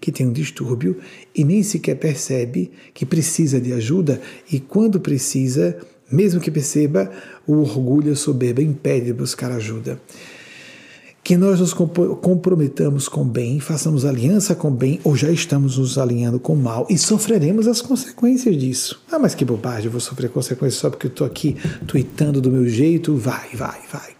que 0.00 0.10
tem 0.10 0.26
um 0.26 0.32
distúrbio 0.32 0.98
e 1.34 1.44
nem 1.44 1.62
sequer 1.62 1.94
percebe 1.96 2.72
que 2.92 3.06
precisa 3.06 3.60
de 3.60 3.72
ajuda 3.72 4.20
e 4.50 4.58
quando 4.58 4.98
precisa, 4.98 5.78
mesmo 6.10 6.40
que 6.40 6.50
perceba, 6.50 7.10
o 7.46 7.54
orgulho 7.58 8.12
e 8.12 8.16
soberba 8.16 8.60
impede 8.60 9.06
de 9.06 9.12
buscar 9.12 9.52
ajuda. 9.52 10.00
Que 11.24 11.36
nós 11.36 11.60
nos 11.60 11.72
comprometamos 11.72 13.08
com 13.08 13.22
o 13.22 13.24
bem, 13.24 13.60
façamos 13.60 14.04
aliança 14.04 14.56
com 14.56 14.68
o 14.68 14.72
bem, 14.72 15.00
ou 15.04 15.14
já 15.16 15.30
estamos 15.30 15.78
nos 15.78 15.96
alinhando 15.96 16.40
com 16.40 16.54
o 16.54 16.56
mal 16.56 16.84
e 16.90 16.98
sofreremos 16.98 17.68
as 17.68 17.80
consequências 17.80 18.56
disso. 18.56 19.00
Ah, 19.10 19.20
mas 19.20 19.32
que 19.34 19.44
bobagem, 19.44 19.86
eu 19.86 19.92
vou 19.92 20.00
sofrer 20.00 20.30
consequências 20.30 20.80
só 20.80 20.90
porque 20.90 21.06
eu 21.06 21.10
estou 21.10 21.26
aqui 21.26 21.56
tweetando 21.86 22.40
do 22.40 22.50
meu 22.50 22.68
jeito. 22.68 23.16
Vai, 23.16 23.50
vai, 23.54 23.80
vai. 23.92 24.10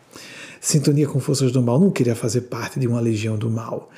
Sintonia 0.61 1.09
com 1.09 1.19
forças 1.19 1.51
do 1.51 1.61
mal 1.61 1.81
não 1.81 1.91
queria 1.91 2.15
fazer 2.15 2.43
parte 2.43 2.79
de 2.79 2.87
uma 2.87 3.01
legião 3.01 3.37
do 3.37 3.51
mal. 3.51 3.91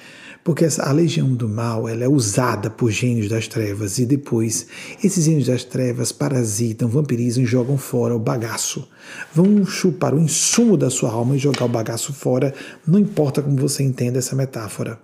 Porque 0.44 0.66
a 0.78 0.92
legião 0.92 1.32
do 1.32 1.48
mal 1.48 1.88
ela 1.88 2.04
é 2.04 2.08
usada 2.08 2.68
por 2.68 2.90
gênios 2.90 3.30
das 3.30 3.48
trevas 3.48 3.98
e 3.98 4.04
depois 4.04 4.66
esses 5.02 5.24
gênios 5.24 5.46
das 5.46 5.64
trevas 5.64 6.12
parasitam, 6.12 6.86
vampirizam 6.86 7.42
e 7.42 7.46
jogam 7.46 7.78
fora 7.78 8.14
o 8.14 8.18
bagaço. 8.18 8.86
Vão 9.32 9.64
chupar 9.64 10.14
o 10.14 10.20
insumo 10.20 10.76
da 10.76 10.90
sua 10.90 11.10
alma 11.10 11.34
e 11.34 11.38
jogar 11.38 11.64
o 11.64 11.68
bagaço 11.68 12.12
fora, 12.12 12.52
não 12.86 12.98
importa 12.98 13.40
como 13.40 13.56
você 13.56 13.82
entenda 13.82 14.18
essa 14.18 14.36
metáfora. 14.36 14.98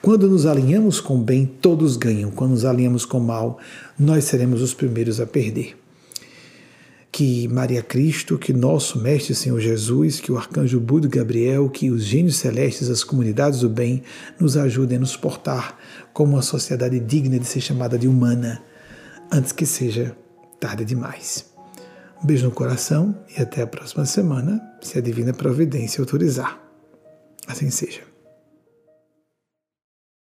Quando 0.00 0.28
nos 0.28 0.46
alinhamos 0.46 1.00
com 1.00 1.16
o 1.16 1.22
bem, 1.22 1.44
todos 1.44 1.96
ganham. 1.96 2.30
Quando 2.30 2.52
nos 2.52 2.64
alinhamos 2.64 3.04
com 3.04 3.18
o 3.18 3.24
mal, 3.24 3.58
nós 3.98 4.24
seremos 4.24 4.62
os 4.62 4.72
primeiros 4.72 5.20
a 5.20 5.26
perder 5.26 5.79
que 7.12 7.48
Maria 7.48 7.82
Cristo, 7.82 8.38
que 8.38 8.52
nosso 8.52 9.00
Mestre 9.00 9.34
Senhor 9.34 9.58
Jesus, 9.60 10.20
que 10.20 10.30
o 10.30 10.38
Arcanjo 10.38 10.78
Budo 10.78 11.08
Gabriel, 11.08 11.68
que 11.68 11.90
os 11.90 12.04
gênios 12.04 12.36
celestes, 12.36 12.88
as 12.88 13.02
comunidades 13.02 13.60
do 13.60 13.68
bem, 13.68 14.02
nos 14.38 14.56
ajudem 14.56 14.96
a 14.96 15.00
nos 15.00 15.16
portar 15.16 15.76
como 16.12 16.34
uma 16.34 16.42
sociedade 16.42 17.00
digna 17.00 17.38
de 17.38 17.46
ser 17.46 17.60
chamada 17.60 17.98
de 17.98 18.06
humana, 18.06 18.62
antes 19.30 19.52
que 19.52 19.66
seja 19.66 20.16
tarde 20.60 20.84
demais. 20.84 21.46
Um 22.22 22.26
beijo 22.26 22.44
no 22.44 22.52
coração 22.52 23.16
e 23.36 23.40
até 23.40 23.62
a 23.62 23.66
próxima 23.66 24.04
semana, 24.04 24.60
se 24.80 24.98
a 24.98 25.00
Divina 25.00 25.32
Providência 25.32 26.00
autorizar. 26.00 26.60
Assim 27.46 27.70
seja. 27.70 28.09